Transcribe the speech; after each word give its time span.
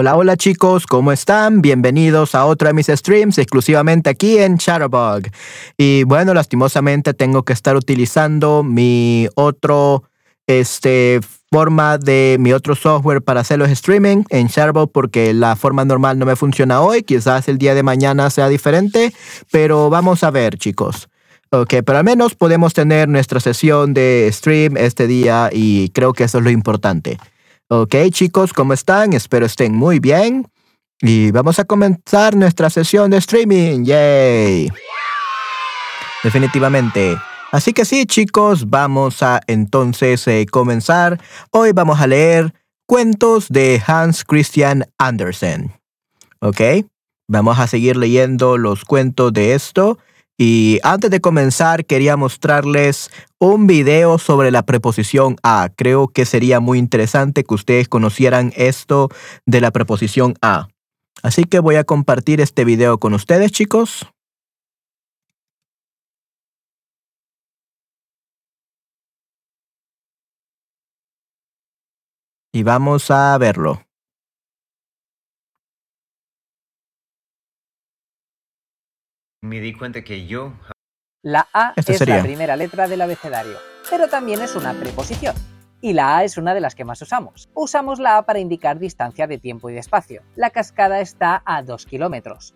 Hola, 0.00 0.14
hola 0.14 0.36
chicos, 0.36 0.86
¿cómo 0.86 1.10
están? 1.10 1.60
Bienvenidos 1.60 2.36
a 2.36 2.44
otro 2.44 2.68
de 2.68 2.72
mis 2.72 2.86
streams 2.86 3.36
exclusivamente 3.36 4.08
aquí 4.08 4.38
en 4.38 4.56
Chatterbug. 4.56 5.24
Y 5.76 6.04
bueno, 6.04 6.34
lastimosamente 6.34 7.14
tengo 7.14 7.42
que 7.42 7.52
estar 7.52 7.74
utilizando 7.74 8.62
mi 8.62 9.26
otro, 9.34 10.04
este, 10.46 11.18
forma 11.50 11.98
de 11.98 12.36
mi 12.38 12.52
otro 12.52 12.76
software 12.76 13.22
para 13.22 13.40
hacer 13.40 13.58
los 13.58 13.70
streaming 13.70 14.22
en 14.28 14.46
Chatterbug 14.46 14.92
porque 14.92 15.34
la 15.34 15.56
forma 15.56 15.84
normal 15.84 16.16
no 16.16 16.26
me 16.26 16.36
funciona 16.36 16.80
hoy. 16.80 17.02
Quizás 17.02 17.48
el 17.48 17.58
día 17.58 17.74
de 17.74 17.82
mañana 17.82 18.30
sea 18.30 18.48
diferente, 18.48 19.12
pero 19.50 19.90
vamos 19.90 20.22
a 20.22 20.30
ver 20.30 20.58
chicos. 20.58 21.08
Ok, 21.50 21.74
pero 21.84 21.98
al 21.98 22.04
menos 22.04 22.36
podemos 22.36 22.72
tener 22.72 23.08
nuestra 23.08 23.40
sesión 23.40 23.94
de 23.94 24.30
stream 24.32 24.76
este 24.76 25.08
día 25.08 25.50
y 25.52 25.88
creo 25.88 26.12
que 26.12 26.22
eso 26.22 26.38
es 26.38 26.44
lo 26.44 26.50
importante. 26.50 27.18
Ok, 27.70 27.94
chicos, 28.12 28.54
¿cómo 28.54 28.72
están? 28.72 29.12
Espero 29.12 29.44
estén 29.44 29.74
muy 29.76 29.98
bien. 30.00 30.50
Y 31.02 31.30
vamos 31.32 31.58
a 31.58 31.64
comenzar 31.66 32.34
nuestra 32.34 32.70
sesión 32.70 33.10
de 33.10 33.18
streaming. 33.18 33.84
¡Yay! 33.84 34.72
Definitivamente. 36.24 37.18
Así 37.52 37.74
que 37.74 37.84
sí, 37.84 38.06
chicos, 38.06 38.70
vamos 38.70 39.22
a 39.22 39.42
entonces 39.46 40.26
eh, 40.28 40.46
comenzar. 40.50 41.20
Hoy 41.50 41.72
vamos 41.72 42.00
a 42.00 42.06
leer 42.06 42.54
cuentos 42.86 43.48
de 43.50 43.82
Hans 43.86 44.24
Christian 44.24 44.86
Andersen. 44.96 45.70
¿Ok? 46.40 46.60
Vamos 47.28 47.58
a 47.58 47.66
seguir 47.66 47.98
leyendo 47.98 48.56
los 48.56 48.86
cuentos 48.86 49.30
de 49.34 49.52
esto. 49.52 49.98
Y 50.40 50.78
antes 50.84 51.10
de 51.10 51.20
comenzar, 51.20 51.84
quería 51.84 52.16
mostrarles 52.16 53.10
un 53.40 53.66
video 53.66 54.18
sobre 54.18 54.52
la 54.52 54.62
preposición 54.62 55.36
a. 55.42 55.68
Creo 55.74 56.06
que 56.06 56.24
sería 56.24 56.60
muy 56.60 56.78
interesante 56.78 57.42
que 57.42 57.54
ustedes 57.54 57.88
conocieran 57.88 58.52
esto 58.54 59.08
de 59.46 59.60
la 59.60 59.72
preposición 59.72 60.34
a. 60.40 60.68
Así 61.24 61.42
que 61.42 61.58
voy 61.58 61.74
a 61.74 61.82
compartir 61.82 62.40
este 62.40 62.64
video 62.64 62.98
con 62.98 63.14
ustedes, 63.14 63.50
chicos. 63.50 64.06
Y 72.52 72.62
vamos 72.62 73.10
a 73.10 73.36
verlo. 73.38 73.87
Me 79.42 79.60
di 79.60 79.72
cuenta 79.72 80.02
que 80.02 80.26
yo... 80.26 80.52
La 81.22 81.46
A 81.52 81.72
es 81.76 81.84
sería. 81.84 82.16
la 82.16 82.22
primera 82.22 82.56
letra 82.56 82.88
del 82.88 83.00
abecedario, 83.00 83.56
pero 83.88 84.08
también 84.08 84.40
es 84.42 84.56
una 84.56 84.72
preposición. 84.74 85.34
Y 85.80 85.92
la 85.92 86.16
A 86.16 86.24
es 86.24 86.38
una 86.38 86.54
de 86.54 86.60
las 86.60 86.74
que 86.74 86.84
más 86.84 87.00
usamos. 87.02 87.48
Usamos 87.54 88.00
la 88.00 88.18
A 88.18 88.26
para 88.26 88.40
indicar 88.40 88.80
distancia 88.80 89.28
de 89.28 89.38
tiempo 89.38 89.70
y 89.70 89.74
de 89.74 89.78
espacio. 89.78 90.22
La 90.34 90.50
cascada 90.50 91.00
está 91.00 91.42
a 91.44 91.62
2 91.62 91.86
kilómetros. 91.86 92.54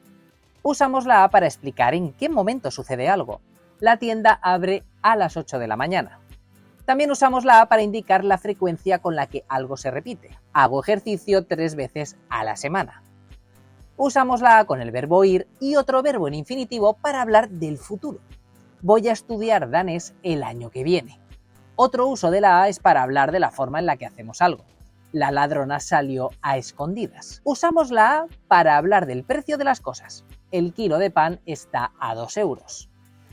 Usamos 0.62 1.06
la 1.06 1.22
A 1.22 1.30
para 1.30 1.46
explicar 1.46 1.94
en 1.94 2.12
qué 2.14 2.28
momento 2.28 2.72
sucede 2.72 3.08
algo. 3.08 3.40
La 3.78 3.98
tienda 3.98 4.40
abre 4.42 4.82
a 5.02 5.14
las 5.14 5.36
8 5.36 5.60
de 5.60 5.68
la 5.68 5.76
mañana. 5.76 6.18
También 6.84 7.12
usamos 7.12 7.44
la 7.44 7.60
A 7.60 7.68
para 7.68 7.82
indicar 7.82 8.24
la 8.24 8.38
frecuencia 8.38 8.98
con 8.98 9.14
la 9.14 9.28
que 9.28 9.44
algo 9.48 9.76
se 9.76 9.92
repite. 9.92 10.36
Hago 10.52 10.82
ejercicio 10.82 11.46
tres 11.46 11.76
veces 11.76 12.16
a 12.28 12.42
la 12.42 12.56
semana. 12.56 13.04
Usamos 13.96 14.40
la 14.40 14.58
A 14.58 14.64
con 14.64 14.80
el 14.80 14.90
verbo 14.90 15.22
ir 15.24 15.46
y 15.60 15.76
otro 15.76 16.02
verbo 16.02 16.26
en 16.26 16.34
infinitivo 16.34 16.94
para 16.94 17.20
hablar 17.20 17.50
del 17.50 17.78
futuro. 17.78 18.20
Voy 18.80 19.08
a 19.08 19.12
estudiar 19.12 19.70
danés 19.70 20.14
el 20.22 20.42
año 20.42 20.70
que 20.70 20.82
viene. 20.82 21.20
Otro 21.76 22.08
uso 22.08 22.30
de 22.30 22.40
la 22.40 22.62
A 22.62 22.68
es 22.68 22.78
para 22.78 23.02
hablar 23.02 23.32
de 23.32 23.40
la 23.40 23.50
forma 23.50 23.78
en 23.78 23.86
la 23.86 23.96
que 23.96 24.06
hacemos 24.06 24.40
algo. 24.40 24.64
La 25.12 25.30
ladrona 25.30 25.78
salió 25.78 26.30
a 26.40 26.56
escondidas. 26.56 27.42
Usamos 27.44 27.90
la 27.90 28.16
A 28.16 28.26
para 28.48 28.76
hablar 28.76 29.06
del 29.06 29.24
precio 29.24 29.58
de 29.58 29.64
las 29.64 29.80
cosas. 29.80 30.24
El 30.50 30.72
kilo 30.72 30.98
de 30.98 31.10
pan 31.10 31.40
está 31.44 31.92
a 32.00 32.14
2 32.14 32.36
euros. 32.38 32.88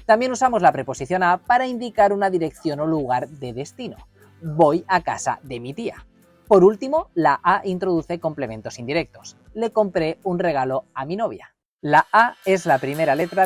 También 0.06 0.32
usamos 0.32 0.62
la 0.62 0.72
preposición 0.74 1.24
a 1.24 1.38
para 1.38 1.68
indicar 1.68 2.12
una 2.12 2.30
dirección 2.30 2.80
o 2.82 2.86
lugar 2.86 3.30
de 3.30 3.54
destino. 3.54 3.96
Voy 4.42 4.84
a 4.88 5.02
casa 5.02 5.40
de 5.44 5.60
mi 5.60 5.74
tía. 5.74 6.06
Por 6.50 6.64
último, 6.64 7.12
la 7.14 7.40
A 7.44 7.62
introduce 7.64 8.20
complementos 8.20 8.80
indirectos. 8.80 9.38
Le 9.54 9.70
compré 9.70 10.18
un 10.24 10.40
regalo 10.40 10.86
a 10.96 11.06
mi 11.06 11.16
novia. 11.16 11.54
La 11.80 12.08
A 12.12 12.38
es 12.44 12.66
la 12.66 12.80
primera 12.80 13.14
letra 13.14 13.46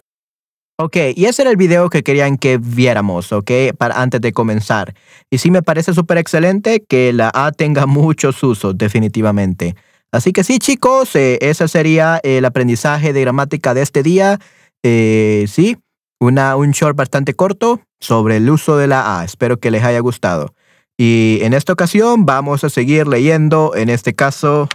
Ok, 0.80 0.96
y 1.14 1.26
ese 1.26 1.42
era 1.42 1.52
el 1.52 1.58
video 1.58 1.90
que 1.90 2.02
querían 2.02 2.38
que 2.38 2.58
viéramos, 2.58 3.34
ok, 3.34 3.52
para 3.78 4.02
antes 4.02 4.22
de 4.22 4.32
comenzar. 4.32 4.96
Y 5.30 5.40
sí 5.40 5.52
me 5.52 5.62
parece 5.62 5.94
súper 5.94 6.18
excelente 6.18 6.86
que 6.88 7.12
la 7.12 7.30
A 7.34 7.52
tenga 7.52 7.86
muchos 7.88 8.42
usos, 8.42 8.78
definitivamente. 8.78 9.76
Así 10.14 10.32
que 10.32 10.46
sí, 10.46 10.58
chicos, 10.60 11.14
eh, 11.18 11.40
ese 11.42 11.68
sería 11.68 12.22
el 12.24 12.46
aprendizaje 12.46 13.12
de 13.12 13.20
gramática 13.20 13.74
de 13.74 13.82
este 13.82 14.02
día. 14.02 14.40
Eh, 14.82 15.44
sí, 15.50 15.78
una, 16.22 16.56
un 16.56 16.72
short 16.72 16.96
bastante 16.96 17.34
corto 17.34 17.82
sobre 18.00 18.38
el 18.38 18.50
uso 18.50 18.78
de 18.78 18.88
la 18.88 19.20
A. 19.20 19.26
Espero 19.26 19.60
que 19.60 19.72
les 19.72 19.84
haya 19.84 20.00
gustado. 20.00 20.54
Y 20.98 21.40
en 21.42 21.54
esta 21.54 21.74
ocasión 21.74 22.26
vamos 22.26 22.64
a 22.64 22.70
seguir 22.70 23.08
leyendo, 23.08 23.76
en 23.76 23.90
este 23.90 24.14
caso, 24.14 24.70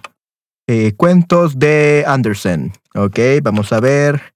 eh, 0.66 0.92
cuentos 0.96 1.58
de 1.58 2.04
Andersen. 2.06 2.72
Ok, 2.94 3.18
vamos 3.42 3.72
a 3.72 3.80
ver. 3.80 4.34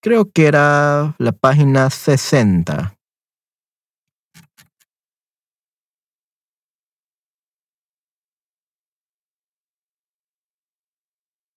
Creo 0.00 0.30
que 0.30 0.46
era 0.46 1.14
la 1.18 1.32
página 1.32 1.90
60. 1.90 2.94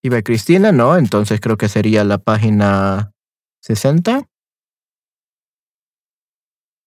Iba 0.04 0.22
Cristina, 0.24 0.72
¿no? 0.72 0.98
Entonces 0.98 1.40
creo 1.40 1.58
que 1.58 1.70
sería 1.70 2.04
la 2.04 2.18
página 2.18 3.14
60. 3.62 4.31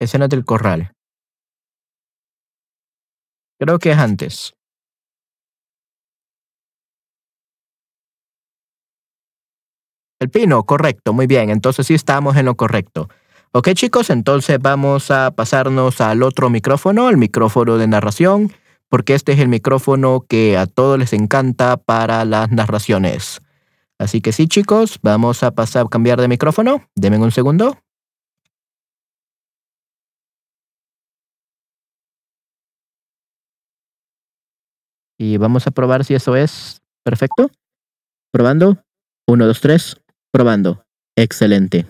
Escenas 0.01 0.29
del 0.29 0.45
corral. 0.45 0.93
Creo 3.59 3.79
que 3.79 3.93
es 3.93 3.99
antes. 3.99 4.55
El 10.21 10.31
pino, 10.31 10.65
correcto, 10.65 11.13
muy 11.13 11.27
bien. 11.27 11.51
Entonces 11.51 11.87
sí 11.87 11.95
estamos 11.95 12.37
en 12.37 12.47
lo 12.47 12.57
correcto. 12.57 13.09
Ok 13.53 13.69
chicos, 13.75 14.11
entonces 14.11 14.59
vamos 14.61 15.11
a 15.11 15.31
pasarnos 15.31 16.01
al 16.01 16.25
otro 16.25 16.51
micrófono, 16.51 17.09
el 17.09 17.17
micrófono 17.17 17.77
de 17.77 17.87
narración, 17.87 18.53
porque 18.89 19.15
este 19.15 19.33
es 19.33 19.39
el 19.39 19.49
micrófono 19.49 20.25
que 20.29 20.57
a 20.57 20.67
todos 20.67 20.99
les 20.99 21.13
encanta 21.13 21.77
para 21.77 22.25
las 22.25 22.51
narraciones. 22.51 23.41
Así 23.99 24.21
que 24.21 24.33
sí 24.33 24.49
chicos, 24.49 24.99
vamos 25.03 25.43
a 25.45 25.53
pasar 25.53 25.87
a 25.87 25.89
cambiar 25.89 26.21
de 26.21 26.27
micrófono. 26.27 26.83
Denme 26.97 27.19
un 27.19 27.31
segundo. 27.31 27.79
Y 35.25 35.39
vamos 35.39 35.67
a 35.67 35.71
probar 35.71 36.05
si 36.05 36.13
eso 36.13 36.37
es 36.37 36.83
perfecto. 37.03 37.51
Probando. 38.31 38.85
Uno, 39.27 39.47
dos, 39.47 39.63
tres. 39.63 39.97
Probando. 40.31 40.85
Excelente. 41.17 41.87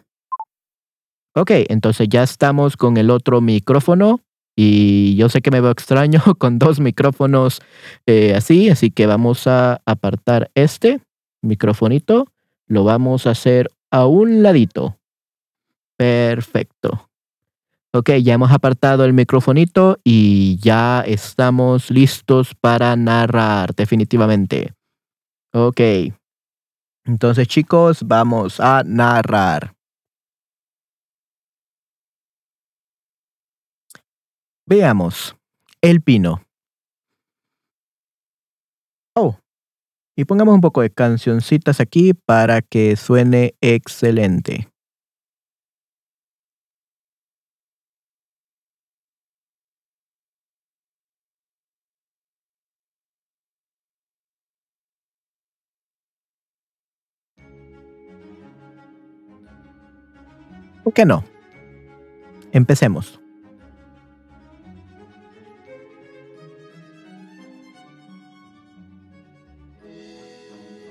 Ok, 1.35 1.51
entonces 1.69 2.09
ya 2.09 2.23
estamos 2.23 2.77
con 2.77 2.97
el 2.97 3.11
otro 3.11 3.41
micrófono 3.41 4.21
y 4.55 5.17
yo 5.17 5.29
sé 5.29 5.43
que 5.43 5.51
me 5.51 5.61
veo 5.61 5.73
extraño 5.73 6.23
con 6.39 6.61
dos 6.61 6.79
micrófonos 6.79 7.61
eh, 8.07 8.35
así, 8.37 8.69
así 8.69 8.93
que 8.93 9.07
vamos 9.07 9.49
a 9.49 9.83
apartar 9.85 10.53
este 10.55 11.01
microfonito, 11.43 12.29
lo 12.69 12.85
vamos 12.85 13.27
a 13.27 13.31
hacer 13.31 13.69
a 13.91 14.07
un 14.07 14.45
ladito. 14.45 14.97
Perfecto. 15.97 17.11
Ok, 17.97 18.11
ya 18.25 18.35
hemos 18.35 18.51
apartado 18.51 19.05
el 19.05 19.13
microfonito 19.13 20.01
y 20.03 20.59
ya 20.59 21.03
estamos 21.03 21.93
listos 21.93 22.53
para 22.57 22.97
narrar 22.97 23.73
definitivamente. 23.77 24.75
Ok. 25.53 25.81
Entonces 27.05 27.47
chicos, 27.47 28.03
vamos 28.05 28.59
a 28.59 28.83
narrar. 28.85 29.77
Veamos. 34.67 35.37
El 35.81 36.03
pino. 36.03 36.43
Oh. 39.15 39.39
Y 40.17 40.25
pongamos 40.25 40.57
un 40.57 40.61
poco 40.61 40.81
de 40.81 40.91
cancioncitas 40.91 41.79
aquí 41.79 42.13
para 42.13 42.61
que 42.61 42.97
suene 42.97 43.55
excelente. 43.61 44.74
¿Por 60.85 60.93
qué 60.93 61.07
no? 61.07 61.25
Empecemos. 62.53 63.19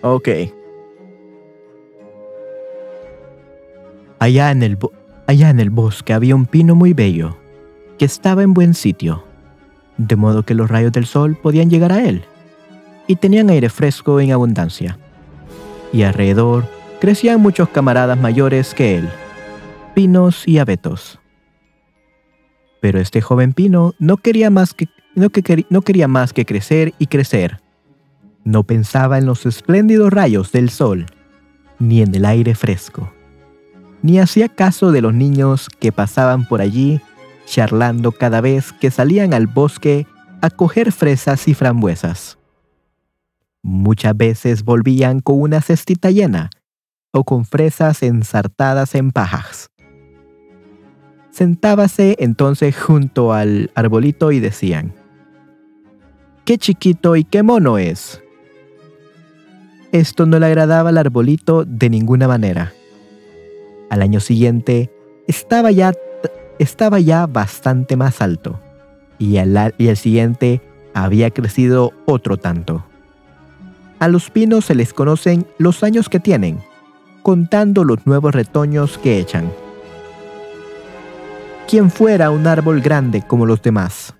Ok. 0.01 0.27
Allá 4.19 4.51
en, 4.51 4.63
el 4.63 4.77
allá 5.27 5.49
en 5.49 5.59
el 5.59 5.69
bosque 5.69 6.13
había 6.13 6.35
un 6.35 6.45
pino 6.45 6.75
muy 6.75 6.93
bello, 6.93 7.37
que 7.97 8.05
estaba 8.05 8.43
en 8.43 8.53
buen 8.53 8.73
sitio, 8.73 9.23
de 9.97 10.15
modo 10.15 10.43
que 10.43 10.55
los 10.55 10.69
rayos 10.69 10.91
del 10.91 11.05
sol 11.05 11.37
podían 11.41 11.69
llegar 11.69 11.91
a 11.91 12.03
él, 12.03 12.23
y 13.07 13.15
tenían 13.15 13.49
aire 13.49 13.69
fresco 13.69 14.19
en 14.19 14.31
abundancia. 14.31 14.97
Y 15.91 16.03
alrededor 16.03 16.65
crecían 16.99 17.41
muchos 17.41 17.69
camaradas 17.69 18.17
mayores 18.17 18.73
que 18.73 18.97
él, 18.97 19.09
pinos 19.93 20.47
y 20.47 20.57
abetos. 20.57 21.19
Pero 22.81 22.99
este 22.99 23.21
joven 23.21 23.53
pino 23.53 23.93
no 23.99 24.17
quería 24.17 24.49
más 24.49 24.73
que, 24.73 24.87
no 25.15 25.27
no 25.69 25.81
quería 25.81 26.07
más 26.07 26.33
que 26.33 26.45
crecer 26.45 26.93
y 26.99 27.07
crecer. 27.07 27.61
No 28.43 28.63
pensaba 28.63 29.17
en 29.17 29.25
los 29.25 29.45
espléndidos 29.45 30.11
rayos 30.11 30.51
del 30.51 30.69
sol, 30.69 31.05
ni 31.79 32.01
en 32.01 32.13
el 32.13 32.25
aire 32.25 32.55
fresco, 32.55 33.13
ni 34.01 34.19
hacía 34.19 34.49
caso 34.49 34.91
de 34.91 35.01
los 35.01 35.13
niños 35.13 35.69
que 35.79 35.91
pasaban 35.91 36.47
por 36.47 36.61
allí 36.61 36.99
charlando 37.45 38.11
cada 38.11 38.41
vez 38.41 38.73
que 38.73 38.91
salían 38.91 39.33
al 39.33 39.47
bosque 39.47 40.07
a 40.41 40.49
coger 40.49 40.91
fresas 40.91 41.47
y 41.47 41.53
frambuesas. 41.53 42.37
Muchas 43.61 44.15
veces 44.17 44.63
volvían 44.63 45.21
con 45.21 45.39
una 45.39 45.61
cestita 45.61 46.11
llena 46.11 46.49
o 47.11 47.23
con 47.23 47.45
fresas 47.45 48.03
ensartadas 48.03 48.95
en 48.95 49.11
pajas. 49.11 49.69
Sentábase 51.33 52.15
entonces 52.19 52.79
junto 52.79 53.33
al 53.33 53.71
arbolito 53.73 54.31
y 54.31 54.39
decían, 54.39 54.93
¡Qué 56.45 56.59
chiquito 56.59 57.15
y 57.15 57.23
qué 57.23 57.41
mono 57.41 57.79
es! 57.79 58.21
Esto 59.91 60.27
no 60.27 60.37
le 60.37 60.45
agradaba 60.45 60.89
al 60.89 60.97
arbolito 60.99 61.65
de 61.65 61.89
ninguna 61.89 62.27
manera. 62.27 62.71
Al 63.89 64.03
año 64.03 64.19
siguiente 64.19 64.91
estaba 65.27 65.71
ya, 65.71 65.93
estaba 66.59 66.99
ya 66.99 67.25
bastante 67.25 67.97
más 67.97 68.21
alto 68.21 68.59
y 69.17 69.37
al, 69.37 69.73
y 69.79 69.87
al 69.87 69.97
siguiente 69.97 70.61
había 70.93 71.31
crecido 71.31 71.93
otro 72.05 72.37
tanto. 72.37 72.85
A 73.97 74.07
los 74.07 74.29
pinos 74.29 74.65
se 74.65 74.75
les 74.75 74.93
conocen 74.93 75.47
los 75.57 75.81
años 75.81 76.09
que 76.09 76.19
tienen, 76.19 76.59
contando 77.23 77.83
los 77.83 78.05
nuevos 78.05 78.35
retoños 78.35 78.99
que 78.99 79.17
echan. 79.17 79.49
Quien 81.67 81.89
fuera 81.89 82.29
un 82.29 82.45
árbol 82.45 82.81
grande 82.81 83.21
como 83.21 83.45
los 83.45 83.61
demás, 83.61 84.13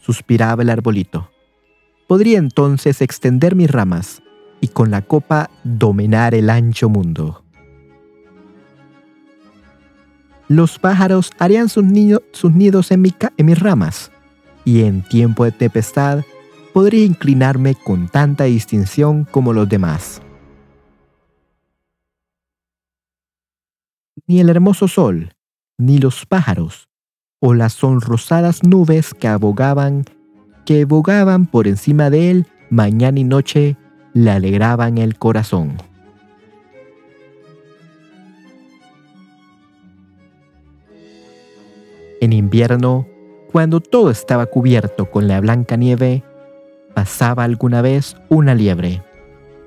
suspiraba 0.00 0.62
el 0.62 0.70
arbolito. 0.70 1.30
Podría 2.08 2.38
entonces 2.38 3.00
extender 3.00 3.54
mis 3.54 3.70
ramas 3.70 4.22
y 4.60 4.68
con 4.68 4.90
la 4.90 5.02
copa 5.02 5.50
dominar 5.62 6.34
el 6.34 6.50
ancho 6.50 6.88
mundo. 6.88 7.44
Los 10.48 10.78
pájaros 10.78 11.32
harían 11.38 11.68
sus, 11.68 11.84
nidos 11.84 12.90
en, 12.90 13.02
mi 13.02 13.12
en 13.36 13.46
mis 13.46 13.58
ramas, 13.58 14.12
y 14.64 14.84
en 14.84 15.02
tiempo 15.02 15.44
de 15.44 15.52
tempestad 15.52 16.24
podría 16.72 17.04
inclinarme 17.04 17.74
con 17.74 18.08
tanta 18.08 18.44
distinción 18.44 19.24
como 19.24 19.52
los 19.52 19.68
demás. 19.68 20.22
Ni 24.26 24.40
el 24.40 24.48
hermoso 24.48 24.88
sol, 24.88 25.35
ni 25.78 25.98
los 25.98 26.26
pájaros, 26.26 26.88
o 27.40 27.54
las 27.54 27.74
sonrosadas 27.74 28.62
nubes 28.62 29.12
que 29.14 29.28
abogaban, 29.28 30.04
que 30.64 30.84
bogaban 30.84 31.46
por 31.46 31.68
encima 31.68 32.10
de 32.10 32.30
él 32.30 32.46
mañana 32.70 33.20
y 33.20 33.24
noche, 33.24 33.76
le 34.14 34.30
alegraban 34.30 34.98
el 34.98 35.18
corazón. 35.18 35.76
En 42.20 42.32
invierno, 42.32 43.06
cuando 43.52 43.80
todo 43.80 44.10
estaba 44.10 44.46
cubierto 44.46 45.10
con 45.10 45.28
la 45.28 45.40
blanca 45.40 45.76
nieve, 45.76 46.24
pasaba 46.94 47.44
alguna 47.44 47.82
vez 47.82 48.16
una 48.30 48.54
liebre 48.54 49.02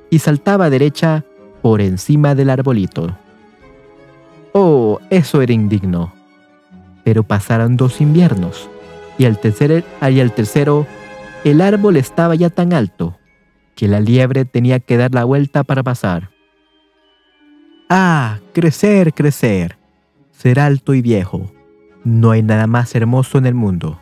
y 0.09 0.19
saltaba 0.19 0.69
derecha 0.69 1.23
por 1.61 1.79
encima 1.79 2.33
del 2.33 2.49
arbolito. 2.49 3.15
Oh, 4.53 4.99
eso 5.09 5.41
era 5.41 5.53
indigno. 5.53 6.13
Pero 7.03 7.23
pasaron 7.23 7.77
dos 7.77 8.01
inviernos 8.01 8.69
y 9.17 9.25
al, 9.25 9.37
tercer, 9.39 9.83
y 10.01 10.19
al 10.19 10.31
tercero 10.31 10.87
el 11.43 11.61
árbol 11.61 11.97
estaba 11.97 12.35
ya 12.35 12.49
tan 12.49 12.73
alto 12.73 13.17
que 13.75 13.87
la 13.87 13.99
liebre 13.99 14.45
tenía 14.45 14.79
que 14.79 14.97
dar 14.97 15.13
la 15.13 15.23
vuelta 15.23 15.63
para 15.63 15.83
pasar. 15.83 16.29
Ah, 17.89 18.39
crecer, 18.53 19.13
crecer, 19.13 19.77
ser 20.31 20.59
alto 20.59 20.93
y 20.93 21.01
viejo. 21.01 21.51
No 22.03 22.31
hay 22.31 22.43
nada 22.43 22.67
más 22.67 22.93
hermoso 22.95 23.37
en 23.37 23.45
el 23.45 23.55
mundo, 23.55 23.99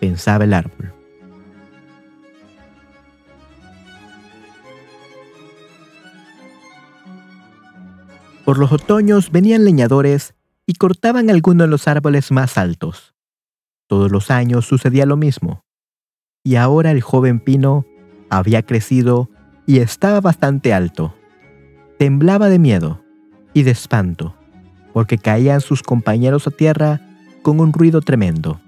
pensaba 0.00 0.44
el 0.44 0.54
árbol. 0.54 0.95
Por 8.46 8.58
los 8.58 8.70
otoños 8.70 9.32
venían 9.32 9.64
leñadores 9.64 10.36
y 10.66 10.74
cortaban 10.74 11.30
algunos 11.30 11.66
de 11.66 11.70
los 11.70 11.88
árboles 11.88 12.30
más 12.30 12.56
altos. 12.56 13.12
Todos 13.88 14.12
los 14.12 14.30
años 14.30 14.64
sucedía 14.66 15.04
lo 15.04 15.16
mismo. 15.16 15.64
Y 16.44 16.54
ahora 16.54 16.92
el 16.92 17.00
joven 17.00 17.40
pino 17.40 17.84
había 18.30 18.62
crecido 18.62 19.28
y 19.66 19.80
estaba 19.80 20.20
bastante 20.20 20.72
alto. 20.72 21.12
Temblaba 21.98 22.48
de 22.48 22.60
miedo 22.60 23.02
y 23.52 23.64
de 23.64 23.72
espanto, 23.72 24.36
porque 24.92 25.18
caían 25.18 25.60
sus 25.60 25.82
compañeros 25.82 26.46
a 26.46 26.52
tierra 26.52 27.00
con 27.42 27.58
un 27.58 27.72
ruido 27.72 28.00
tremendo. 28.00 28.60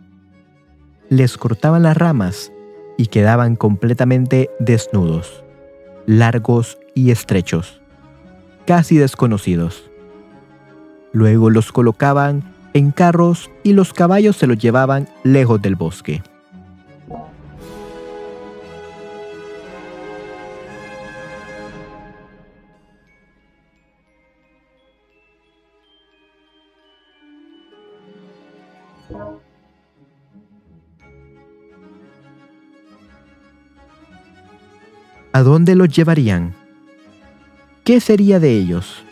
Les 1.09 1.39
cortaban 1.39 1.85
las 1.85 1.97
ramas 1.97 2.51
y 2.97 3.07
quedaban 3.07 3.55
completamente 3.55 4.51
desnudos, 4.59 5.45
largos 6.05 6.79
y 6.97 7.13
estrechos, 7.13 7.81
casi 8.69 8.99
desconocidos. 8.99 9.89
Luego 11.15 11.49
los 11.49 11.73
colocaban 11.73 12.55
en 12.75 12.91
carros 12.91 13.51
y 13.63 13.73
los 13.73 13.95
caballos 13.95 14.37
se 14.37 14.47
los 14.47 14.59
llevaban 14.59 15.09
lejos 15.25 15.63
del 15.63 15.75
bosque. 15.75 16.23
¿A 35.33 35.43
dónde 35.43 35.75
los 35.75 35.89
llevarían? 35.89 36.68
¿Qué 37.89 38.01
sería 38.01 38.39
de 38.39 38.51
ellos? 38.51 39.03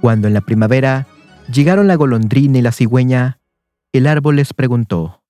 Cuando 0.00 0.26
en 0.26 0.32
la 0.32 0.40
primavera 0.40 1.06
llegaron 1.52 1.86
la 1.86 1.96
golondrina 1.96 2.56
y 2.56 2.62
la 2.62 2.72
cigüeña, 2.72 3.40
el 3.92 4.06
árbol 4.06 4.36
les 4.36 4.54
preguntó, 4.54 5.20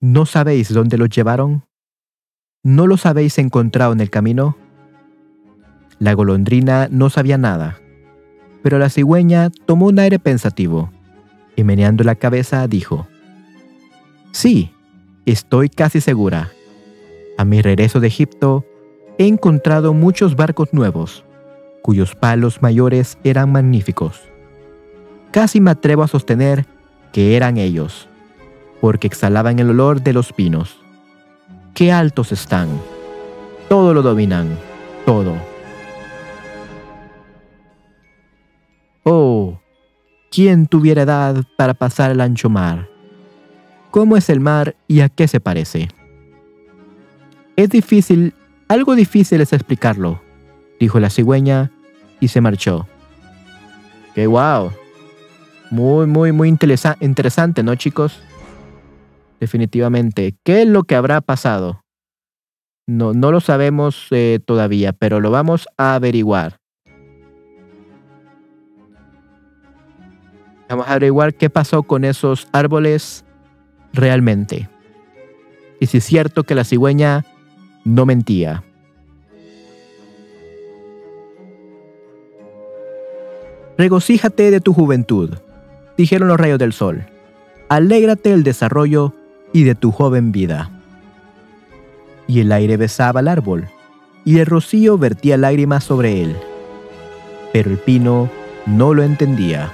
¿No 0.00 0.24
sabéis 0.24 0.72
dónde 0.72 0.96
los 0.96 1.10
llevaron? 1.10 1.66
¿No 2.62 2.86
los 2.86 3.04
habéis 3.04 3.36
encontrado 3.36 3.92
en 3.92 4.00
el 4.00 4.08
camino? 4.08 4.56
La 5.98 6.14
golondrina 6.14 6.88
no 6.90 7.10
sabía 7.10 7.36
nada, 7.36 7.78
pero 8.62 8.78
la 8.78 8.88
cigüeña 8.88 9.50
tomó 9.50 9.88
un 9.88 9.98
aire 9.98 10.18
pensativo 10.18 10.90
y 11.56 11.64
meneando 11.64 12.04
la 12.04 12.14
cabeza 12.14 12.66
dijo, 12.68 13.06
Sí, 14.32 14.72
estoy 15.26 15.68
casi 15.68 16.00
segura. 16.00 16.50
A 17.36 17.44
mi 17.44 17.60
regreso 17.60 18.00
de 18.00 18.06
Egipto, 18.06 18.64
he 19.18 19.26
encontrado 19.26 19.94
muchos 19.94 20.36
barcos 20.36 20.72
nuevos, 20.72 21.24
cuyos 21.82 22.14
palos 22.14 22.62
mayores 22.62 23.18
eran 23.24 23.52
magníficos. 23.52 24.20
Casi 25.30 25.60
me 25.60 25.70
atrevo 25.70 26.02
a 26.02 26.08
sostener 26.08 26.66
que 27.12 27.36
eran 27.36 27.56
ellos, 27.56 28.08
porque 28.80 29.06
exhalaban 29.06 29.58
el 29.58 29.70
olor 29.70 30.02
de 30.02 30.12
los 30.12 30.32
pinos. 30.32 30.78
¡Qué 31.74 31.92
altos 31.92 32.32
están! 32.32 32.68
Todo 33.68 33.94
lo 33.94 34.02
dominan, 34.02 34.58
todo. 35.06 35.34
Oh, 39.04 39.58
¿quién 40.30 40.66
tuviera 40.66 41.02
edad 41.02 41.42
para 41.56 41.74
pasar 41.74 42.10
el 42.10 42.20
ancho 42.20 42.48
mar? 42.48 42.88
¿Cómo 43.90 44.16
es 44.16 44.30
el 44.30 44.40
mar 44.40 44.76
y 44.86 45.00
a 45.00 45.08
qué 45.08 45.26
se 45.28 45.40
parece? 45.40 45.88
Es 47.56 47.68
difícil, 47.68 48.34
algo 48.72 48.94
difícil 48.94 49.40
es 49.40 49.52
explicarlo, 49.52 50.20
dijo 50.80 50.98
la 50.98 51.10
cigüeña 51.10 51.70
y 52.20 52.28
se 52.28 52.40
marchó. 52.40 52.86
¡Qué 54.14 54.26
guau! 54.26 54.72
Muy, 55.70 56.06
muy, 56.06 56.32
muy 56.32 56.48
interesa- 56.48 56.96
interesante, 57.00 57.62
¿no, 57.62 57.74
chicos? 57.74 58.20
Definitivamente. 59.40 60.36
¿Qué 60.44 60.62
es 60.62 60.68
lo 60.68 60.84
que 60.84 60.94
habrá 60.94 61.20
pasado? 61.20 61.82
No, 62.86 63.12
no 63.12 63.30
lo 63.30 63.40
sabemos 63.40 64.06
eh, 64.10 64.38
todavía, 64.44 64.92
pero 64.92 65.20
lo 65.20 65.30
vamos 65.30 65.66
a 65.76 65.94
averiguar. 65.94 66.56
Vamos 70.68 70.88
a 70.88 70.92
averiguar 70.92 71.34
qué 71.34 71.50
pasó 71.50 71.82
con 71.82 72.04
esos 72.04 72.48
árboles 72.52 73.24
realmente. 73.92 74.68
Y 75.78 75.86
si 75.86 75.98
es 75.98 76.04
cierto 76.04 76.44
que 76.44 76.54
la 76.54 76.64
cigüeña 76.64 77.24
no 77.84 78.06
mentía. 78.06 78.62
Regocíjate 83.78 84.50
de 84.50 84.60
tu 84.60 84.74
juventud, 84.74 85.30
dijeron 85.96 86.28
los 86.28 86.38
rayos 86.38 86.58
del 86.58 86.72
sol. 86.72 87.04
Alégrate 87.68 88.30
del 88.30 88.44
desarrollo 88.44 89.14
y 89.52 89.64
de 89.64 89.74
tu 89.74 89.92
joven 89.92 90.30
vida. 90.30 90.70
Y 92.26 92.40
el 92.40 92.52
aire 92.52 92.76
besaba 92.76 93.20
el 93.20 93.28
árbol, 93.28 93.68
y 94.24 94.38
el 94.38 94.46
rocío 94.46 94.98
vertía 94.98 95.36
lágrimas 95.36 95.84
sobre 95.84 96.22
él. 96.22 96.36
Pero 97.52 97.70
el 97.70 97.78
pino 97.78 98.30
no 98.66 98.94
lo 98.94 99.02
entendía. 99.02 99.72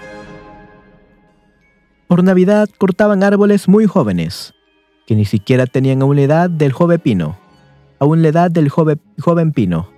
Por 2.06 2.24
Navidad 2.24 2.68
cortaban 2.78 3.22
árboles 3.22 3.68
muy 3.68 3.86
jóvenes, 3.86 4.54
que 5.06 5.14
ni 5.14 5.24
siquiera 5.24 5.66
tenían 5.66 6.02
aún 6.02 6.16
la 6.16 6.22
edad 6.22 6.50
del 6.50 6.72
joven 6.72 7.00
pino, 7.00 7.36
aún 7.98 8.22
la 8.22 8.28
edad 8.28 8.50
del 8.50 8.68
joven, 8.68 9.52
pino, 9.52 9.88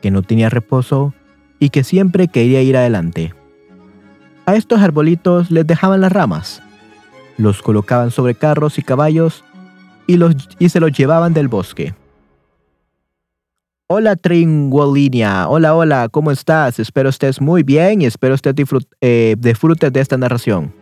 que 0.00 0.10
no 0.10 0.22
tenía 0.22 0.48
reposo 0.48 1.14
y 1.58 1.70
que 1.70 1.84
siempre 1.84 2.28
quería 2.28 2.62
ir 2.62 2.76
adelante. 2.76 3.34
A 4.46 4.56
estos 4.56 4.80
arbolitos 4.80 5.50
les 5.50 5.66
dejaban 5.66 6.00
las 6.00 6.12
ramas, 6.12 6.62
los 7.36 7.62
colocaban 7.62 8.10
sobre 8.10 8.34
carros 8.34 8.78
y 8.78 8.82
caballos 8.82 9.44
y, 10.06 10.16
los, 10.16 10.34
y 10.58 10.70
se 10.70 10.80
los 10.80 10.92
llevaban 10.92 11.34
del 11.34 11.48
bosque. 11.48 11.94
Hola 13.88 14.16
Tringuolinia, 14.16 15.48
hola 15.48 15.74
hola, 15.74 16.08
¿cómo 16.10 16.30
estás? 16.30 16.78
Espero 16.78 17.08
estés 17.08 17.40
muy 17.40 17.62
bien 17.62 18.02
y 18.02 18.06
espero 18.06 18.34
estés 18.34 18.54
eh, 19.00 19.34
disfrutes 19.38 19.92
de 19.92 20.00
esta 20.00 20.18
narración. 20.18 20.74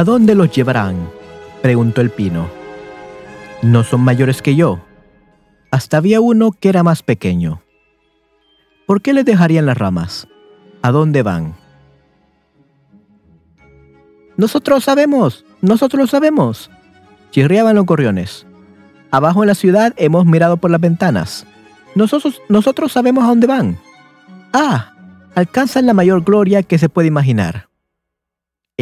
¿A 0.00 0.04
dónde 0.04 0.34
los 0.34 0.50
llevarán? 0.50 1.10
preguntó 1.60 2.00
el 2.00 2.08
pino. 2.08 2.48
No 3.60 3.84
son 3.84 4.00
mayores 4.00 4.40
que 4.40 4.56
yo. 4.56 4.80
Hasta 5.70 5.98
había 5.98 6.22
uno 6.22 6.52
que 6.52 6.70
era 6.70 6.82
más 6.82 7.02
pequeño. 7.02 7.60
¿Por 8.86 9.02
qué 9.02 9.12
les 9.12 9.26
dejarían 9.26 9.66
las 9.66 9.76
ramas? 9.76 10.26
¿A 10.80 10.90
dónde 10.90 11.22
van? 11.22 11.54
Nosotros 14.38 14.84
sabemos, 14.84 15.44
nosotros 15.60 16.08
sabemos, 16.08 16.70
chirriaban 17.30 17.76
los 17.76 17.84
gorriones. 17.84 18.46
Abajo 19.10 19.42
en 19.42 19.48
la 19.48 19.54
ciudad 19.54 19.92
hemos 19.98 20.24
mirado 20.24 20.56
por 20.56 20.70
las 20.70 20.80
ventanas. 20.80 21.44
Nosotros, 21.94 22.40
nosotros 22.48 22.90
sabemos 22.90 23.24
a 23.24 23.28
dónde 23.28 23.46
van. 23.46 23.78
Ah, 24.54 24.94
alcanzan 25.34 25.84
la 25.84 25.92
mayor 25.92 26.24
gloria 26.24 26.62
que 26.62 26.78
se 26.78 26.88
puede 26.88 27.08
imaginar. 27.08 27.69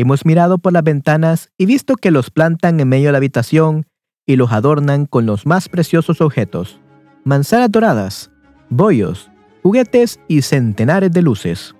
Hemos 0.00 0.25
mirado 0.25 0.59
por 0.59 0.73
las 0.73 0.85
ventanas 0.85 1.50
y 1.59 1.67
visto 1.67 1.97
que 1.97 2.12
los 2.12 2.31
plantan 2.31 2.78
en 2.78 2.88
medio 2.88 3.07
de 3.07 3.12
la 3.12 3.19
habitación 3.19 3.85
y 4.26 4.37
los 4.37 4.52
adornan 4.52 5.07
con 5.07 5.26
los 5.26 5.45
más 5.45 5.69
preciosos 5.69 6.21
objetos, 6.21 6.78
manzanas 7.25 7.69
doradas, 7.69 8.31
bollos, 8.71 9.28
juguetes 9.64 10.21
y 10.28 10.43
centenares 10.43 11.11
de 11.11 11.21
luces. 11.21 11.75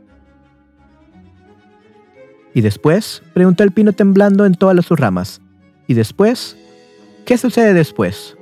¿Y 2.55 2.61
después? 2.61 3.23
preguntó 3.35 3.63
el 3.63 3.71
pino 3.71 3.93
temblando 3.93 4.47
en 4.47 4.57
todas 4.57 4.85
sus 4.85 4.99
ramas. 4.99 5.41
¿Y 5.87 5.95
después? 5.95 6.57
¿Qué 7.25 7.39
sucede 7.39 7.73
después? 7.73 8.37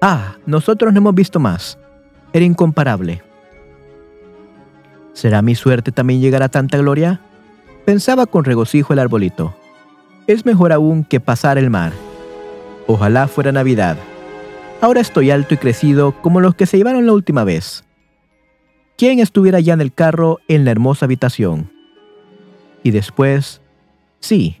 Ah, 0.00 0.34
nosotros 0.46 0.92
no 0.92 0.98
hemos 0.98 1.14
visto 1.14 1.38
más. 1.38 1.78
Era 2.32 2.44
incomparable. 2.44 3.22
¿Será 5.14 5.42
mi 5.42 5.54
suerte 5.54 5.92
también 5.92 6.20
llegar 6.20 6.42
a 6.42 6.48
tanta 6.48 6.76
gloria? 6.76 7.20
Pensaba 7.84 8.26
con 8.26 8.44
regocijo 8.44 8.92
el 8.92 8.98
arbolito. 8.98 9.54
Es 10.26 10.44
mejor 10.44 10.72
aún 10.72 11.04
que 11.04 11.20
pasar 11.20 11.56
el 11.56 11.70
mar. 11.70 11.92
Ojalá 12.86 13.28
fuera 13.28 13.52
Navidad. 13.52 13.96
Ahora 14.80 15.00
estoy 15.00 15.30
alto 15.30 15.54
y 15.54 15.56
crecido 15.56 16.12
como 16.20 16.40
los 16.40 16.54
que 16.56 16.66
se 16.66 16.76
llevaron 16.76 17.06
la 17.06 17.12
última 17.12 17.44
vez. 17.44 17.84
¿Quién 18.98 19.20
estuviera 19.20 19.60
ya 19.60 19.72
en 19.74 19.80
el 19.80 19.92
carro 19.92 20.40
en 20.48 20.64
la 20.64 20.72
hermosa 20.72 21.06
habitación? 21.06 21.70
Y 22.82 22.90
después, 22.90 23.60
sí, 24.20 24.58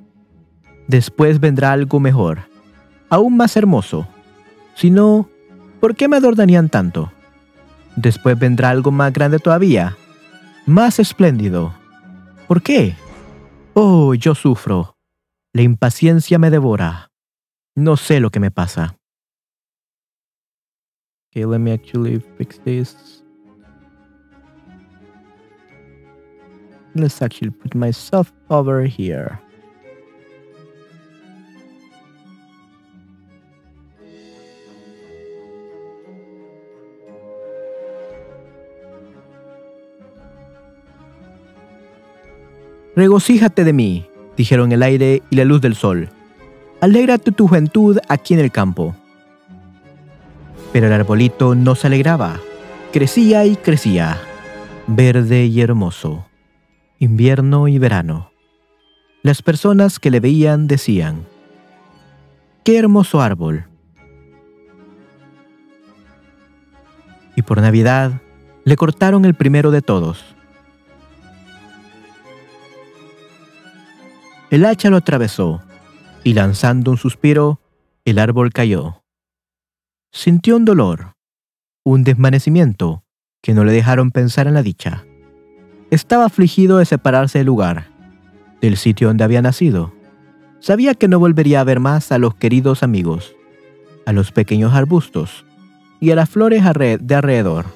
después 0.88 1.40
vendrá 1.40 1.72
algo 1.72 2.00
mejor, 2.00 2.48
aún 3.10 3.36
más 3.36 3.56
hermoso. 3.56 4.06
Si 4.74 4.90
no, 4.90 5.28
¿por 5.80 5.94
qué 5.94 6.08
me 6.08 6.16
adornarían 6.16 6.68
tanto? 6.68 7.12
Después 7.96 8.38
vendrá 8.38 8.70
algo 8.70 8.90
más 8.90 9.12
grande 9.12 9.38
todavía, 9.38 9.96
más 10.66 10.98
espléndido. 10.98 11.74
¿Por 12.48 12.62
qué? 12.62 12.96
Oh, 13.74 14.14
yo 14.14 14.34
sufro. 14.34 14.96
La 15.52 15.62
impaciencia 15.62 16.38
me 16.38 16.50
devora. 16.50 17.10
No 17.76 17.96
sé 17.96 18.20
lo 18.20 18.30
que 18.30 18.40
me 18.40 18.50
pasa. 18.50 18.96
Okay, 21.30 21.44
let 21.44 21.58
me 21.58 21.72
actually 21.72 22.20
fix 22.38 22.58
this. 22.60 23.22
Let's 26.94 27.20
actually 27.20 27.50
put 27.50 27.74
myself 27.74 28.32
over 28.50 28.84
here. 28.84 29.40
Regocíjate 42.96 43.64
de 43.64 43.72
mí, 43.72 44.06
dijeron 44.36 44.70
el 44.70 44.82
aire 44.82 45.22
y 45.28 45.36
la 45.36 45.44
luz 45.44 45.60
del 45.60 45.74
sol. 45.74 46.10
Alégrate 46.80 47.32
tu 47.32 47.48
juventud 47.48 47.98
aquí 48.08 48.34
en 48.34 48.40
el 48.40 48.52
campo. 48.52 48.94
Pero 50.72 50.86
el 50.86 50.92
arbolito 50.92 51.56
no 51.56 51.74
se 51.74 51.88
alegraba. 51.88 52.38
Crecía 52.92 53.44
y 53.46 53.56
crecía, 53.56 54.20
verde 54.86 55.46
y 55.46 55.60
hermoso, 55.60 56.26
invierno 57.00 57.66
y 57.66 57.78
verano. 57.78 58.30
Las 59.22 59.42
personas 59.42 59.98
que 59.98 60.12
le 60.12 60.20
veían 60.20 60.68
decían, 60.68 61.24
¡qué 62.62 62.78
hermoso 62.78 63.20
árbol! 63.20 63.64
Y 67.34 67.42
por 67.42 67.60
Navidad 67.60 68.20
le 68.64 68.76
cortaron 68.76 69.24
el 69.24 69.34
primero 69.34 69.72
de 69.72 69.82
todos 69.82 70.33
El 74.54 74.64
hacha 74.66 74.88
lo 74.88 74.98
atravesó, 74.98 75.62
y 76.22 76.34
lanzando 76.34 76.92
un 76.92 76.96
suspiro, 76.96 77.58
el 78.04 78.20
árbol 78.20 78.52
cayó. 78.52 79.02
Sintió 80.12 80.54
un 80.54 80.64
dolor, 80.64 81.14
un 81.82 82.04
desvanecimiento, 82.04 83.02
que 83.42 83.52
no 83.52 83.64
le 83.64 83.72
dejaron 83.72 84.12
pensar 84.12 84.46
en 84.46 84.54
la 84.54 84.62
dicha. 84.62 85.04
Estaba 85.90 86.26
afligido 86.26 86.78
de 86.78 86.84
separarse 86.84 87.38
del 87.38 87.48
lugar, 87.48 87.88
del 88.60 88.76
sitio 88.76 89.08
donde 89.08 89.24
había 89.24 89.42
nacido. 89.42 89.92
Sabía 90.60 90.94
que 90.94 91.08
no 91.08 91.18
volvería 91.18 91.60
a 91.60 91.64
ver 91.64 91.80
más 91.80 92.12
a 92.12 92.18
los 92.18 92.36
queridos 92.36 92.84
amigos, 92.84 93.34
a 94.06 94.12
los 94.12 94.30
pequeños 94.30 94.72
arbustos 94.72 95.44
y 95.98 96.12
a 96.12 96.14
las 96.14 96.30
flores 96.30 96.62
de 96.62 97.14
alrededor. 97.16 97.66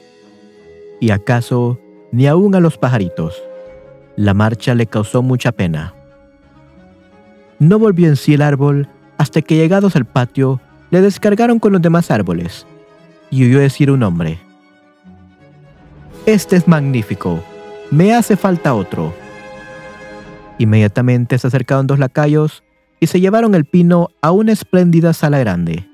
Y 1.01 1.11
acaso 1.11 1.81
ni 2.13 2.29
aún 2.29 2.55
a 2.55 2.61
los 2.61 2.79
pajaritos. 2.79 3.35
La 4.15 4.33
marcha 4.33 4.77
le 4.77 4.87
causó 4.87 5.23
mucha 5.25 5.51
pena. 5.51 5.97
No 7.59 7.79
volvió 7.79 8.09
en 8.09 8.17
sí 8.17 8.35
el 8.35 8.43
árbol 8.43 8.89
hasta 9.17 9.43
que 9.43 9.57
llegados 9.57 9.97
al 9.97 10.05
patio 10.05 10.61
le 10.91 11.01
descargaron 11.01 11.59
con 11.59 11.73
los 11.73 11.83
demás 11.83 12.11
árboles 12.11 12.67
y 13.31 13.45
oyó 13.45 13.59
decir 13.59 13.91
un 13.91 14.03
hombre. 14.03 14.39
Este 16.25 16.57
es 16.57 16.69
magnífico, 16.69 17.43
me 17.91 18.15
hace 18.15 18.37
falta 18.37 18.75
otro. 18.75 19.15
Inmediatamente 20.59 21.39
se 21.39 21.47
acercaron 21.47 21.87
dos 21.87 21.99
lacayos 21.99 22.63
y 23.01 23.07
se 23.07 23.21
llevaron 23.21 23.55
el 23.55 23.65
pino 23.65 24.09
a 24.21 24.33
una 24.33 24.53
espléndida 24.53 25.13
sala 25.13 25.39
grande. 25.39 25.89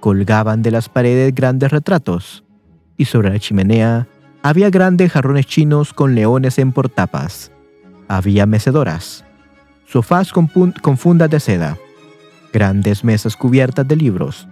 Colgaban 0.00 0.62
de 0.62 0.70
las 0.70 0.88
paredes 0.88 1.34
grandes 1.34 1.70
retratos. 1.70 2.44
y 2.96 3.06
sobre 3.06 3.30
la 3.30 3.40
chimenea 3.40 4.06
había 4.42 4.70
grandes 4.70 5.10
jarrones 5.10 5.46
chinos 5.46 5.92
con 5.92 6.14
leones 6.14 6.60
en 6.60 6.70
portapas. 6.70 7.50
Había 8.06 8.46
mecedoras, 8.46 9.24
sofás 9.86 10.32
con, 10.32 10.48
fundas 10.48 11.30
de 11.30 11.40
seda, 11.40 11.78
grandes 12.52 13.04
mesas 13.04 13.36
cubiertas 13.36 13.86
de 13.86 13.96
libros, 13.96 14.48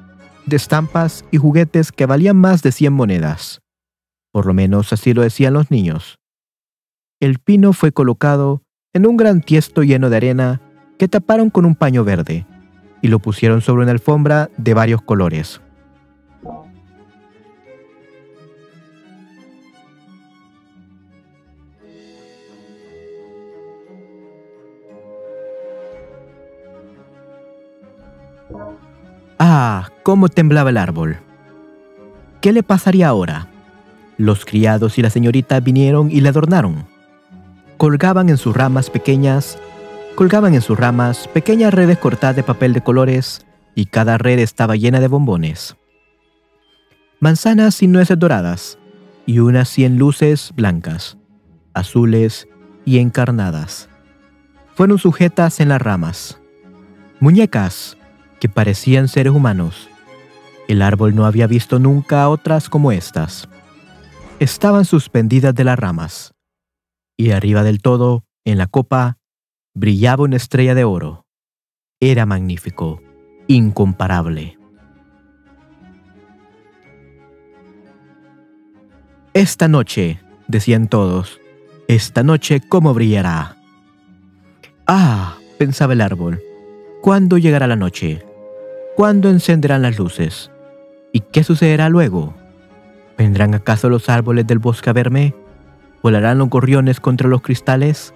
de 0.46 0.56
estampas 0.56 1.24
y 1.30 1.38
juguetes 1.38 1.92
que 1.92 2.06
valían 2.06 2.36
más 2.36 2.62
de 2.62 2.72
100 2.72 2.92
monedas. 2.92 3.60
Por 4.32 4.46
lo 4.46 4.54
menos 4.54 4.92
así 4.92 5.14
lo 5.14 5.22
decían 5.22 5.54
los 5.54 5.70
niños. 5.70 6.18
El 7.20 7.38
pino 7.38 7.72
fue 7.72 7.92
colocado 7.92 8.62
en 8.92 9.06
un 9.06 9.16
gran 9.16 9.40
tiesto 9.40 9.82
lleno 9.82 10.10
de 10.10 10.16
arena 10.16 10.60
que 10.98 11.08
taparon 11.08 11.50
con 11.50 11.64
un 11.64 11.74
paño 11.74 12.04
verde 12.04 12.46
y 13.00 13.08
lo 13.08 13.18
pusieron 13.18 13.60
sobre 13.60 13.82
una 13.82 13.92
alfombra 13.92 14.50
de 14.56 14.74
varios 14.74 15.02
colores. 15.02 15.60
Ah, 29.44 29.90
cómo 30.05 30.28
temblaba 30.28 30.70
el 30.70 30.76
árbol. 30.76 31.18
¿Qué 32.40 32.52
le 32.52 32.62
pasaría 32.62 33.09
ahora? 33.09 33.48
Los 34.16 34.44
criados 34.44 34.98
y 34.98 35.02
la 35.02 35.11
señorita 35.11 35.59
vinieron 35.59 36.12
y 36.12 36.20
le 36.20 36.28
adornaron. 36.28 36.87
Colgaban 37.76 38.28
en 38.28 38.37
sus 38.37 38.57
ramas 38.57 38.88
pequeñas, 38.88 39.59
colgaban 40.14 40.55
en 40.55 40.61
sus 40.61 40.78
ramas 40.78 41.26
pequeñas 41.26 41.74
redes 41.74 41.98
cortadas 41.98 42.37
de 42.37 42.44
papel 42.44 42.72
de 42.72 42.83
colores 42.83 43.44
y 43.74 43.87
cada 43.87 44.16
red 44.16 44.38
estaba 44.38 44.76
llena 44.76 45.00
de 45.00 45.09
bombones. 45.09 45.74
Manzanas 47.18 47.83
y 47.83 47.88
nueces 47.88 48.20
doradas 48.20 48.78
y 49.26 49.40
unas 49.40 49.68
cien 49.68 49.98
luces 49.98 50.52
blancas, 50.55 51.18
azules 51.74 52.46
y 52.85 52.98
encarnadas. 52.98 53.88
Fueron 54.76 54.98
sujetas 54.98 55.59
en 55.59 55.70
las 55.70 55.83
ramas. 55.83 56.38
Muñecas 57.18 57.96
que 58.42 58.48
parecían 58.48 59.07
seres 59.07 59.33
humanos. 59.33 59.88
El 60.66 60.83
árbol 60.83 61.14
no 61.14 61.26
había 61.26 61.46
visto 61.46 61.78
nunca 61.78 62.28
otras 62.28 62.68
como 62.68 62.90
estas. 62.90 63.48
Estaban 64.40 64.85
suspendidas 64.85 65.55
de 65.55 65.62
las 65.62 65.78
ramas, 65.78 66.35
y 67.16 67.31
arriba 67.31 67.62
del 67.62 67.81
todo, 67.81 68.24
en 68.44 68.59
la 68.59 68.66
copa, 68.66 69.18
brillaba 69.76 70.24
una 70.24 70.38
estrella 70.38 70.74
de 70.74 70.83
oro. 70.83 71.24
Era 72.00 72.26
magnífico, 72.26 73.00
incomparable. 73.46 74.59
Esta 79.35 79.68
noche, 79.68 80.20
decían 80.48 80.88
todos, 80.88 81.40
esta 81.87 82.24
noche 82.24 82.61
cómo 82.68 82.92
brillará. 82.92 83.57
Ah, 84.88 85.37
pensaba 85.61 85.92
el 85.92 86.00
árbol, 86.00 86.42
¿cuándo 87.02 87.38
llegará 87.38 87.68
la 87.68 87.76
noche? 87.76 88.24
¿Cuándo 88.94 89.31
encenderán 89.31 89.83
las 89.83 89.98
luces? 89.98 90.50
¿Y 91.12 91.20
qué 91.20 91.44
sucederá 91.44 91.88
luego? 91.88 92.35
¿Vendrán 93.16 93.55
acaso 93.55 93.88
los 93.88 94.11
árboles 94.11 94.46
del 94.46 94.59
bosque 94.59 94.90
a 94.90 94.92
verme? 94.92 95.35
¿Volarán 96.02 96.37
los 96.37 96.50
gorriones 96.50 97.00
contra 97.00 97.26
los 97.26 97.40
cristales? 97.40 98.12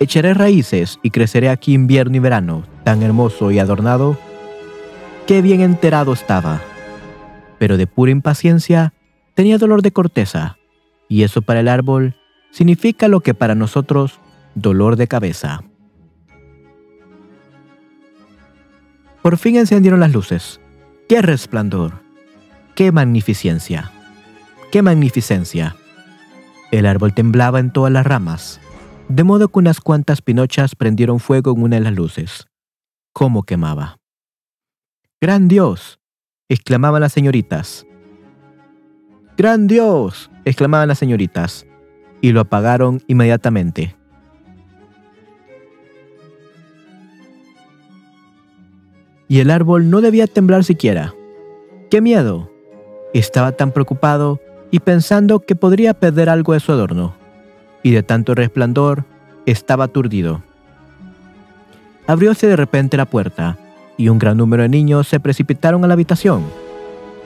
¿Echaré 0.00 0.34
raíces 0.34 0.98
y 1.04 1.10
creceré 1.10 1.48
aquí 1.48 1.74
invierno 1.74 2.16
y 2.16 2.18
verano, 2.18 2.64
tan 2.82 3.02
hermoso 3.02 3.52
y 3.52 3.60
adornado? 3.60 4.18
Qué 5.28 5.42
bien 5.42 5.60
enterado 5.60 6.12
estaba. 6.12 6.60
Pero 7.60 7.76
de 7.76 7.86
pura 7.86 8.10
impaciencia 8.10 8.92
tenía 9.34 9.58
dolor 9.58 9.80
de 9.80 9.92
corteza, 9.92 10.56
y 11.08 11.22
eso 11.22 11.40
para 11.40 11.60
el 11.60 11.68
árbol 11.68 12.16
significa 12.50 13.06
lo 13.06 13.20
que 13.20 13.34
para 13.34 13.54
nosotros 13.54 14.18
dolor 14.56 14.96
de 14.96 15.06
cabeza. 15.06 15.62
Por 19.22 19.36
fin 19.36 19.56
encendieron 19.56 20.00
las 20.00 20.12
luces. 20.12 20.60
¡Qué 21.08 21.20
resplandor! 21.22 22.02
¡Qué 22.74 22.92
magnificencia! 22.92 23.90
¡Qué 24.72 24.82
magnificencia! 24.82 25.76
El 26.70 26.86
árbol 26.86 27.12
temblaba 27.12 27.58
en 27.58 27.72
todas 27.72 27.92
las 27.92 28.06
ramas, 28.06 28.60
de 29.08 29.24
modo 29.24 29.48
que 29.48 29.58
unas 29.58 29.80
cuantas 29.80 30.22
pinochas 30.22 30.74
prendieron 30.74 31.20
fuego 31.20 31.52
en 31.52 31.62
una 31.62 31.76
de 31.76 31.82
las 31.82 31.94
luces. 31.94 32.46
¿Cómo 33.12 33.42
quemaba? 33.42 33.98
¡Gran 35.20 35.48
Dios! 35.48 35.98
exclamaban 36.48 37.02
las 37.02 37.12
señoritas. 37.12 37.86
¡Gran 39.36 39.66
Dios! 39.66 40.30
exclamaban 40.44 40.88
las 40.88 40.98
señoritas, 40.98 41.66
y 42.20 42.32
lo 42.32 42.40
apagaron 42.40 43.02
inmediatamente. 43.06 43.96
Y 49.30 49.38
el 49.38 49.52
árbol 49.52 49.90
no 49.90 50.00
debía 50.00 50.26
temblar 50.26 50.64
siquiera. 50.64 51.14
¡Qué 51.88 52.00
miedo! 52.00 52.50
Estaba 53.14 53.52
tan 53.52 53.70
preocupado 53.70 54.40
y 54.72 54.80
pensando 54.80 55.38
que 55.38 55.54
podría 55.54 55.94
perder 55.94 56.28
algo 56.28 56.52
de 56.52 56.58
su 56.58 56.72
adorno, 56.72 57.14
y 57.84 57.92
de 57.92 58.02
tanto 58.02 58.34
resplandor 58.34 59.04
estaba 59.46 59.84
aturdido. 59.84 60.42
Abrióse 62.08 62.48
de 62.48 62.56
repente 62.56 62.96
la 62.96 63.04
puerta, 63.04 63.56
y 63.96 64.08
un 64.08 64.18
gran 64.18 64.36
número 64.36 64.64
de 64.64 64.68
niños 64.68 65.06
se 65.06 65.20
precipitaron 65.20 65.84
a 65.84 65.86
la 65.86 65.94
habitación, 65.94 66.42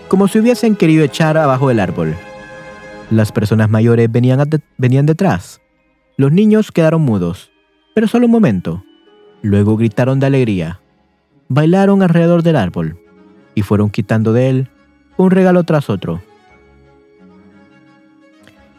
como 0.08 0.28
si 0.28 0.40
hubiesen 0.40 0.76
querido 0.76 1.04
echar 1.04 1.38
abajo 1.38 1.70
el 1.70 1.80
árbol. 1.80 2.14
Las 3.10 3.32
personas 3.32 3.70
mayores 3.70 4.12
venían, 4.12 4.46
venían 4.76 5.06
detrás. 5.06 5.62
Los 6.18 6.32
niños 6.32 6.70
quedaron 6.70 7.00
mudos, 7.00 7.50
pero 7.94 8.08
solo 8.08 8.26
un 8.26 8.32
momento. 8.32 8.84
Luego 9.40 9.78
gritaron 9.78 10.20
de 10.20 10.26
alegría 10.26 10.80
bailaron 11.54 12.02
alrededor 12.02 12.42
del 12.42 12.56
árbol 12.56 12.98
y 13.54 13.62
fueron 13.62 13.88
quitando 13.88 14.32
de 14.32 14.50
él 14.50 14.68
un 15.16 15.30
regalo 15.30 15.62
tras 15.62 15.88
otro. 15.88 16.20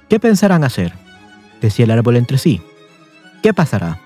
¿Qué 0.09 0.19
pensarán 0.19 0.63
hacer? 0.65 0.93
decía 1.61 1.85
el 1.85 1.91
árbol 1.91 2.17
entre 2.17 2.37
sí. 2.37 2.61
¿Qué 3.41 3.53
pasará? 3.53 4.01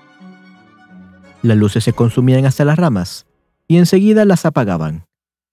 Las 1.42 1.56
luces 1.56 1.82
se 1.82 1.92
consumían 1.92 2.46
hasta 2.46 2.64
las 2.64 2.78
ramas 2.78 3.26
y 3.66 3.76
enseguida 3.76 4.24
las 4.24 4.46
apagaban, 4.46 5.04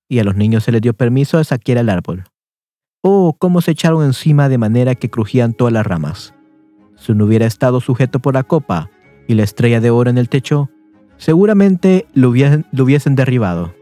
y 0.08 0.20
a 0.20 0.24
los 0.24 0.36
niños 0.36 0.64
se 0.64 0.72
les 0.72 0.82
dio 0.82 0.94
permiso 0.94 1.40
de 1.40 1.44
saquear 1.44 1.80
el 1.80 1.90
árbol. 1.90 2.26
Oh, 3.02 3.36
cómo 3.38 3.62
se 3.62 3.72
echaron 3.72 4.04
encima 4.04 4.48
de 4.48 4.60
manera 4.60 4.94
que 4.94 5.10
crujían 5.10 5.54
todas 5.54 5.74
las 5.74 5.88
ramas. 5.88 6.36
Si 6.96 7.14
no 7.14 7.26
hubiera 7.26 7.48
estado 7.48 7.82
sujeto 7.82 8.20
por 8.20 8.36
la 8.36 8.44
copa 8.44 8.92
y 9.28 9.34
la 9.34 9.44
estrella 9.44 9.82
de 9.82 9.90
oro 9.90 10.10
en 10.10 10.18
el 10.18 10.30
techo, 10.30 10.70
seguramente 11.18 12.08
lo 12.14 12.30
hubiesen, 12.30 13.16
derribado. 13.16 13.74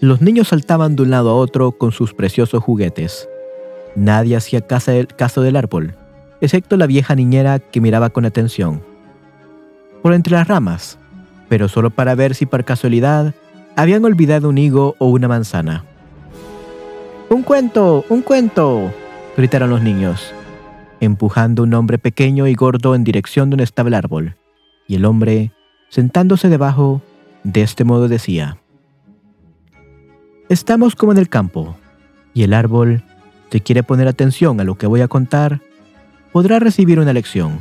Los 0.00 0.22
niños 0.22 0.48
saltaban 0.48 0.96
de 0.96 1.02
un 1.02 1.10
lado 1.10 1.30
a 1.30 1.34
otro 1.34 1.72
con 1.72 1.92
sus 1.92 2.14
preciosos 2.14 2.62
juguetes. 2.62 3.28
Nadie 3.94 4.36
hacía 4.36 4.62
caso 4.62 4.92
del, 4.92 5.08
caso 5.08 5.42
del 5.42 5.56
árbol, 5.56 5.94
excepto 6.40 6.76
la 6.76 6.86
vieja 6.86 7.14
niñera 7.14 7.58
que 7.58 7.80
miraba 7.80 8.10
con 8.10 8.24
atención. 8.24 8.82
Por 10.02 10.14
entre 10.14 10.32
las 10.32 10.48
ramas, 10.48 10.98
pero 11.48 11.68
solo 11.68 11.90
para 11.90 12.14
ver 12.14 12.34
si 12.34 12.46
por 12.46 12.64
casualidad 12.64 13.34
habían 13.76 14.04
olvidado 14.04 14.48
un 14.48 14.56
higo 14.56 14.94
o 14.98 15.06
una 15.08 15.28
manzana. 15.28 15.84
¡Un 17.28 17.42
cuento! 17.42 18.04
¡Un 18.08 18.22
cuento! 18.22 18.90
gritaron 19.36 19.70
los 19.70 19.82
niños 19.82 20.32
empujando 21.00 21.62
un 21.62 21.74
hombre 21.74 21.98
pequeño 21.98 22.46
y 22.46 22.54
gordo 22.54 22.94
en 22.94 23.04
dirección 23.04 23.50
donde 23.50 23.64
estaba 23.64 23.88
el 23.88 23.94
árbol, 23.94 24.36
y 24.86 24.96
el 24.96 25.04
hombre, 25.04 25.52
sentándose 25.88 26.48
debajo, 26.48 27.02
de 27.44 27.62
este 27.62 27.84
modo 27.84 28.08
decía, 28.08 28.58
Estamos 30.48 30.96
como 30.96 31.12
en 31.12 31.18
el 31.18 31.28
campo, 31.28 31.76
y 32.34 32.42
el 32.42 32.54
árbol, 32.54 33.02
si 33.50 33.60
quiere 33.60 33.82
poner 33.82 34.08
atención 34.08 34.60
a 34.60 34.64
lo 34.64 34.76
que 34.76 34.86
voy 34.86 35.00
a 35.00 35.08
contar, 35.08 35.60
podrá 36.32 36.58
recibir 36.58 36.98
una 37.00 37.12
lección. 37.12 37.60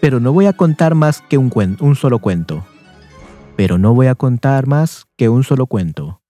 Pero 0.00 0.20
no 0.20 0.32
voy 0.32 0.46
a 0.46 0.52
contar 0.52 0.94
más 0.94 1.22
que 1.22 1.38
un, 1.38 1.50
cuen- 1.50 1.80
un 1.80 1.94
solo 1.96 2.18
cuento. 2.18 2.64
Pero 3.56 3.78
no 3.78 3.94
voy 3.94 4.08
a 4.08 4.14
contar 4.14 4.66
más 4.66 5.06
que 5.16 5.28
un 5.28 5.44
solo 5.44 5.66
cuento. 5.66 6.20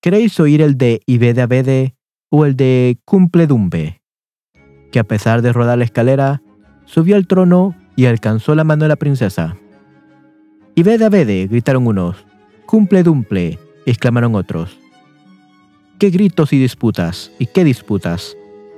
¿Queréis 0.00 0.38
oír 0.40 0.60
el 0.60 0.76
de 0.76 1.00
Ibede 1.06 1.40
Abede 1.42 1.96
o 2.28 2.44
el 2.44 2.56
de 2.56 2.98
Cumple 3.04 3.46
Dumbe? 3.46 4.01
Que 4.92 5.00
a 5.00 5.04
pesar 5.04 5.42
de 5.42 5.52
rodar 5.52 5.78
la 5.78 5.84
escalera, 5.84 6.42
subió 6.84 7.16
al 7.16 7.26
trono 7.26 7.74
y 7.96 8.06
alcanzó 8.06 8.54
la 8.54 8.62
mano 8.62 8.84
de 8.84 8.88
la 8.88 8.96
princesa. 8.96 9.56
Y 10.74 10.84
vede 10.84 11.08
vede, 11.08 11.48
gritaron 11.48 11.86
unos. 11.86 12.24
Cumple 12.66 13.02
dumple, 13.02 13.58
exclamaron 13.86 14.34
otros. 14.34 14.78
¿Qué 15.98 16.10
gritos 16.10 16.52
y 16.52 16.58
disputas? 16.58 17.32
¿Y 17.38 17.46
qué 17.46 17.64
disputas? 17.64 18.36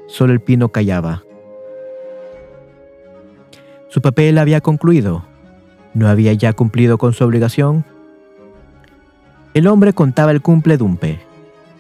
Solo 0.09 0.33
el 0.33 0.41
pino 0.41 0.71
callaba. 0.71 1.23
Su 3.89 4.01
papel 4.01 4.39
había 4.39 4.61
concluido. 4.61 5.25
¿No 5.95 6.09
había 6.09 6.33
ya 6.33 6.53
cumplido 6.53 6.99
con 6.99 7.13
su 7.13 7.25
obligación? 7.25 7.85
El 9.55 9.69
hombre 9.69 9.93
contaba 9.93 10.33
el 10.33 10.43
cumple 10.43 10.77
dumpe, 10.77 11.21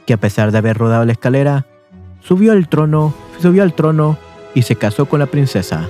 que 0.06 0.12
a 0.14 0.16
pesar 0.16 0.52
de 0.52 0.58
haber 0.58 0.78
rodado 0.78 1.04
la 1.04 1.12
escalera, 1.12 1.66
subió 2.20 2.52
al 2.52 2.68
trono, 2.68 3.12
subió 3.40 3.64
al 3.64 3.74
trono 3.74 4.16
y 4.54 4.62
se 4.62 4.76
casó 4.76 5.06
con 5.06 5.20
la 5.20 5.26
princesa. 5.26 5.88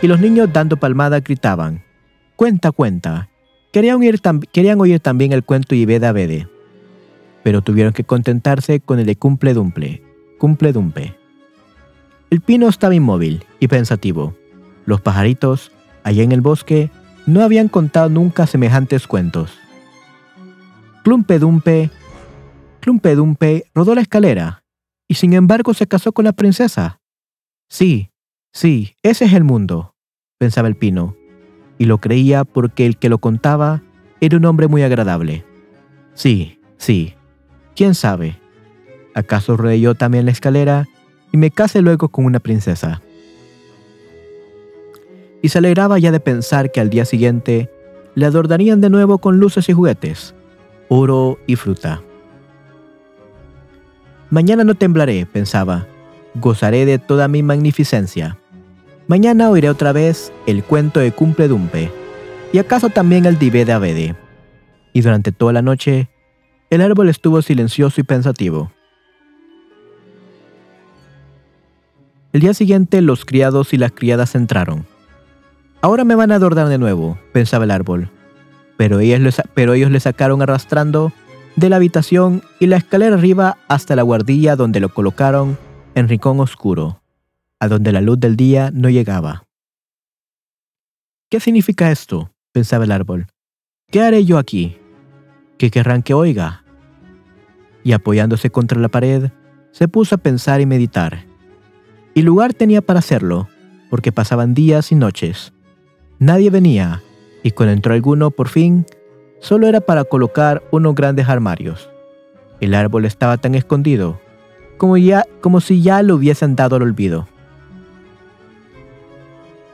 Y 0.00 0.06
los 0.06 0.20
niños 0.20 0.52
dando 0.52 0.76
palmada 0.76 1.20
gritaban, 1.20 1.82
cuenta, 2.36 2.72
cuenta. 2.72 3.28
Querían 3.72 3.98
oír, 3.98 4.20
querían 4.52 4.80
oír 4.80 5.00
también 5.00 5.32
el 5.32 5.44
cuento 5.44 5.74
Ibeda 5.74 6.12
Bede, 6.12 6.48
pero 7.42 7.62
tuvieron 7.62 7.92
que 7.92 8.04
contentarse 8.04 8.80
con 8.80 8.98
el 8.98 9.06
de 9.06 9.16
Cumple 9.16 9.54
Dumple, 9.54 10.02
Cumple 10.38 10.72
Dumpe. 10.72 11.16
El 12.30 12.40
pino 12.40 12.68
estaba 12.68 12.94
inmóvil 12.94 13.44
y 13.60 13.68
pensativo. 13.68 14.34
Los 14.86 15.00
pajaritos, 15.00 15.70
allá 16.02 16.22
en 16.22 16.32
el 16.32 16.40
bosque, 16.40 16.90
no 17.26 17.42
habían 17.42 17.68
contado 17.68 18.08
nunca 18.08 18.46
semejantes 18.46 19.06
cuentos. 19.06 19.58
Clumpe 21.04 21.38
Dumpe, 21.38 21.90
Clumpe 22.80 23.14
Dumpe 23.14 23.64
rodó 23.74 23.94
la 23.94 24.00
escalera 24.00 24.64
y 25.08 25.14
sin 25.14 25.32
embargo 25.34 25.74
se 25.74 25.86
casó 25.86 26.12
con 26.12 26.24
la 26.24 26.32
princesa. 26.32 27.01
Sí, 27.72 28.10
sí, 28.52 28.96
ese 29.02 29.24
es 29.24 29.32
el 29.32 29.44
mundo, 29.44 29.94
pensaba 30.36 30.68
el 30.68 30.76
pino, 30.76 31.16
y 31.78 31.86
lo 31.86 31.96
creía 31.96 32.44
porque 32.44 32.84
el 32.84 32.98
que 32.98 33.08
lo 33.08 33.16
contaba 33.16 33.80
era 34.20 34.36
un 34.36 34.44
hombre 34.44 34.68
muy 34.68 34.82
agradable. 34.82 35.42
Sí, 36.12 36.60
sí, 36.76 37.14
quién 37.74 37.94
sabe. 37.94 38.36
¿Acaso 39.14 39.56
rodé 39.56 39.80
yo 39.80 39.94
también 39.94 40.26
la 40.26 40.32
escalera 40.32 40.86
y 41.32 41.38
me 41.38 41.50
case 41.50 41.80
luego 41.80 42.10
con 42.10 42.26
una 42.26 42.40
princesa? 42.40 43.00
Y 45.40 45.48
se 45.48 45.56
alegraba 45.56 45.98
ya 45.98 46.12
de 46.12 46.20
pensar 46.20 46.72
que 46.72 46.80
al 46.82 46.90
día 46.90 47.06
siguiente 47.06 47.70
le 48.14 48.26
adornarían 48.26 48.82
de 48.82 48.90
nuevo 48.90 49.16
con 49.16 49.40
luces 49.40 49.66
y 49.70 49.72
juguetes, 49.72 50.34
oro 50.90 51.38
y 51.46 51.56
fruta. 51.56 52.02
Mañana 54.28 54.62
no 54.62 54.74
temblaré, 54.74 55.24
pensaba, 55.24 55.86
gozaré 56.34 56.86
de 56.86 56.98
toda 56.98 57.28
mi 57.28 57.42
magnificencia. 57.42 58.38
Mañana 59.06 59.50
oiré 59.50 59.68
otra 59.68 59.92
vez 59.92 60.32
el 60.46 60.62
cuento 60.62 61.00
de 61.00 61.12
Cumple 61.12 61.48
Dumpe, 61.48 61.90
y 62.52 62.58
acaso 62.58 62.90
también 62.90 63.26
el 63.26 63.38
Dive 63.38 63.64
de 63.64 63.72
Abede. 63.72 64.16
Y 64.92 65.00
durante 65.00 65.32
toda 65.32 65.52
la 65.52 65.62
noche, 65.62 66.08
el 66.70 66.80
árbol 66.80 67.08
estuvo 67.08 67.42
silencioso 67.42 68.00
y 68.00 68.04
pensativo. 68.04 68.72
El 72.32 72.40
día 72.40 72.54
siguiente 72.54 73.02
los 73.02 73.24
criados 73.24 73.74
y 73.74 73.78
las 73.78 73.92
criadas 73.92 74.34
entraron. 74.34 74.86
Ahora 75.82 76.04
me 76.04 76.14
van 76.14 76.32
a 76.32 76.36
adornar 76.36 76.68
de 76.68 76.78
nuevo, 76.78 77.18
pensaba 77.32 77.64
el 77.64 77.70
árbol. 77.70 78.08
Pero 78.76 79.00
ellos, 79.00 79.42
pero 79.54 79.74
ellos 79.74 79.90
le 79.90 80.00
sacaron 80.00 80.40
arrastrando 80.40 81.12
de 81.56 81.68
la 81.68 81.76
habitación 81.76 82.42
y 82.58 82.68
la 82.68 82.76
escalera 82.76 83.16
arriba 83.16 83.58
hasta 83.68 83.96
la 83.96 84.02
guardilla 84.02 84.56
donde 84.56 84.80
lo 84.80 84.88
colocaron 84.88 85.58
en 85.94 86.08
rincón 86.08 86.40
oscuro, 86.40 87.02
a 87.60 87.68
donde 87.68 87.92
la 87.92 88.00
luz 88.00 88.18
del 88.18 88.36
día 88.36 88.70
no 88.72 88.88
llegaba. 88.88 89.44
¿Qué 91.30 91.40
significa 91.40 91.90
esto? 91.90 92.30
pensaba 92.52 92.84
el 92.84 92.92
árbol. 92.92 93.26
¿Qué 93.90 94.02
haré 94.02 94.24
yo 94.24 94.38
aquí? 94.38 94.76
¿Qué 95.58 95.70
querrán 95.70 96.02
que 96.02 96.12
oiga? 96.12 96.64
Y 97.82 97.92
apoyándose 97.92 98.50
contra 98.50 98.78
la 98.78 98.88
pared, 98.88 99.30
se 99.70 99.88
puso 99.88 100.14
a 100.14 100.18
pensar 100.18 100.60
y 100.60 100.66
meditar. 100.66 101.24
Y 102.14 102.22
lugar 102.22 102.52
tenía 102.52 102.82
para 102.82 102.98
hacerlo, 102.98 103.48
porque 103.88 104.12
pasaban 104.12 104.54
días 104.54 104.92
y 104.92 104.94
noches. 104.94 105.52
Nadie 106.18 106.50
venía, 106.50 107.02
y 107.42 107.52
cuando 107.52 107.72
entró 107.72 107.94
alguno, 107.94 108.30
por 108.30 108.48
fin, 108.48 108.84
solo 109.40 109.66
era 109.66 109.80
para 109.80 110.04
colocar 110.04 110.62
unos 110.70 110.94
grandes 110.94 111.28
armarios. 111.28 111.88
El 112.60 112.74
árbol 112.74 113.06
estaba 113.06 113.38
tan 113.38 113.54
escondido 113.54 114.20
como, 114.82 114.96
ya, 114.96 115.24
como 115.40 115.60
si 115.60 115.80
ya 115.80 116.02
lo 116.02 116.16
hubiesen 116.16 116.56
dado 116.56 116.74
al 116.74 116.82
olvido. 116.82 117.28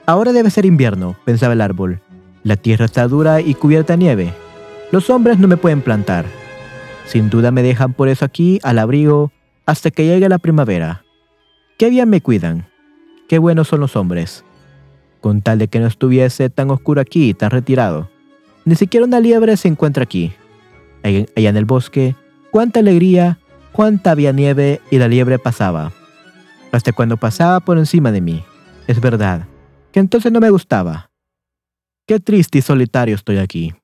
Ahora 0.04 0.34
debe 0.34 0.50
ser 0.50 0.66
invierno, 0.66 1.16
pensaba 1.24 1.54
el 1.54 1.62
árbol. 1.62 2.02
La 2.42 2.56
tierra 2.56 2.84
está 2.84 3.08
dura 3.08 3.40
y 3.40 3.54
cubierta 3.54 3.94
de 3.94 4.00
nieve. 4.00 4.34
Los 4.92 5.08
hombres 5.08 5.38
no 5.38 5.48
me 5.48 5.56
pueden 5.56 5.80
plantar. 5.80 6.26
Sin 7.06 7.30
duda 7.30 7.50
me 7.50 7.62
dejan 7.62 7.94
por 7.94 8.08
eso 8.08 8.26
aquí 8.26 8.60
al 8.62 8.78
abrigo 8.78 9.32
hasta 9.64 9.90
que 9.90 10.04
llegue 10.04 10.28
la 10.28 10.36
primavera. 10.36 11.04
Qué 11.78 11.88
bien 11.88 12.10
me 12.10 12.20
cuidan. 12.20 12.66
Qué 13.30 13.38
buenos 13.38 13.68
son 13.68 13.80
los 13.80 13.96
hombres. 13.96 14.44
Con 15.22 15.40
tal 15.40 15.58
de 15.58 15.68
que 15.68 15.80
no 15.80 15.86
estuviese 15.86 16.50
tan 16.50 16.70
oscuro 16.70 17.00
aquí 17.00 17.32
tan 17.32 17.50
retirado. 17.50 18.10
Ni 18.66 18.74
siquiera 18.74 19.06
una 19.06 19.20
liebre 19.20 19.56
se 19.56 19.68
encuentra 19.68 20.02
aquí. 20.02 20.34
Allá 21.02 21.48
en 21.48 21.56
el 21.56 21.64
bosque, 21.64 22.14
cuánta 22.50 22.80
alegría, 22.80 23.38
cuánta 23.72 24.10
había 24.10 24.32
nieve 24.32 24.80
y 24.90 24.98
la 24.98 25.08
liebre 25.08 25.38
pasaba. 25.38 25.92
Hasta 26.72 26.92
cuando 26.92 27.16
pasaba 27.16 27.60
por 27.60 27.78
encima 27.78 28.12
de 28.12 28.20
mí. 28.20 28.44
Es 28.86 29.00
verdad, 29.00 29.46
que 29.92 30.00
entonces 30.00 30.32
no 30.32 30.40
me 30.40 30.50
gustaba. 30.50 31.10
Qué 32.06 32.20
triste 32.20 32.58
y 32.58 32.62
solitario 32.62 33.14
estoy 33.14 33.38
aquí. 33.38 33.74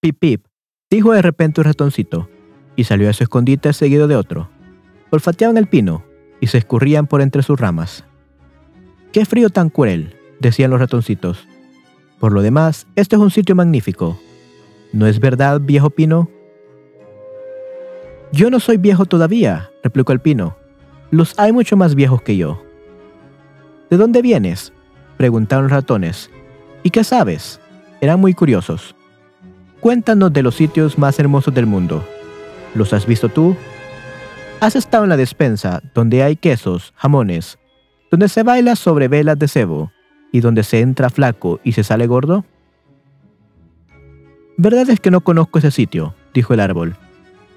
Pip 0.00 0.18
pip, 0.18 0.46
dijo 0.90 1.12
de 1.12 1.22
repente 1.22 1.60
un 1.60 1.66
ratoncito, 1.66 2.30
y 2.76 2.84
salió 2.84 3.10
a 3.10 3.12
su 3.12 3.24
escondite 3.24 3.72
seguido 3.72 4.08
de 4.08 4.16
otro. 4.16 4.48
Olfateaban 5.10 5.56
el 5.56 5.66
pino 5.66 6.04
y 6.40 6.46
se 6.46 6.58
escurrían 6.58 7.06
por 7.06 7.20
entre 7.20 7.42
sus 7.42 7.58
ramas. 7.58 8.04
¡Qué 9.12 9.24
frío 9.24 9.50
tan 9.50 9.70
cruel! 9.70 10.14
decían 10.40 10.70
los 10.70 10.80
ratoncitos. 10.80 11.48
Por 12.20 12.32
lo 12.32 12.42
demás, 12.42 12.86
este 12.96 13.16
es 13.16 13.22
un 13.22 13.30
sitio 13.30 13.54
magnífico. 13.54 14.18
¿No 14.92 15.06
es 15.06 15.20
verdad, 15.20 15.60
viejo 15.60 15.90
pino? 15.90 16.30
Yo 18.32 18.50
no 18.50 18.60
soy 18.60 18.76
viejo 18.76 19.06
todavía, 19.06 19.70
replicó 19.82 20.12
el 20.12 20.20
pino. 20.20 20.56
Los 21.10 21.38
hay 21.38 21.52
mucho 21.52 21.76
más 21.76 21.94
viejos 21.94 22.22
que 22.22 22.36
yo. 22.36 22.62
¿De 23.90 23.96
dónde 23.96 24.20
vienes? 24.20 24.72
preguntaron 25.16 25.64
los 25.64 25.72
ratones. 25.72 26.30
¿Y 26.82 26.90
qué 26.90 27.04
sabes? 27.04 27.60
Eran 28.00 28.20
muy 28.20 28.34
curiosos. 28.34 28.94
Cuéntanos 29.80 30.32
de 30.32 30.42
los 30.42 30.54
sitios 30.54 30.98
más 30.98 31.18
hermosos 31.18 31.54
del 31.54 31.66
mundo. 31.66 32.06
¿Los 32.74 32.92
has 32.92 33.06
visto 33.06 33.28
tú? 33.28 33.56
¿Has 34.60 34.76
estado 34.76 35.04
en 35.04 35.10
la 35.10 35.16
despensa 35.16 35.82
donde 35.94 36.22
hay 36.22 36.36
quesos, 36.36 36.92
jamones, 36.96 37.58
donde 38.10 38.28
se 38.28 38.42
baila 38.42 38.76
sobre 38.76 39.08
velas 39.08 39.38
de 39.38 39.48
cebo 39.48 39.90
y 40.32 40.40
donde 40.40 40.64
se 40.64 40.80
entra 40.80 41.10
flaco 41.10 41.60
y 41.64 41.72
se 41.72 41.84
sale 41.84 42.06
gordo? 42.06 42.44
Verdad 44.56 44.90
es 44.90 45.00
que 45.00 45.10
no 45.10 45.20
conozco 45.20 45.58
ese 45.58 45.70
sitio, 45.70 46.14
dijo 46.34 46.54
el 46.54 46.60
árbol, 46.60 46.96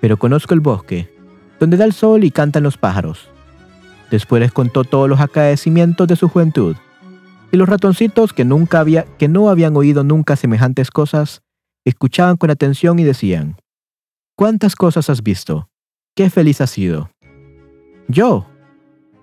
pero 0.02 0.18
conozco 0.18 0.54
el 0.54 0.60
bosque, 0.60 1.08
donde 1.60 1.78
da 1.78 1.86
el 1.86 1.94
sol 1.94 2.26
y 2.26 2.32
cantan 2.32 2.64
los 2.64 2.78
pájaros. 2.78 3.30
Después 4.10 4.42
les 4.42 4.52
contó 4.52 4.84
todos 4.84 5.08
los 5.08 5.22
acaecimientos 5.22 6.08
de 6.08 6.18
su 6.18 6.28
juventud, 6.28 6.76
y 7.52 7.58
los 7.58 7.70
ratoncitos 7.70 8.34
que 8.34 8.44
nunca 8.44 8.80
había, 8.80 9.04
que 9.18 9.28
no 9.28 9.50
habían 9.50 9.78
oído 9.78 10.04
nunca 10.04 10.36
semejantes 10.36 10.90
cosas, 10.92 11.42
escuchaban 11.86 12.36
con 12.36 12.50
atención 12.50 13.00
y 13.00 13.04
decían, 13.04 13.58
¿Cuántas 14.36 14.76
cosas 14.76 15.10
has 15.10 15.22
visto? 15.22 15.70
¡Qué 16.16 16.30
feliz 16.30 16.62
has 16.62 16.72
sido! 16.72 17.12
Yo, 18.08 18.48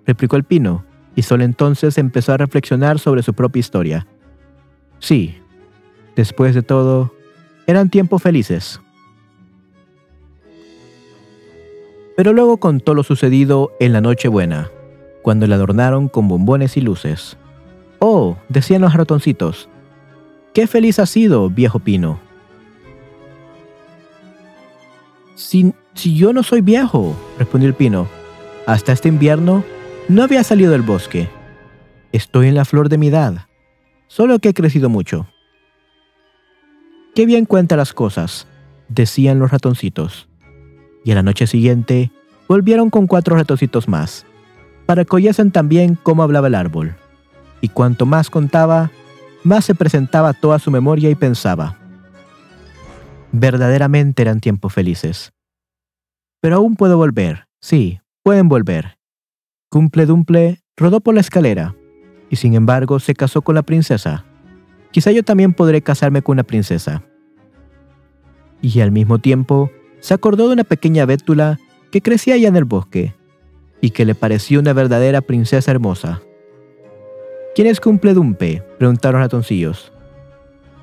replicó 0.06 0.36
el 0.36 0.44
pino, 0.44 0.84
y 1.16 1.22
solo 1.22 1.42
entonces 1.42 1.98
empezó 1.98 2.32
a 2.32 2.36
reflexionar 2.36 2.98
sobre 3.00 3.22
su 3.22 3.34
propia 3.34 3.60
historia. 3.60 4.06
Sí, 5.00 5.36
después 6.14 6.54
de 6.54 6.62
todo, 6.62 7.12
eran 7.66 7.90
tiempos 7.90 8.22
felices. 8.22 8.80
Pero 12.18 12.32
luego 12.32 12.56
contó 12.56 12.94
lo 12.94 13.04
sucedido 13.04 13.70
en 13.78 13.92
la 13.92 14.00
Nochebuena, 14.00 14.72
cuando 15.22 15.46
le 15.46 15.54
adornaron 15.54 16.08
con 16.08 16.26
bombones 16.26 16.76
y 16.76 16.80
luces. 16.80 17.36
Oh, 18.00 18.36
decían 18.48 18.80
los 18.80 18.94
ratoncitos, 18.94 19.68
qué 20.52 20.66
feliz 20.66 20.98
has 20.98 21.10
sido, 21.10 21.48
viejo 21.48 21.78
pino. 21.78 22.18
Si, 25.36 25.72
si 25.94 26.16
yo 26.16 26.32
no 26.32 26.42
soy 26.42 26.60
viejo, 26.60 27.14
respondió 27.38 27.68
el 27.68 27.76
pino, 27.76 28.08
hasta 28.66 28.90
este 28.90 29.08
invierno 29.08 29.62
no 30.08 30.24
había 30.24 30.42
salido 30.42 30.72
del 30.72 30.82
bosque. 30.82 31.28
Estoy 32.10 32.48
en 32.48 32.56
la 32.56 32.64
flor 32.64 32.88
de 32.88 32.98
mi 32.98 33.06
edad, 33.06 33.46
solo 34.08 34.40
que 34.40 34.48
he 34.48 34.54
crecido 34.54 34.88
mucho. 34.88 35.28
Qué 37.14 37.26
bien 37.26 37.44
cuenta 37.44 37.76
las 37.76 37.92
cosas, 37.92 38.48
decían 38.88 39.38
los 39.38 39.52
ratoncitos. 39.52 40.27
Y 41.08 41.12
a 41.12 41.14
la 41.14 41.22
noche 41.22 41.46
siguiente 41.46 42.10
volvieron 42.48 42.90
con 42.90 43.06
cuatro 43.06 43.34
ratoncitos 43.34 43.88
más, 43.88 44.26
para 44.84 45.06
que 45.06 45.16
oyesen 45.16 45.50
también 45.50 45.94
cómo 45.94 46.22
hablaba 46.22 46.48
el 46.48 46.54
árbol. 46.54 46.96
Y 47.62 47.70
cuanto 47.70 48.04
más 48.04 48.28
contaba, 48.28 48.90
más 49.42 49.64
se 49.64 49.74
presentaba 49.74 50.34
toda 50.34 50.58
su 50.58 50.70
memoria 50.70 51.08
y 51.08 51.14
pensaba. 51.14 51.78
Verdaderamente 53.32 54.20
eran 54.20 54.40
tiempos 54.40 54.74
felices. 54.74 55.32
Pero 56.42 56.56
aún 56.56 56.76
puedo 56.76 56.98
volver, 56.98 57.46
sí, 57.58 58.00
pueden 58.22 58.50
volver. 58.50 58.98
Cumple 59.70 60.04
Dumple 60.04 60.60
rodó 60.76 61.00
por 61.00 61.14
la 61.14 61.22
escalera 61.22 61.74
y 62.28 62.36
sin 62.36 62.52
embargo 62.52 63.00
se 63.00 63.14
casó 63.14 63.40
con 63.40 63.54
la 63.54 63.62
princesa. 63.62 64.26
Quizá 64.90 65.10
yo 65.10 65.22
también 65.22 65.54
podré 65.54 65.80
casarme 65.80 66.20
con 66.20 66.34
una 66.34 66.42
princesa. 66.42 67.02
Y 68.60 68.80
al 68.80 68.92
mismo 68.92 69.20
tiempo, 69.20 69.70
se 70.00 70.14
acordó 70.14 70.48
de 70.48 70.54
una 70.54 70.64
pequeña 70.64 71.06
bétula 71.06 71.58
que 71.90 72.02
crecía 72.02 72.34
allá 72.34 72.48
en 72.48 72.56
el 72.56 72.64
bosque 72.64 73.14
y 73.80 73.90
que 73.90 74.04
le 74.04 74.14
pareció 74.14 74.60
una 74.60 74.72
verdadera 74.72 75.20
princesa 75.20 75.70
hermosa. 75.70 76.20
¿Quién 77.54 77.66
es 77.68 77.80
Cumpledumpe? 77.80 78.62
preguntaron 78.78 79.20
los 79.20 79.26
ratoncillos. 79.26 79.92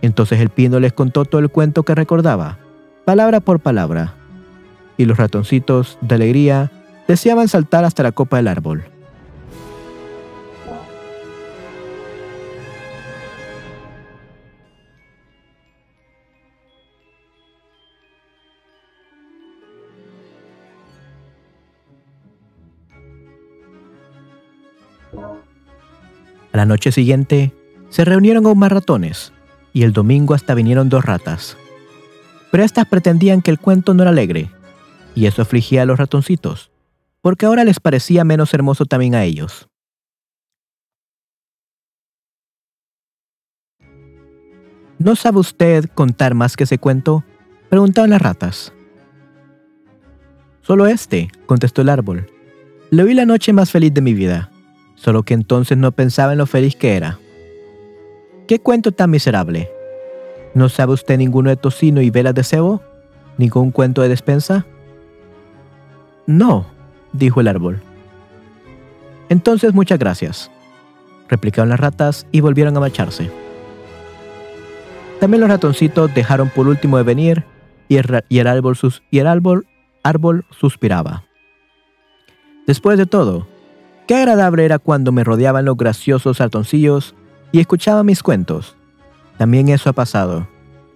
Entonces 0.02 0.40
el 0.40 0.50
pino 0.50 0.80
les 0.80 0.94
contó 0.94 1.26
todo 1.26 1.40
el 1.40 1.50
cuento 1.50 1.84
que 1.84 1.96
recordaba, 1.96 2.60
palabra 3.06 3.40
por 3.40 3.60
palabra, 3.60 4.16
y 4.98 5.06
los 5.06 5.18
ratoncitos, 5.18 5.98
de 6.02 6.16
alegría, 6.16 6.72
deseaban 7.08 7.48
saltar 7.48 7.86
hasta 7.86 8.04
la 8.04 8.12
copa 8.12 8.38
del 8.38 8.48
árbol. 8.48 8.84
A 26.56 26.58
la 26.58 26.66
noche 26.66 26.94
siguiente, 26.94 27.52
se 27.90 28.06
reunieron 28.06 28.46
aún 28.46 28.58
más 28.58 28.72
ratones, 28.72 29.34
y 29.74 29.84
el 29.84 29.92
domingo 29.92 30.34
hasta 30.34 30.54
vinieron 30.54 30.88
dos 30.88 31.04
ratas. 31.04 31.58
Pero 32.50 32.64
estas 32.64 32.88
pretendían 32.88 33.42
que 33.42 33.52
el 33.52 33.60
cuento 33.60 33.94
no 33.94 34.04
era 34.04 34.12
alegre, 34.12 34.50
y 35.16 35.26
eso 35.26 35.42
afligía 35.42 35.82
a 35.82 35.86
los 35.86 36.00
ratoncitos, 36.00 36.72
porque 37.20 37.46
ahora 37.46 37.66
les 37.66 37.82
parecía 37.82 38.24
menos 38.24 38.54
hermoso 38.54 38.86
también 38.86 39.16
a 39.16 39.26
ellos. 39.26 39.68
¿No 44.98 45.18
sabe 45.18 45.40
usted 45.40 45.90
contar 45.94 46.36
más 46.36 46.56
que 46.56 46.64
ese 46.64 46.78
cuento? 46.78 47.26
preguntaban 47.68 48.12
las 48.12 48.22
ratas. 48.22 48.72
Solo 50.62 50.88
este, 50.88 51.28
contestó 51.48 51.82
el 51.82 51.90
árbol. 51.90 52.32
Le 52.92 53.04
oí 53.04 53.14
la 53.14 53.26
noche 53.26 53.52
más 53.52 53.72
feliz 53.72 53.94
de 53.94 54.00
mi 54.00 54.14
vida, 54.14 54.52
solo 54.96 55.24
que 55.24 55.34
entonces 55.34 55.78
no 55.78 55.92
pensaba 55.92 56.32
en 56.32 56.40
lo 56.40 56.46
feliz 56.46 56.76
que 56.76 56.96
era. 56.96 57.20
¿Qué 58.48 58.60
cuento 58.60 58.92
tan 58.92 59.10
miserable? 59.10 59.70
¿No 60.54 60.70
sabe 60.70 60.94
usted 60.94 61.18
ninguno 61.18 61.50
de 61.50 61.58
tocino 61.58 62.02
y 62.02 62.10
velas 62.10 62.36
de 62.36 62.44
cebo? 62.44 62.82
¿Ningún 63.38 63.72
cuento 63.72 64.02
de 64.02 64.10
despensa? 64.10 64.66
No, 66.26 66.66
dijo 67.14 67.42
el 67.42 67.48
árbol. 67.48 67.82
Entonces 69.30 69.74
muchas 69.74 70.00
gracias, 70.00 70.52
replicaron 71.28 71.70
las 71.70 71.80
ratas 71.80 72.28
y 72.32 72.42
volvieron 72.42 72.78
a 72.78 72.80
marcharse. 72.80 73.30
También 75.20 75.42
los 75.42 75.50
ratoncitos 75.50 76.14
dejaron 76.14 76.50
por 76.50 76.68
último 76.68 76.98
de 76.98 77.04
venir 77.04 77.44
y 77.88 77.98
el, 77.98 78.06
árbol, 78.48 78.78
y 79.10 79.20
el 79.20 79.28
árbol, 79.28 79.68
árbol 80.04 80.46
suspiraba. 80.52 81.24
Después 82.68 82.98
de 82.98 83.06
todo, 83.06 83.48
qué 84.08 84.16
agradable 84.16 84.66
era 84.66 84.80
cuando 84.80 85.12
me 85.12 85.24
rodeaban 85.24 85.66
los 85.66 85.78
graciosos 85.78 86.40
ratoncillos 86.40 87.16
y 87.52 87.60
escuchaban 87.60 88.06
mis 88.06 88.24
cuentos. 88.24 88.76
También 89.38 89.70
eso 89.70 89.90
ha 89.90 89.94
pasado, 89.94 90.48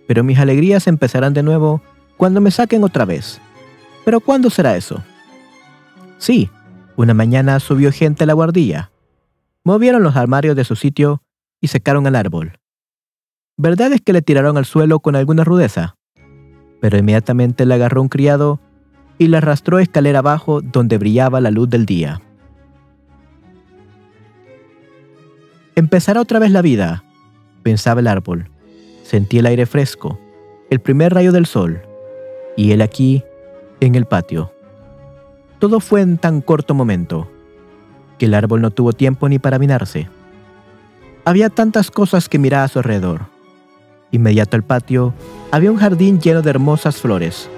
pero 0.08 0.24
mis 0.24 0.40
alegrías 0.40 0.88
empezarán 0.88 1.34
de 1.34 1.44
nuevo 1.44 1.82
cuando 2.18 2.42
me 2.42 2.52
saquen 2.52 2.84
otra 2.84 3.06
vez. 3.06 3.40
¿Pero 4.06 4.20
cuándo 4.20 4.50
será 4.50 4.76
eso? 4.76 5.04
Sí, 6.18 6.50
una 6.96 7.14
mañana 7.14 7.60
subió 7.60 7.92
gente 7.92 8.24
a 8.24 8.28
la 8.28 8.34
guardilla. 8.34 8.92
Movieron 9.64 10.04
los 10.04 10.16
armarios 10.16 10.56
de 10.56 10.64
su 10.64 10.76
sitio 10.76 11.22
y 11.62 11.68
secaron 11.68 12.08
el 12.08 12.16
árbol. 12.16 12.60
Verdad 13.58 13.92
es 13.94 14.02
que 14.02 14.14
le 14.14 14.22
tiraron 14.22 14.58
al 14.58 14.66
suelo 14.66 15.00
con 15.00 15.16
alguna 15.16 15.44
rudeza, 15.44 15.96
pero 16.82 16.98
inmediatamente 16.98 17.66
le 17.66 17.74
agarró 17.74 18.02
un 18.02 18.08
criado 18.08 18.60
y 19.18 19.28
le 19.28 19.38
arrastró 19.38 19.80
escalera 19.80 20.20
abajo 20.20 20.62
donde 20.62 20.98
brillaba 20.98 21.42
la 21.42 21.52
luz 21.52 21.70
del 21.70 21.86
día. 21.86 22.22
Empezará 25.80 26.20
otra 26.20 26.40
vez 26.40 26.52
la 26.52 26.62
vida, 26.62 27.06
pensaba 27.64 28.02
el 28.02 28.08
árbol. 28.08 28.50
Sentí 29.04 29.38
el 29.38 29.46
aire 29.46 29.66
fresco, 29.66 30.20
el 30.70 30.82
primer 30.82 31.14
rayo 31.14 31.32
del 31.32 31.46
sol, 31.46 31.82
y 32.58 32.74
él 32.74 32.82
aquí, 32.82 33.24
en 33.80 33.96
el 33.96 34.04
patio. 34.04 34.52
Todo 35.58 35.80
fue 35.80 36.02
en 36.02 36.18
tan 36.18 36.42
corto 36.42 36.74
momento, 36.74 37.32
que 38.18 38.26
el 38.26 38.34
árbol 38.34 38.62
no 38.62 38.72
tuvo 38.72 38.92
tiempo 38.92 39.30
ni 39.30 39.40
para 39.40 39.58
minarse. 39.58 40.10
Había 41.24 41.50
tantas 41.50 41.92
cosas 41.92 42.28
que 42.28 42.40
mirar 42.40 42.66
a 42.66 42.68
su 42.68 42.80
alrededor. 42.80 43.28
Inmediato 44.12 44.58
al 44.58 44.64
patio, 44.64 45.14
había 45.50 45.72
un 45.72 45.78
jardín 45.78 46.20
lleno 46.20 46.42
de 46.42 46.50
hermosas 46.50 46.98
flores. 46.98 47.50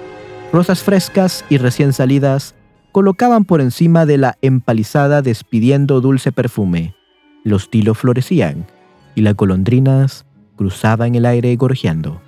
Rosas 0.52 0.84
frescas 0.84 1.44
y 1.50 1.58
recién 1.58 1.92
salidas 1.92 2.54
colocaban 2.92 3.44
por 3.44 3.60
encima 3.60 4.06
de 4.06 4.18
la 4.18 4.38
empalizada 4.42 5.22
despidiendo 5.22 6.00
dulce 6.00 6.30
perfume. 6.30 6.94
Los 7.44 7.70
tilos 7.70 7.98
florecían 7.98 8.66
y 9.14 9.22
las 9.22 9.34
golondrinas 9.34 10.26
cruzaban 10.56 11.14
el 11.14 11.26
aire 11.26 11.54
gorjeando. 11.56 12.20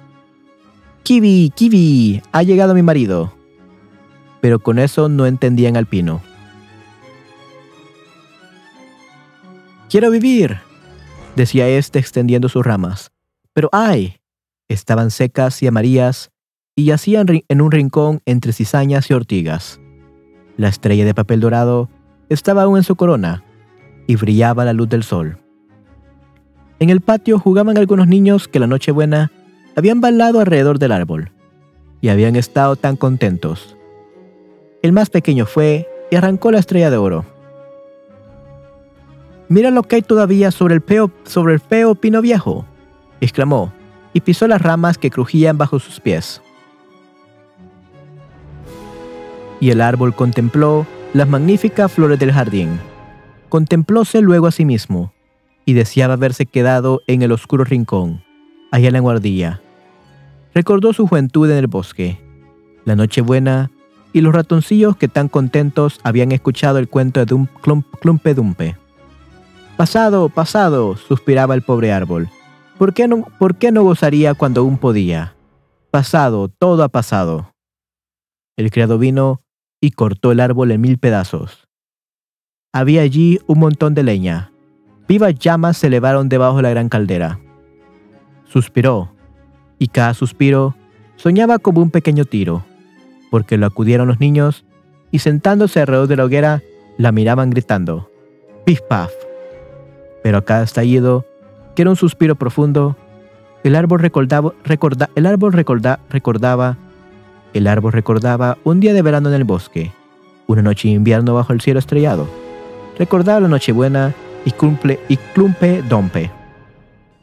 Kiwi, 1.03 1.53
Kiwi, 1.55 2.22
ha 2.33 2.42
llegado 2.42 2.74
mi 2.74 2.83
marido 2.83 3.35
pero 4.44 4.59
con 4.59 4.79
eso 4.79 5.09
no 5.09 5.24
entendían 5.24 5.74
al 5.74 5.87
pino. 5.87 6.20
Quiero 9.88 10.11
vivir, 10.11 10.59
decía 11.35 11.66
éste 11.66 11.98
extendiendo 11.98 12.50
sus 12.50 12.62
ramas. 12.62 13.11
Pero 13.55 13.70
ay, 13.72 14.18
estaban 14.68 15.11
secas 15.11 15.62
y 15.62 15.66
amarillas 15.66 16.31
y 16.77 16.85
yacían 16.85 17.27
en 17.48 17.62
un 17.62 17.72
rincón 17.72 18.20
entre 18.27 18.53
cizañas 18.53 19.09
y 19.09 19.14
ortigas. 19.14 19.81
La 20.59 20.68
estrella 20.68 21.07
de 21.07 21.14
papel 21.14 21.40
dorado 21.40 21.88
estaba 22.29 22.64
aún 22.64 22.77
en 22.77 22.85
su 22.85 22.96
corona 22.96 23.43
y 24.07 24.17
brillaba 24.17 24.64
la 24.64 24.73
luz 24.73 24.88
del 24.88 25.03
sol. 25.03 25.38
En 26.79 26.90
el 26.90 27.01
patio 27.01 27.38
jugaban 27.38 27.79
algunos 27.79 28.09
niños 28.09 28.49
que 28.49 28.59
la 28.59 28.67
noche 28.67 28.93
buena 28.93 29.31
habían 29.77 30.01
bailado 30.01 30.40
alrededor 30.40 30.79
del 30.79 30.93
árbol 30.93 31.31
y 32.01 32.09
habían 32.09 32.37
estado 32.37 32.77
tan 32.77 32.97
contentos. 32.97 33.77
El 34.83 34.93
más 34.93 35.09
pequeño 35.09 35.47
fue 35.47 35.88
y 36.11 36.17
arrancó 36.17 36.51
la 36.51 36.59
estrella 36.59 36.90
de 36.90 36.97
oro. 36.97 37.25
Mira 39.49 39.71
lo 39.71 39.83
que 39.83 39.97
hay 39.97 40.03
todavía 40.03 40.51
sobre 40.51 40.75
el, 40.75 40.81
peo, 40.81 41.11
sobre 41.25 41.55
el 41.55 41.61
feo 41.61 41.95
pino 41.95 42.21
viejo, 42.21 42.67
exclamó, 43.21 43.73
y 44.12 44.21
pisó 44.21 44.47
las 44.47 44.62
ramas 44.62 44.99
que 44.99 45.11
crujían 45.11 45.59
bajo 45.59 45.79
sus 45.79 46.01
pies. 46.01 46.40
Y 49.61 49.71
el 49.71 49.81
árbol 49.81 50.14
contempló 50.14 50.87
las 51.14 51.29
magníficas 51.29 51.90
flores 51.93 52.19
del 52.19 52.33
jardín. 52.33 52.79
Contemplóse 53.55 54.21
luego 54.21 54.49
a 54.49 54.51
sí 54.51 54.64
mismo, 54.64 55.12
y 55.64 55.75
deseaba 55.75 56.14
haberse 56.14 56.45
quedado 56.45 57.03
en 57.07 57.23
el 57.23 57.31
oscuro 57.31 57.62
rincón, 57.62 58.25
allá 58.73 58.88
en 58.88 58.95
la 58.95 58.99
guardilla. 58.99 59.62
Recordó 60.53 60.93
su 60.93 61.07
juventud 61.07 61.49
en 61.49 61.59
el 61.59 61.69
bosque, 61.69 62.21
la 62.85 62.97
noche 62.97 63.21
buena 63.21 63.71
y 64.12 64.23
los 64.23 64.35
ratoncillos 64.35 64.97
que 64.97 65.07
tan 65.07 65.29
contentos 65.29 66.01
habían 66.03 66.33
escuchado 66.33 66.79
el 66.79 66.88
cuento 66.88 67.25
de 67.25 67.33
un 67.33 67.47
clumpe 68.01 68.35
dumpe. 68.35 68.77
Pasado, 69.77 70.31
pasado, 70.31 70.97
suspiraba 70.97 71.55
el 71.55 71.62
pobre 71.62 71.93
árbol. 71.93 72.29
¿Por 72.77 72.93
qué, 72.93 73.07
no, 73.07 73.25
¿Por 73.38 73.55
qué 73.55 73.71
no 73.71 73.85
gozaría 73.85 74.35
cuando 74.35 74.62
aún 74.62 74.79
podía? 74.79 75.37
Pasado, 75.93 76.49
todo 76.49 76.83
ha 76.83 76.88
pasado. 76.88 77.53
El 78.57 78.73
criado 78.73 78.99
vino 78.99 79.43
y 79.81 79.93
cortó 79.93 80.33
el 80.33 80.40
árbol 80.40 80.73
en 80.73 80.81
mil 80.81 80.99
pedazos. 80.99 81.63
Había 82.74 83.02
allí 83.02 83.38
un 83.46 83.60
montón 83.60 83.94
de 83.94 84.02
leña. 84.02 84.50
Vivas 85.06 85.37
llamas 85.37 85.76
se 85.76 85.87
elevaron 85.87 86.28
debajo 86.28 86.56
de 86.56 86.64
la 86.64 86.70
gran 86.70 86.88
caldera. 86.88 87.38
Suspiró, 88.46 89.12
y 89.78 89.87
cada 89.87 90.12
suspiro 90.12 90.74
soñaba 91.14 91.60
como 91.60 91.80
un 91.80 91.90
pequeño 91.90 92.24
tiro 92.24 92.64
porque 93.30 93.58
lo 93.58 93.66
acudieron 93.66 94.08
los 94.08 94.18
niños 94.18 94.64
y 95.12 95.20
sentándose 95.20 95.78
alrededor 95.78 96.08
de 96.08 96.16
la 96.16 96.24
hoguera 96.24 96.62
la 96.98 97.12
miraban 97.12 97.50
gritando, 97.50 98.10
¡Pif 98.64 98.80
paf! 98.80 99.12
Pero 100.24 100.38
a 100.38 100.44
cada 100.44 100.64
estallido, 100.64 101.24
que 101.76 101.82
era 101.82 101.90
un 101.90 101.96
suspiro 101.96 102.34
profundo, 102.34 102.96
el 103.62 103.76
árbol 103.76 104.00
recordaba, 104.00 104.52
el 105.14 105.26
árbol 105.26 105.52
recordaba, 105.52 106.76
el 107.54 107.66
árbol 107.68 107.92
recordaba 107.92 108.58
un 108.64 108.80
día 108.80 108.94
de 108.94 109.02
verano 109.02 109.28
en 109.28 109.37
el 109.37 109.44
bosque, 109.44 109.92
una 110.48 110.62
noche 110.62 110.88
de 110.88 110.94
invierno 110.94 111.34
bajo 111.34 111.52
el 111.52 111.60
cielo 111.60 111.78
estrellado. 111.78 112.43
Recordaba 112.98 113.40
la 113.40 113.48
Nochebuena 113.48 114.14
y 114.44 114.50
cumple 114.52 115.00
y 115.09 115.16
clumpe 115.16 115.83
dompe. 115.83 116.30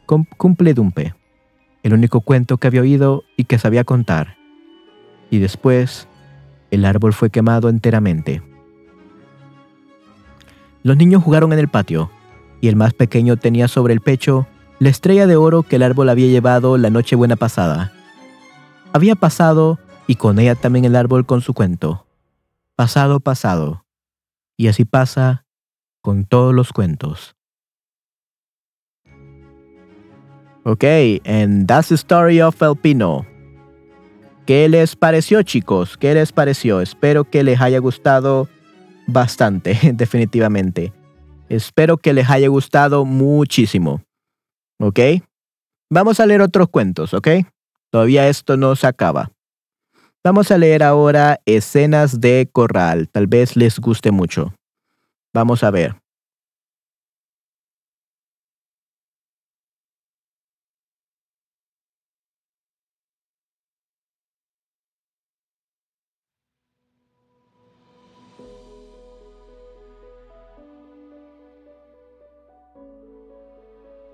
cumple 0.06 0.74
dumpe. 0.74 1.14
El 1.82 1.94
único 1.94 2.20
cuento 2.20 2.58
que 2.58 2.66
había 2.66 2.82
oído 2.82 3.24
y 3.36 3.44
que 3.44 3.58
sabía 3.58 3.84
contar 3.84 4.42
y 5.32 5.38
después 5.38 6.06
el 6.70 6.84
árbol 6.84 7.14
fue 7.14 7.30
quemado 7.30 7.70
enteramente. 7.70 8.42
Los 10.82 10.98
niños 10.98 11.22
jugaron 11.22 11.54
en 11.54 11.58
el 11.58 11.68
patio, 11.68 12.10
y 12.60 12.68
el 12.68 12.76
más 12.76 12.92
pequeño 12.92 13.38
tenía 13.38 13.66
sobre 13.66 13.94
el 13.94 14.02
pecho 14.02 14.46
la 14.78 14.90
estrella 14.90 15.26
de 15.26 15.36
oro 15.36 15.62
que 15.62 15.76
el 15.76 15.84
árbol 15.84 16.10
había 16.10 16.26
llevado 16.26 16.76
la 16.76 16.90
noche 16.90 17.16
buena 17.16 17.36
pasada. 17.36 17.92
Había 18.92 19.14
pasado 19.14 19.78
y 20.06 20.16
con 20.16 20.38
ella 20.38 20.54
también 20.54 20.84
el 20.84 20.96
árbol 20.96 21.24
con 21.24 21.40
su 21.40 21.54
cuento. 21.54 22.04
Pasado, 22.76 23.18
pasado. 23.18 23.86
Y 24.58 24.68
así 24.68 24.84
pasa 24.84 25.41
con 26.02 26.24
todos 26.24 26.54
los 26.54 26.72
cuentos. 26.72 27.34
Ok, 30.64 30.84
and 31.24 31.66
that's 31.66 31.88
the 31.88 31.96
story 31.96 32.40
of 32.40 32.60
El 32.62 32.76
Pino. 32.76 33.26
¿Qué 34.46 34.68
les 34.68 34.96
pareció, 34.96 35.42
chicos? 35.42 35.96
¿Qué 35.96 36.14
les 36.14 36.32
pareció? 36.32 36.80
Espero 36.80 37.24
que 37.24 37.42
les 37.42 37.60
haya 37.60 37.78
gustado 37.78 38.48
bastante, 39.06 39.78
definitivamente. 39.94 40.92
Espero 41.48 41.96
que 41.96 42.12
les 42.12 42.28
haya 42.28 42.48
gustado 42.48 43.04
muchísimo. 43.04 44.02
¿Ok? 44.80 44.98
Vamos 45.90 46.20
a 46.20 46.26
leer 46.26 46.40
otros 46.40 46.68
cuentos, 46.68 47.12
¿ok? 47.12 47.28
Todavía 47.90 48.28
esto 48.28 48.56
no 48.56 48.74
se 48.74 48.86
acaba. 48.86 49.30
Vamos 50.24 50.50
a 50.50 50.58
leer 50.58 50.82
ahora 50.82 51.40
escenas 51.44 52.20
de 52.20 52.48
corral. 52.50 53.08
Tal 53.08 53.26
vez 53.26 53.56
les 53.56 53.78
guste 53.78 54.12
mucho. 54.12 54.54
Vamos 55.34 55.64
a 55.64 55.70
ver. 55.70 55.96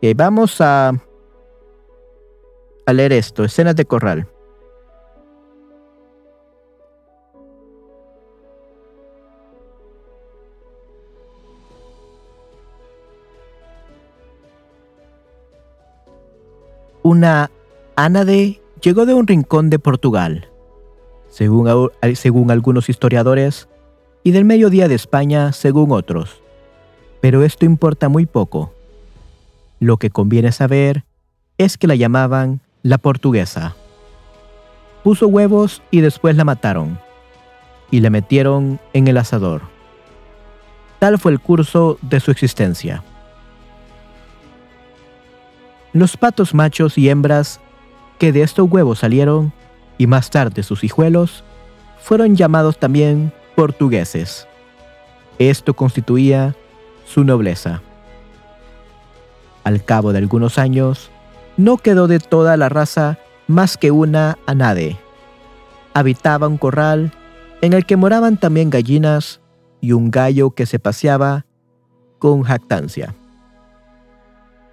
Eh, 0.00 0.14
vamos 0.16 0.60
a, 0.60 0.92
a 2.86 2.92
leer 2.92 3.12
esto, 3.12 3.44
escenas 3.44 3.74
de 3.74 3.84
corral. 3.84 4.28
Una 17.18 17.50
ánade 17.96 18.60
llegó 18.80 19.04
de 19.04 19.12
un 19.12 19.26
rincón 19.26 19.70
de 19.70 19.80
Portugal, 19.80 20.46
según, 21.28 21.90
según 22.14 22.52
algunos 22.52 22.88
historiadores, 22.88 23.68
y 24.22 24.30
del 24.30 24.44
mediodía 24.44 24.86
de 24.86 24.94
España, 24.94 25.52
según 25.52 25.90
otros. 25.90 26.40
Pero 27.20 27.42
esto 27.42 27.64
importa 27.64 28.08
muy 28.08 28.24
poco 28.24 28.72
lo 29.80 29.96
que 29.96 30.10
conviene 30.10 30.52
saber 30.52 31.02
es 31.58 31.76
que 31.76 31.88
la 31.88 31.96
llamaban 31.96 32.60
la 32.84 32.98
portuguesa. 32.98 33.74
Puso 35.02 35.26
huevos 35.26 35.82
y 35.90 36.02
después 36.02 36.36
la 36.36 36.44
mataron 36.44 37.00
y 37.90 37.98
la 37.98 38.10
metieron 38.10 38.78
en 38.92 39.08
el 39.08 39.16
asador. 39.16 39.62
Tal 41.00 41.18
fue 41.18 41.32
el 41.32 41.40
curso 41.40 41.98
de 42.00 42.20
su 42.20 42.30
existencia. 42.30 43.02
Los 45.92 46.16
patos 46.16 46.54
machos 46.54 46.98
y 46.98 47.08
hembras 47.08 47.60
que 48.18 48.32
de 48.32 48.42
estos 48.42 48.70
huevos 48.70 49.00
salieron, 49.00 49.52
y 49.96 50.06
más 50.06 50.30
tarde 50.30 50.62
sus 50.62 50.84
hijuelos, 50.84 51.44
fueron 52.00 52.36
llamados 52.36 52.78
también 52.78 53.32
portugueses. 53.56 54.46
Esto 55.38 55.74
constituía 55.74 56.54
su 57.04 57.24
nobleza 57.24 57.82
al 59.68 59.84
cabo 59.84 60.12
de 60.12 60.18
algunos 60.18 60.56
años, 60.56 61.10
no 61.58 61.76
quedó 61.76 62.08
de 62.08 62.20
toda 62.20 62.56
la 62.56 62.70
raza 62.70 63.18
más 63.46 63.76
que 63.76 63.90
una 63.90 64.38
anade. 64.46 64.96
Habitaba 65.92 66.48
un 66.48 66.56
corral 66.56 67.12
en 67.60 67.74
el 67.74 67.84
que 67.84 67.96
moraban 67.96 68.38
también 68.38 68.70
gallinas 68.70 69.42
y 69.82 69.92
un 69.92 70.10
gallo 70.10 70.52
que 70.52 70.64
se 70.64 70.78
paseaba 70.78 71.44
con 72.18 72.44
jactancia. 72.44 73.14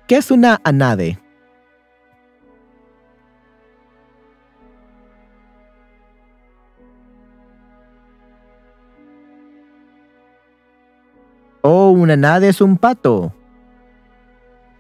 ¿Qué 0.08 0.18
es 0.18 0.32
una 0.32 0.60
anade? 0.64 1.20
Oh, 11.62 11.90
una 11.90 12.14
anade 12.14 12.50
es 12.50 12.62
un 12.62 12.78
pato 12.78 13.34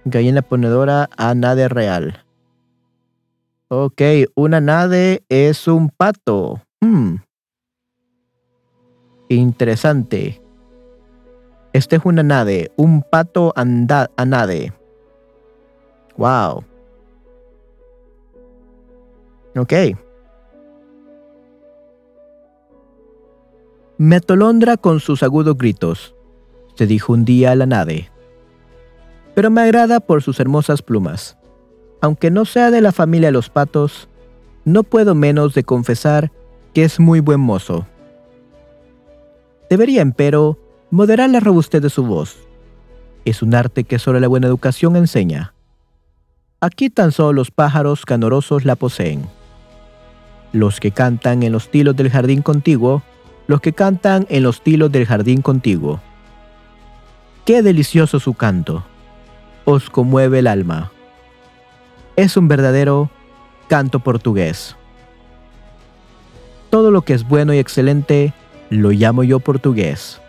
gallina 0.05 0.41
ponedora 0.43 1.09
a 1.17 1.33
nade 1.33 1.67
real. 1.67 2.23
Ok, 3.67 4.01
una 4.35 4.61
nade 4.61 5.23
es 5.29 5.67
un 5.67 5.89
pato. 5.89 6.61
Hmm. 6.79 7.17
Interesante. 9.27 10.41
Este 11.73 11.95
es 11.97 12.05
una 12.05 12.23
nade, 12.23 12.71
un 12.77 13.01
pato 13.01 13.51
anda 13.55 14.09
anade. 14.15 14.71
Wow. 16.17 16.63
Ok. 19.57 19.73
Me 23.97 24.17
atolondra 24.17 24.77
con 24.77 24.99
sus 24.99 25.23
agudos 25.23 25.57
gritos, 25.57 26.15
se 26.75 26.85
dijo 26.85 27.13
un 27.13 27.23
día 27.23 27.51
a 27.51 27.55
la 27.55 27.65
nade 27.65 28.09
pero 29.35 29.51
me 29.51 29.61
agrada 29.61 29.99
por 29.99 30.23
sus 30.23 30.39
hermosas 30.39 30.81
plumas. 30.81 31.37
Aunque 32.01 32.31
no 32.31 32.45
sea 32.45 32.71
de 32.71 32.81
la 32.81 32.91
familia 32.91 33.27
de 33.27 33.33
los 33.33 33.49
patos, 33.49 34.07
no 34.63 34.83
puedo 34.83 35.13
menos 35.13 35.53
de 35.53 35.63
confesar 35.63 36.31
que 36.73 36.83
es 36.83 36.99
muy 36.99 37.19
buen 37.19 37.41
mozo. 37.41 37.85
Debería, 39.69 40.01
empero, 40.01 40.57
moderar 40.89 41.29
la 41.29 41.41
robustez 41.41 41.81
de 41.81 41.89
su 41.89 42.03
voz. 42.03 42.37
Es 43.25 43.41
un 43.41 43.53
arte 43.53 43.83
que 43.83 43.99
solo 43.99 44.19
la 44.19 44.27
buena 44.27 44.47
educación 44.47 44.95
enseña. 44.95 45.54
Aquí 46.61 46.89
tan 46.89 47.11
solo 47.11 47.33
los 47.33 47.51
pájaros 47.51 48.05
canorosos 48.05 48.65
la 48.65 48.75
poseen. 48.75 49.27
Los 50.53 50.79
que 50.79 50.91
cantan 50.91 51.43
en 51.43 51.51
los 51.51 51.69
tilos 51.69 51.95
del 51.95 52.09
jardín 52.09 52.41
contiguo, 52.41 53.03
los 53.47 53.61
que 53.61 53.73
cantan 53.73 54.25
en 54.29 54.43
los 54.43 54.61
tilos 54.61 54.91
del 54.91 55.05
jardín 55.05 55.41
contiguo. 55.41 55.99
Qué 57.45 57.61
delicioso 57.61 58.19
su 58.19 58.33
canto 58.33 58.83
os 59.65 59.89
conmueve 59.89 60.39
el 60.39 60.47
alma. 60.47 60.91
Es 62.15 62.37
un 62.37 62.47
verdadero 62.47 63.09
canto 63.67 63.99
portugués. 63.99 64.75
Todo 66.69 66.91
lo 66.91 67.01
que 67.01 67.13
es 67.13 67.27
bueno 67.27 67.53
y 67.53 67.57
excelente 67.57 68.33
lo 68.69 68.91
llamo 68.91 69.23
yo 69.23 69.39
portugués. 69.39 70.21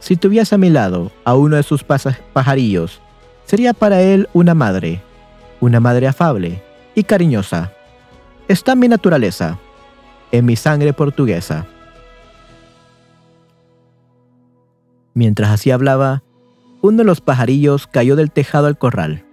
Si 0.00 0.16
tuviese 0.16 0.56
a 0.56 0.58
mi 0.58 0.68
lado 0.68 1.12
a 1.24 1.34
uno 1.34 1.56
de 1.56 1.62
sus 1.62 1.84
pajarillos, 1.84 3.00
sería 3.46 3.72
para 3.72 4.02
él 4.02 4.28
una 4.34 4.54
madre, 4.54 5.00
una 5.60 5.80
madre 5.80 6.06
afable 6.06 6.62
y 6.94 7.04
cariñosa. 7.04 7.72
Está 8.48 8.72
en 8.72 8.80
mi 8.80 8.88
naturaleza, 8.88 9.58
en 10.32 10.44
mi 10.44 10.56
sangre 10.56 10.92
portuguesa. 10.92 11.66
Mientras 15.14 15.50
así 15.50 15.70
hablaba, 15.70 16.22
uno 16.82 16.98
de 16.98 17.04
los 17.04 17.20
pajarillos 17.20 17.86
cayó 17.86 18.16
del 18.16 18.30
tejado 18.30 18.66
al 18.66 18.76
corral. 18.76 19.24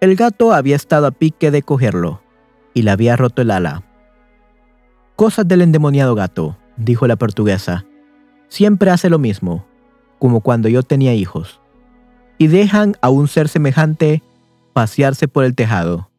El 0.00 0.16
gato 0.16 0.52
había 0.52 0.76
estado 0.76 1.06
a 1.06 1.12
pique 1.12 1.50
de 1.50 1.62
cogerlo 1.62 2.20
y 2.74 2.82
le 2.82 2.90
había 2.90 3.16
roto 3.16 3.40
el 3.42 3.50
ala. 3.50 3.84
Cosas 5.16 5.46
del 5.46 5.62
endemoniado 5.62 6.14
gato, 6.14 6.58
dijo 6.76 7.06
la 7.06 7.16
portuguesa. 7.16 7.86
Siempre 8.48 8.90
hace 8.90 9.08
lo 9.08 9.18
mismo, 9.18 9.64
como 10.18 10.40
cuando 10.40 10.68
yo 10.68 10.82
tenía 10.82 11.14
hijos, 11.14 11.60
y 12.36 12.48
dejan 12.48 12.96
a 13.00 13.10
un 13.10 13.28
ser 13.28 13.48
semejante 13.48 14.22
pasearse 14.74 15.28
por 15.28 15.44
el 15.44 15.54
tejado. 15.54 16.10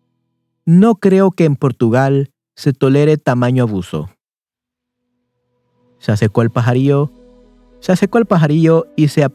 No 0.66 0.96
creo 0.96 1.30
que 1.30 1.46
en 1.46 1.56
Portugal 1.56 2.32
se 2.56 2.74
tolere 2.74 3.18
tamaño 3.18 3.64
abuso. 3.64 4.10
Se 6.00 6.12
acercó 6.12 6.42
el 6.42 6.50
pajarillo, 6.50 7.12
se 7.80 7.92
acercó 7.92 8.18
el 8.18 8.26
pajarillo 8.26 8.88
y 8.96 9.10
se 9.10 9.28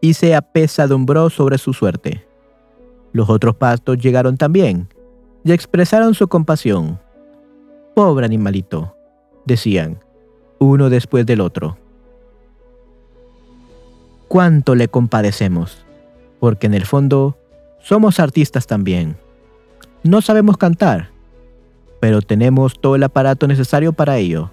y 0.00 0.14
se 0.14 0.34
apesadumbró 0.34 1.30
sobre 1.30 1.58
su 1.58 1.72
suerte. 1.72 2.26
Los 3.12 3.30
otros 3.30 3.54
pastos 3.56 3.98
llegaron 3.98 4.36
también 4.36 4.88
y 5.44 5.52
expresaron 5.52 6.14
su 6.14 6.26
compasión. 6.26 6.98
Pobre 7.94 8.26
animalito, 8.26 8.96
decían, 9.44 10.00
uno 10.58 10.90
después 10.90 11.24
del 11.26 11.40
otro. 11.40 11.78
Cuánto 14.28 14.74
le 14.74 14.88
compadecemos, 14.88 15.84
porque 16.40 16.66
en 16.66 16.74
el 16.74 16.84
fondo 16.84 17.36
somos 17.86 18.18
artistas 18.18 18.66
también. 18.66 19.16
No 20.02 20.20
sabemos 20.20 20.56
cantar, 20.56 21.10
pero 22.00 22.20
tenemos 22.20 22.80
todo 22.80 22.96
el 22.96 23.02
aparato 23.04 23.46
necesario 23.46 23.92
para 23.92 24.16
ello, 24.16 24.50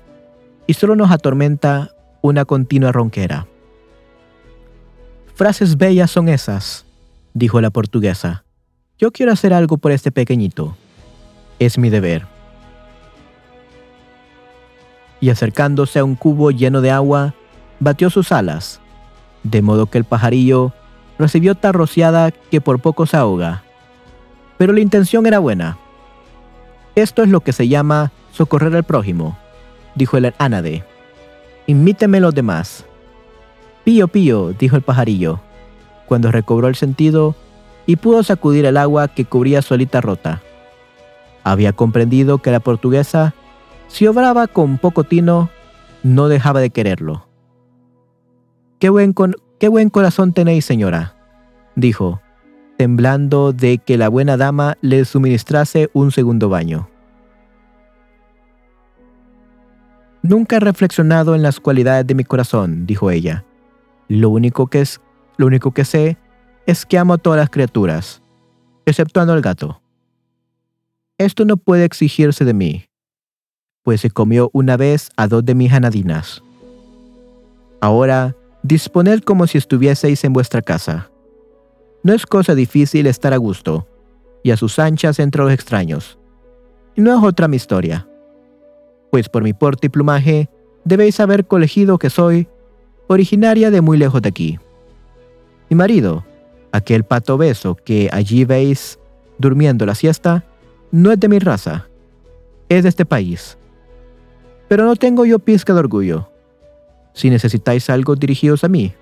y 0.68 0.74
solo 0.74 0.96
nos 0.96 1.10
atormenta 1.10 1.90
una 2.22 2.46
continua 2.46 2.92
ronquera. 2.92 3.48
Frases 5.34 5.78
bellas 5.78 6.12
son 6.12 6.30
esas, 6.30 6.86
dijo 7.34 7.60
la 7.60 7.72
portuguesa. 7.72 8.44
Yo 9.00 9.12
quiero 9.12 9.32
hacer 9.32 9.52
algo 9.52 9.78
por 9.78 9.92
este 9.92 10.12
pequeñito. 10.12 10.76
Es 11.58 11.78
mi 11.78 11.90
deber. 11.90 12.28
y 15.24 15.30
acercándose 15.30 16.00
a 16.00 16.04
un 16.04 16.16
cubo 16.16 16.52
lleno 16.52 16.82
de 16.82 16.92
agua, 16.92 17.34
batió 17.80 18.10
sus 18.10 18.34
alas, 18.34 18.82
de 19.44 19.62
modo 19.62 19.86
que 19.86 19.98
el 19.98 20.04
pajarillo 20.04 20.74
recibió 21.18 21.56
tal 21.56 21.74
rociada 21.74 22.32
que 22.32 22.62
por 22.62 22.80
poco 22.80 23.06
se 23.06 23.18
ahoga. 23.18 23.64
Pero 24.58 24.74
la 24.74 24.80
intención 24.80 25.26
era 25.26 25.40
buena. 25.40 25.78
Esto 26.96 27.24
es 27.24 27.30
lo 27.30 27.42
que 27.42 27.54
se 27.54 27.68
llama 27.68 28.12
socorrer 28.32 28.76
al 28.76 28.84
prójimo, 28.84 29.38
dijo 29.96 30.18
el 30.18 30.34
ánade. 30.38 30.84
Imíteme 31.66 32.20
los 32.20 32.36
demás. 32.36 32.86
Pío, 33.84 34.08
pío, 34.08 34.54
dijo 34.54 34.76
el 34.76 34.82
pajarillo, 34.82 35.40
cuando 36.06 36.32
recobró 36.32 36.68
el 36.68 36.76
sentido 36.76 37.36
y 37.86 37.98
pudo 37.98 38.24
sacudir 38.24 38.66
el 38.66 38.78
agua 38.78 39.08
que 39.08 39.26
cubría 39.26 39.62
su 39.62 39.74
alita 39.74 40.02
rota. 40.02 40.42
Había 41.44 41.74
comprendido 41.74 42.38
que 42.38 42.52
la 42.52 42.60
portuguesa, 42.60 43.34
si 43.88 44.08
obraba 44.08 44.48
con 44.48 44.78
poco 44.78 45.04
tino, 45.04 45.50
no 46.02 46.28
dejaba 46.28 46.62
de 46.62 46.70
quererlo. 46.70 47.28
Qué 48.80 48.90
buen, 48.90 49.14
qué 49.64 49.70
buen 49.70 49.90
corazón 49.90 50.34
tenéis, 50.34 50.66
señora, 50.66 51.16
dijo, 51.78 52.22
temblando 52.78 53.54
de 53.54 53.78
que 53.78 53.98
la 53.98 54.10
buena 54.10 54.36
dama 54.36 54.78
le 54.82 55.06
suministrase 55.06 55.90
un 55.94 56.12
segundo 56.12 56.50
baño. 56.50 56.90
Nunca 60.22 60.58
he 60.58 60.60
reflexionado 60.60 61.34
en 61.34 61.44
las 61.44 61.62
cualidades 61.62 62.06
de 62.06 62.14
mi 62.14 62.26
corazón, 62.26 62.86
dijo 62.86 63.10
ella. 63.10 63.46
Lo 64.10 64.32
único 64.32 64.68
que 64.68 64.82
es, 64.82 65.00
lo 65.38 65.46
único 65.46 65.72
que 65.72 65.86
sé 65.86 66.18
es 66.66 66.86
que 66.86 66.98
amo 66.98 67.14
a 67.14 67.18
todas 67.18 67.40
las 67.40 67.50
criaturas, 67.50 68.22
exceptuando 68.86 69.32
al 69.32 69.40
gato. 69.40 69.82
Esto 71.18 71.46
no 71.46 71.56
puede 71.56 71.86
exigirse 71.86 72.44
de 72.44 72.54
mí, 72.54 72.88
pues 73.82 74.02
se 74.02 74.10
comió 74.10 74.50
una 74.52 74.76
vez 74.76 75.10
a 75.16 75.30
dos 75.30 75.46
de 75.46 75.56
mis 75.56 75.72
anadinas. 75.72 76.44
Ahora, 77.80 78.36
disponed 78.64 79.22
como 79.22 79.46
si 79.46 79.58
estuvieseis 79.58 80.24
en 80.24 80.34
vuestra 80.34 80.62
casa. 80.62 81.12
No 82.02 82.14
es 82.14 82.26
cosa 82.26 82.56
difícil 82.56 83.08
estar 83.08 83.34
a 83.34 83.38
gusto, 83.38 83.88
y 84.44 84.52
a 84.52 84.58
sus 84.58 84.78
anchas 84.78 85.20
entre 85.20 85.44
los 85.44 85.52
extraños. 85.52 86.18
Y 86.96 87.02
no 87.02 87.18
es 87.18 87.24
otra 87.24 87.48
mi 87.48 87.56
historia, 87.56 88.08
pues 89.10 89.30
por 89.30 89.44
mi 89.44 89.54
porte 89.54 89.88
y 89.88 89.90
plumaje 89.90 90.50
debéis 90.84 91.20
haber 91.20 91.46
colegido 91.46 91.98
que 91.98 92.10
soy 92.10 92.48
originaria 93.08 93.72
de 93.72 93.82
muy 93.82 93.98
lejos 93.98 94.22
de 94.22 94.30
aquí. 94.30 94.60
Mi 95.70 95.76
marido, 95.76 96.26
aquel 96.72 97.04
pato 97.04 97.38
beso 97.38 97.76
que 97.76 98.10
allí 98.12 98.46
veis 98.46 99.00
durmiendo 99.38 99.86
la 99.86 99.96
siesta, 99.96 100.44
no 100.92 101.12
es 101.12 101.20
de 101.20 101.30
mi 101.30 101.40
raza, 101.40 101.88
es 102.70 102.84
de 102.84 102.90
este 102.90 103.06
país. 103.06 103.58
Pero 104.68 104.86
no 104.86 104.96
tengo 104.96 105.26
yo 105.26 105.40
pizca 105.40 105.74
de 105.74 105.80
orgullo. 105.80 106.30
Si 107.14 107.30
necesitáis 107.30 107.90
algo, 107.90 108.16
dirigidos 108.16 108.64
a 108.64 108.68
mí. 108.68 108.94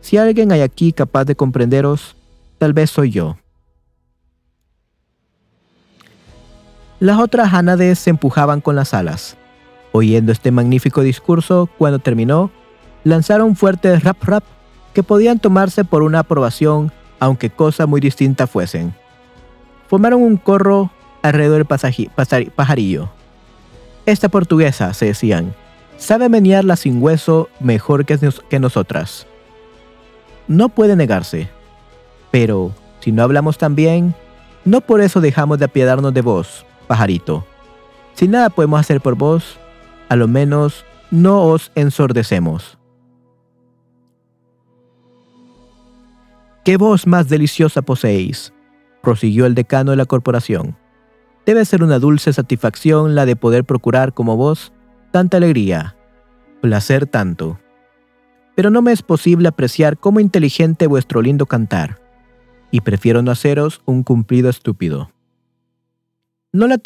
Si 0.00 0.16
alguien 0.16 0.52
hay 0.52 0.62
aquí 0.62 0.92
capaz 0.92 1.24
de 1.24 1.36
comprenderos, 1.36 2.16
tal 2.58 2.72
vez 2.72 2.90
soy 2.90 3.10
yo. 3.10 3.36
Las 6.98 7.18
otras 7.18 7.52
ánades 7.52 7.98
se 7.98 8.10
empujaban 8.10 8.60
con 8.60 8.76
las 8.76 8.94
alas. 8.94 9.36
Oyendo 9.92 10.32
este 10.32 10.50
magnífico 10.50 11.02
discurso, 11.02 11.68
cuando 11.76 11.98
terminó, 11.98 12.50
lanzaron 13.04 13.56
fuertes 13.56 14.04
rap 14.04 14.22
rap 14.22 14.44
que 14.94 15.02
podían 15.02 15.38
tomarse 15.38 15.84
por 15.84 16.02
una 16.02 16.20
aprobación, 16.20 16.92
aunque 17.18 17.50
cosa 17.50 17.86
muy 17.86 18.00
distinta 18.00 18.46
fuesen. 18.46 18.94
Formaron 19.88 20.22
un 20.22 20.36
corro 20.36 20.90
alrededor 21.22 21.66
del 21.66 22.50
pajarillo. 22.50 23.10
Esta 24.06 24.28
portuguesa, 24.28 24.94
se 24.94 25.06
decían, 25.06 25.54
sabe 26.02 26.28
menearla 26.28 26.76
sin 26.76 27.00
hueso 27.00 27.48
mejor 27.60 28.04
que, 28.04 28.18
que 28.48 28.58
nosotras. 28.58 29.26
No 30.48 30.68
puede 30.68 30.96
negarse. 30.96 31.48
Pero, 32.30 32.72
si 33.00 33.12
no 33.12 33.22
hablamos 33.22 33.56
tan 33.56 33.76
bien, 33.76 34.14
no 34.64 34.80
por 34.80 35.00
eso 35.00 35.20
dejamos 35.20 35.58
de 35.58 35.66
apiadarnos 35.66 36.12
de 36.12 36.20
vos, 36.20 36.66
pajarito. 36.88 37.46
Si 38.14 38.26
nada 38.26 38.50
podemos 38.50 38.80
hacer 38.80 39.00
por 39.00 39.14
vos, 39.14 39.58
a 40.08 40.16
lo 40.16 40.26
menos 40.26 40.84
no 41.10 41.44
os 41.44 41.70
ensordecemos. 41.74 42.78
¿Qué 46.64 46.76
voz 46.76 47.06
más 47.06 47.28
deliciosa 47.28 47.82
poseéis? 47.82 48.52
prosiguió 49.02 49.46
el 49.46 49.54
decano 49.54 49.90
de 49.90 49.96
la 49.96 50.06
corporación. 50.06 50.76
Debe 51.44 51.64
ser 51.64 51.82
una 51.82 51.98
dulce 51.98 52.32
satisfacción 52.32 53.16
la 53.16 53.26
de 53.26 53.34
poder 53.34 53.64
procurar 53.64 54.14
como 54.14 54.36
vos 54.36 54.72
tanta 55.12 55.36
alegría, 55.36 55.94
placer 56.60 57.06
tanto. 57.06 57.60
Pero 58.56 58.70
no 58.70 58.82
me 58.82 58.92
es 58.92 59.02
posible 59.02 59.48
apreciar 59.48 59.98
cómo 59.98 60.18
inteligente 60.18 60.86
vuestro 60.88 61.22
lindo 61.22 61.46
cantar, 61.46 62.00
y 62.70 62.80
prefiero 62.80 63.22
no 63.22 63.30
haceros 63.30 63.82
un 63.84 64.02
cumplido 64.02 64.50
estúpido. 64.50 65.12
No 66.52 66.66
la, 66.66 66.80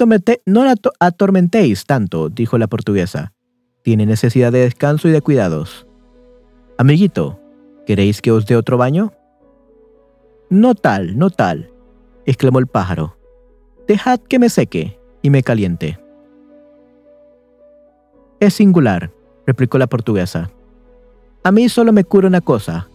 no 0.45 0.64
la 0.64 0.74
atormentéis 1.01 1.87
tanto, 1.87 2.29
dijo 2.29 2.59
la 2.59 2.66
portuguesa. 2.66 3.33
Tiene 3.83 4.07
necesidad 4.07 4.53
de 4.53 4.61
descanso 4.61 5.09
y 5.09 5.12
de 5.12 5.22
cuidados. 5.22 5.87
Amiguito, 6.79 7.41
¿queréis 7.87 8.20
que 8.20 8.33
os 8.33 8.47
dé 8.47 8.57
otro 8.57 8.77
baño? 8.77 9.12
No 10.51 10.74
tal, 10.74 11.18
no 11.18 11.31
tal, 11.31 11.72
exclamó 12.27 12.59
el 12.59 12.66
pájaro. 12.66 13.16
Dejad 13.89 14.20
que 14.20 14.39
me 14.39 14.49
seque 14.49 15.01
y 15.22 15.31
me 15.31 15.43
caliente. 15.43 15.99
Es 18.39 18.55
singular, 18.55 19.11
replicó 19.47 19.78
la 19.78 19.87
portuguesa. 19.87 20.51
A 21.43 21.53
mí 21.53 21.68
solo 21.68 21.93
me 21.93 22.05
cura 22.05 22.28
una 22.28 22.41
cosa, 22.41 22.89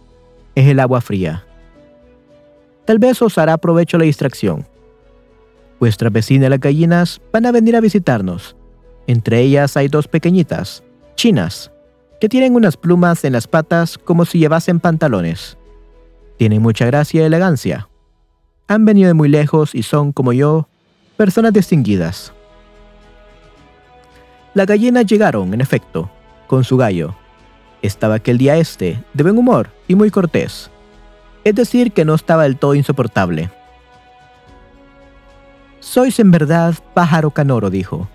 es 0.54 0.68
el 0.68 0.78
agua 0.78 1.00
fría. 1.00 1.44
Tal 2.84 2.98
vez 2.98 3.20
os 3.22 3.38
hará 3.38 3.58
provecho 3.58 3.98
la 3.98 4.04
distracción. 4.04 4.66
Vuestra 5.80 6.10
vecina 6.10 6.48
las 6.48 6.60
gallinas 6.60 7.20
van 7.32 7.46
a 7.46 7.52
venir 7.52 7.74
a 7.74 7.80
visitarnos. 7.80 8.56
Entre 9.06 9.40
ellas 9.40 9.76
hay 9.76 9.88
dos 9.88 10.06
pequeñitas, 10.06 10.84
chinas, 11.16 11.72
que 12.20 12.28
tienen 12.28 12.54
unas 12.54 12.76
plumas 12.76 13.24
en 13.24 13.32
las 13.32 13.48
patas 13.48 13.98
como 13.98 14.24
si 14.24 14.38
llevasen 14.38 14.78
pantalones. 14.78 15.58
Tienen 16.36 16.62
mucha 16.62 16.86
gracia 16.86 17.22
y 17.22 17.24
elegancia. 17.24 17.88
Han 18.68 18.84
venido 18.84 19.08
de 19.08 19.14
muy 19.14 19.28
lejos 19.28 19.74
y 19.74 19.82
son, 19.82 20.12
como 20.12 20.32
yo, 20.32 20.68
personas 21.16 21.52
distinguidas. 21.52 22.32
Las 24.54 24.66
gallinas 24.66 25.06
llegaron, 25.06 25.54
en 25.54 25.60
efecto, 25.60 26.10
con 26.46 26.64
su 26.64 26.76
gallo. 26.76 27.14
Estaba 27.80 28.16
aquel 28.16 28.36
día 28.36 28.56
este, 28.56 29.02
de 29.14 29.22
buen 29.22 29.38
humor 29.38 29.70
y 29.88 29.94
muy 29.94 30.10
cortés. 30.10 30.70
Es 31.42 31.54
decir, 31.54 31.92
que 31.92 32.04
no 32.04 32.14
estaba 32.14 32.42
del 32.42 32.58
todo 32.58 32.74
insoportable. 32.74 33.50
Sois 35.80 36.20
en 36.20 36.30
verdad 36.30 36.74
pájaro 36.94 37.30
canoro, 37.30 37.70
dijo, 37.70 38.08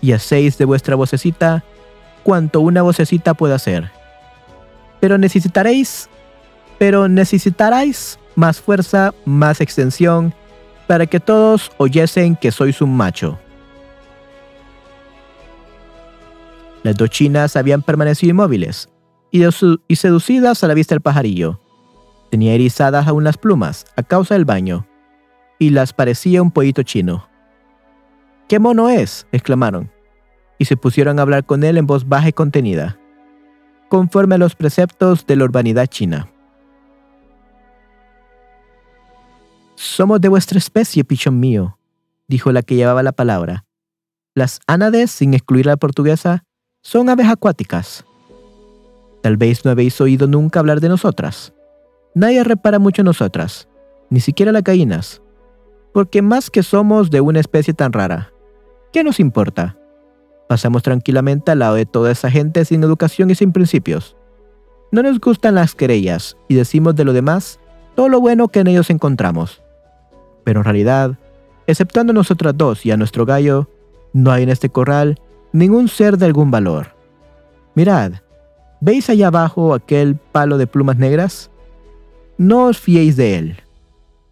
y 0.00 0.12
hacéis 0.12 0.58
de 0.58 0.64
vuestra 0.64 0.94
vocecita 0.94 1.64
cuanto 2.22 2.60
una 2.60 2.82
vocecita 2.82 3.34
pueda 3.34 3.56
hacer. 3.56 3.90
Pero 5.00 5.18
necesitaréis, 5.18 6.08
pero 6.78 7.08
necesitaréis 7.08 8.18
más 8.36 8.60
fuerza, 8.60 9.12
más 9.24 9.60
extensión 9.60 10.34
para 10.86 11.06
que 11.06 11.20
todos 11.20 11.72
oyesen 11.78 12.36
que 12.36 12.52
sois 12.52 12.80
un 12.80 12.96
macho. 12.96 13.38
Las 16.82 16.96
dos 16.96 17.10
chinas 17.10 17.56
habían 17.56 17.82
permanecido 17.82 18.30
inmóviles 18.30 18.88
y, 19.30 19.96
seducidas 19.96 20.64
a 20.64 20.66
la 20.66 20.74
vista 20.74 20.94
del 20.94 21.02
pajarillo. 21.02 21.60
Tenía 22.30 22.54
erizadas 22.54 23.06
aún 23.06 23.24
las 23.24 23.36
plumas 23.36 23.86
a 23.96 24.02
causa 24.02 24.34
del 24.34 24.44
baño 24.44 24.86
y 25.58 25.70
las 25.70 25.92
parecía 25.92 26.40
un 26.40 26.50
pollito 26.50 26.82
chino. 26.82 27.28
¡Qué 28.48 28.58
mono 28.58 28.88
es! 28.88 29.26
exclamaron, 29.30 29.90
y 30.58 30.64
se 30.64 30.76
pusieron 30.76 31.18
a 31.18 31.22
hablar 31.22 31.44
con 31.44 31.64
él 31.64 31.76
en 31.76 31.86
voz 31.86 32.08
baja 32.08 32.28
y 32.28 32.32
contenida, 32.32 32.98
conforme 33.88 34.36
a 34.36 34.38
los 34.38 34.54
preceptos 34.54 35.26
de 35.26 35.36
la 35.36 35.44
urbanidad 35.44 35.86
china. 35.86 36.28
Somos 39.74 40.20
de 40.20 40.28
vuestra 40.28 40.58
especie, 40.58 41.04
pichón 41.04 41.38
mío, 41.40 41.78
dijo 42.26 42.52
la 42.52 42.62
que 42.62 42.74
llevaba 42.74 43.02
la 43.02 43.12
palabra. 43.12 43.64
Las 44.34 44.60
ánades, 44.66 45.10
sin 45.10 45.34
excluir 45.34 45.68
a 45.68 45.72
la 45.72 45.76
portuguesa, 45.76 46.44
son 46.82 47.08
aves 47.08 47.28
acuáticas. 47.28 48.04
Tal 49.22 49.36
vez 49.36 49.64
no 49.64 49.70
habéis 49.70 50.00
oído 50.00 50.26
nunca 50.26 50.60
hablar 50.60 50.80
de 50.80 50.88
nosotras. 50.88 51.52
Nadie 52.14 52.42
repara 52.44 52.78
mucho 52.78 53.02
en 53.02 53.06
nosotras, 53.06 53.68
ni 54.08 54.20
siquiera 54.20 54.52
las 54.52 54.64
gallinas, 54.64 55.22
porque 55.92 56.22
más 56.22 56.50
que 56.50 56.62
somos 56.62 57.10
de 57.10 57.20
una 57.20 57.40
especie 57.40 57.74
tan 57.74 57.92
rara, 57.92 58.32
¿qué 58.92 59.04
nos 59.04 59.20
importa? 59.20 59.76
Pasamos 60.48 60.82
tranquilamente 60.82 61.52
al 61.52 61.60
lado 61.60 61.74
de 61.76 61.86
toda 61.86 62.10
esa 62.10 62.30
gente 62.30 62.64
sin 62.64 62.82
educación 62.82 63.30
y 63.30 63.34
sin 63.34 63.52
principios. 63.52 64.16
No 64.90 65.02
nos 65.02 65.20
gustan 65.20 65.54
las 65.54 65.74
querellas 65.74 66.36
y 66.48 66.54
decimos 66.54 66.96
de 66.96 67.04
lo 67.04 67.12
demás 67.12 67.60
todo 67.94 68.08
lo 68.08 68.20
bueno 68.20 68.48
que 68.48 68.60
en 68.60 68.66
ellos 68.66 68.90
encontramos 68.90 69.62
pero 70.44 70.60
en 70.60 70.64
realidad, 70.64 71.18
exceptuando 71.66 72.12
nosotras 72.12 72.56
dos 72.56 72.84
y 72.84 72.90
a 72.90 72.96
nuestro 72.96 73.26
gallo, 73.26 73.68
no 74.12 74.32
hay 74.32 74.42
en 74.42 74.48
este 74.48 74.68
corral 74.68 75.20
ningún 75.52 75.88
ser 75.88 76.16
de 76.16 76.26
algún 76.26 76.50
valor. 76.50 76.94
Mirad, 77.74 78.12
¿veis 78.80 79.08
allá 79.10 79.28
abajo 79.28 79.74
aquel 79.74 80.16
palo 80.16 80.58
de 80.58 80.66
plumas 80.66 80.96
negras? 80.96 81.50
No 82.38 82.66
os 82.66 82.78
fiéis 82.78 83.16
de 83.16 83.36
él. 83.36 83.56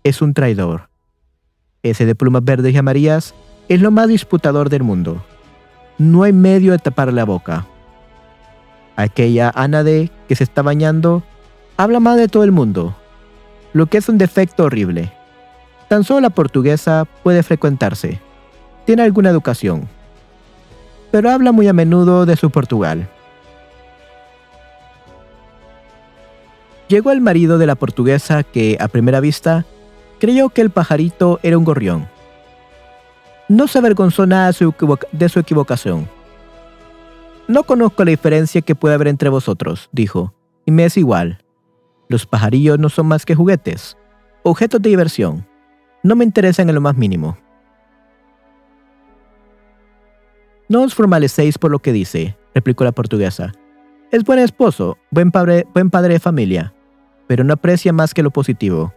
Es 0.05 0.23
un 0.23 0.35
traidor. 0.35 0.89
Ese 1.83 2.07
de 2.07 2.15
plumas 2.15 2.45
verdes 2.45 2.75
y 2.75 2.77
amarillas 2.77 3.35
es 3.69 3.81
lo 3.81 3.91
más 3.91 4.09
disputador 4.09 4.71
del 4.71 4.83
mundo. 4.83 5.23
No 5.99 6.23
hay 6.23 6.33
medio 6.33 6.73
de 6.73 6.79
tapar 6.79 7.13
la 7.13 7.25
boca. 7.25 7.67
Aquella 8.97 9.53
Anade 9.55 10.11
que 10.27 10.35
se 10.35 10.45
está 10.45 10.63
bañando 10.63 11.23
habla 11.77 12.01
más 12.01 12.17
de 12.17 12.29
todo 12.29 12.45
el 12.45 12.51
mundo, 12.51 12.97
lo 13.73 13.87
que 13.87 13.99
es 13.99 14.09
un 14.09 14.19
defecto 14.19 14.65
horrible. 14.65 15.13
Tan 15.89 16.05
solo 16.05 16.21
la 16.21 16.31
portuguesa 16.31 17.07
puede 17.23 17.43
frecuentarse. 17.43 18.21
Tiene 18.85 19.03
alguna 19.03 19.31
educación. 19.31 19.89
Pero 21.11 21.31
habla 21.31 21.53
muy 21.53 21.69
a 21.69 21.73
menudo 21.73 22.27
de 22.27 22.37
su 22.37 22.51
Portugal. 22.51 23.09
Llegó 26.89 27.11
el 27.11 27.21
marido 27.21 27.59
de 27.59 27.67
la 27.67 27.75
portuguesa 27.75 28.43
que, 28.43 28.77
a 28.81 28.89
primera 28.89 29.21
vista, 29.21 29.67
creyó 30.19 30.49
que 30.49 30.63
el 30.63 30.71
pajarito 30.71 31.39
era 31.43 31.59
un 31.59 31.65
gorrión. 31.65 32.09
No 33.49 33.69
se 33.69 33.79
avergonzó 33.79 34.27
nada 34.27 34.53
de 35.13 35.29
su 35.29 35.39
equivocación. 35.39 36.09
No 37.47 37.63
conozco 37.63 38.05
la 38.05 38.11
diferencia 38.11 38.61
que 38.61 38.75
puede 38.75 38.95
haber 38.95 39.09
entre 39.09 39.31
vosotros, 39.31 39.89
dijo, 39.93 40.35
y 40.67 40.71
me 40.71 40.85
es 40.85 40.99
igual. 40.99 41.43
Los 42.09 42.27
pajarillos 42.27 42.79
no 42.79 42.91
son 42.91 43.07
más 43.07 43.25
que 43.25 43.35
juguetes, 43.35 43.97
objetos 44.43 44.83
de 44.83 44.91
diversión. 44.91 45.47
No 46.03 46.15
me 46.15 46.25
interesan 46.25 46.69
en 46.69 46.75
lo 46.75 46.81
más 46.81 46.97
mínimo. 46.97 47.39
No 50.69 50.83
os 50.83 50.95
formalecéis 50.95 51.57
por 51.57 51.71
lo 51.71 51.79
que 51.79 51.93
dice, 51.93 52.37
replicó 52.55 52.85
la 52.85 52.93
portuguesa. 52.93 53.53
Es 54.11 54.25
buen 54.25 54.39
esposo, 54.39 54.99
buen 55.11 55.31
padre, 55.31 55.67
buen 55.73 55.89
padre 55.89 56.15
de 56.15 56.21
familia, 56.21 56.75
pero 57.27 57.43
no 57.43 57.55
aprecia 57.55 57.93
más 57.93 58.13
que 58.13 58.23
lo 58.23 58.31
positivo. 58.31 58.93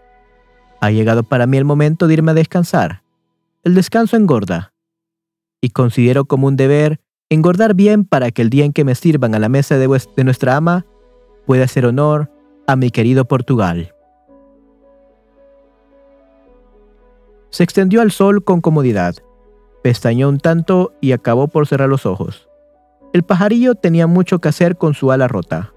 Ha 0.82 0.92
llegado 0.92 1.24
para 1.24 1.48
mí 1.48 1.58
el 1.58 1.64
momento 1.64 2.08
de 2.08 2.16
irme 2.16 2.32
a 2.32 2.34
descansar. 2.36 3.04
El 3.64 3.76
descanso 3.76 4.18
engorda. 4.18 4.74
Y 5.62 5.70
considero 5.70 6.26
como 6.26 6.48
un 6.48 6.58
deber 6.58 7.00
engordar 7.30 7.74
bien 7.74 8.04
para 8.04 8.32
que 8.32 8.42
el 8.42 8.50
día 8.50 8.66
en 8.66 8.74
que 8.74 8.84
me 8.84 8.96
sirvan 8.96 9.34
a 9.36 9.40
la 9.40 9.48
mesa 9.48 9.78
de, 9.78 9.88
de 9.88 10.24
nuestra 10.26 10.58
ama 10.58 10.86
pueda 11.46 11.64
hacer 11.64 11.86
honor 11.86 12.30
a 12.68 12.76
mi 12.76 12.92
querido 12.92 13.26
Portugal. 13.26 13.94
Se 17.50 17.64
extendió 17.64 18.02
al 18.02 18.12
sol 18.12 18.44
con 18.44 18.60
comodidad, 18.60 19.16
pestañó 19.82 20.30
un 20.30 20.40
tanto 20.40 20.94
y 21.02 21.12
acabó 21.12 21.48
por 21.48 21.68
cerrar 21.68 21.90
los 21.90 22.06
ojos. 22.06 22.48
El 23.14 23.24
pajarillo 23.24 23.76
tenía 23.76 24.08
mucho 24.08 24.40
que 24.40 24.50
hacer 24.50 24.78
con 24.78 24.94
su 24.94 25.12
ala 25.12 25.28
rota. 25.28 25.74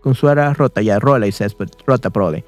Con 0.00 0.14
su 0.14 0.28
ala 0.28 0.54
rota, 0.54 0.80
ya 0.80 0.98
rola 0.98 1.26
y 1.26 1.32
se 1.32 1.46
rota 1.86 2.10
prode. 2.10 2.44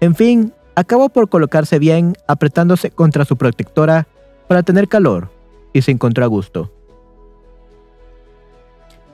En 0.00 0.14
fin, 0.14 0.52
acabó 0.74 1.08
por 1.08 1.28
colocarse 1.28 1.78
bien, 1.78 2.16
apretándose 2.26 2.90
contra 2.90 3.24
su 3.24 3.36
protectora 3.36 4.06
para 4.48 4.62
tener 4.62 4.88
calor 4.88 5.30
y 5.72 5.82
se 5.82 5.90
encontró 5.90 6.24
a 6.24 6.28
gusto. 6.28 6.70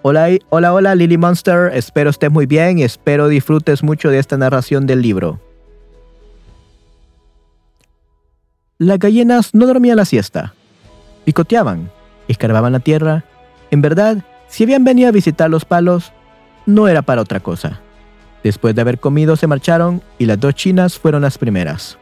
Hola, 0.03 0.29
hola, 0.51 0.73
hola 0.73 0.95
Lily 0.95 1.19
Monster, 1.19 1.73
espero 1.75 2.11
estés 2.11 2.31
muy 2.31 2.47
bien 2.47 2.79
y 2.79 2.85
espero 2.85 3.27
disfrutes 3.27 3.83
mucho 3.83 4.09
de 4.09 4.19
esta 4.19 4.37
narración 4.37 4.87
del 4.87 5.03
libro. 5.03 5.41
Las 8.79 8.99
gallinas 8.99 9.55
no 9.55 9.67
dormían 9.67 9.97
la 9.97 10.05
siesta, 10.05 10.55
picoteaban, 11.27 11.91
escarbaban 12.29 12.72
la 12.72 12.81
tierra. 12.81 13.24
En 13.70 13.83
verdad, 13.83 14.18
si 14.49 14.62
habían 14.62 14.85
venido 14.85 15.09
a 15.09 15.12
visitar 15.12 15.51
los 15.51 15.64
palos, 15.64 16.12
no 16.64 16.89
era 16.89 17.03
para 17.03 17.20
otra 17.20 17.41
cosa. 17.41 17.81
Después 18.43 18.74
de 18.74 18.81
haber 18.81 19.01
comido 19.01 19.35
se 19.35 19.49
marcharon 19.49 20.03
y 20.18 20.27
las 20.27 20.39
dos 20.39 20.55
chinas 20.55 20.99
fueron 20.99 21.22
las 21.22 21.37
primeras. 21.37 21.99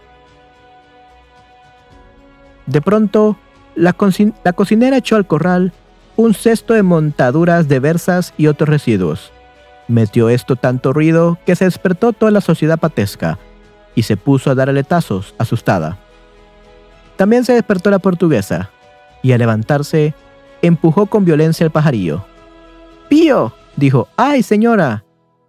De 2.66 2.82
pronto, 2.82 3.36
la, 3.74 3.94
cocinera 3.94 4.98
echó 4.98 5.16
al 5.16 5.26
corral 5.26 5.72
un 6.16 6.34
cesto 6.34 6.74
de 6.74 6.82
montaduras 6.82 7.66
de 7.66 7.80
versas 7.80 8.34
y 8.36 8.46
otros 8.46 8.68
residuos. 8.68 9.32
Metió 9.88 10.28
esto 10.28 10.56
tanto 10.56 10.92
ruido 10.92 11.38
que 11.46 11.56
se 11.56 11.64
despertó 11.64 12.12
toda 12.12 12.30
la 12.30 12.42
sociedad 12.42 12.78
patesca 12.78 13.38
y 13.94 14.02
se 14.02 14.18
puso 14.18 14.50
a 14.50 14.54
dar 14.54 14.68
aletazos, 14.68 15.34
asustada. 15.38 15.98
También 17.16 17.44
se 17.44 17.54
despertó 17.54 17.90
la 17.90 17.98
portuguesa 17.98 18.70
y 19.24 19.32
al 19.32 19.38
levantarse 19.40 20.14
empujó 20.62 21.06
con 21.06 21.24
violencia 21.24 21.64
al 21.64 21.72
pajarillo. 21.72 22.24
¡Pío! 23.08 23.54
dijo. 23.76 24.06
¡Ay, 24.16 24.44
señora! 24.44 25.04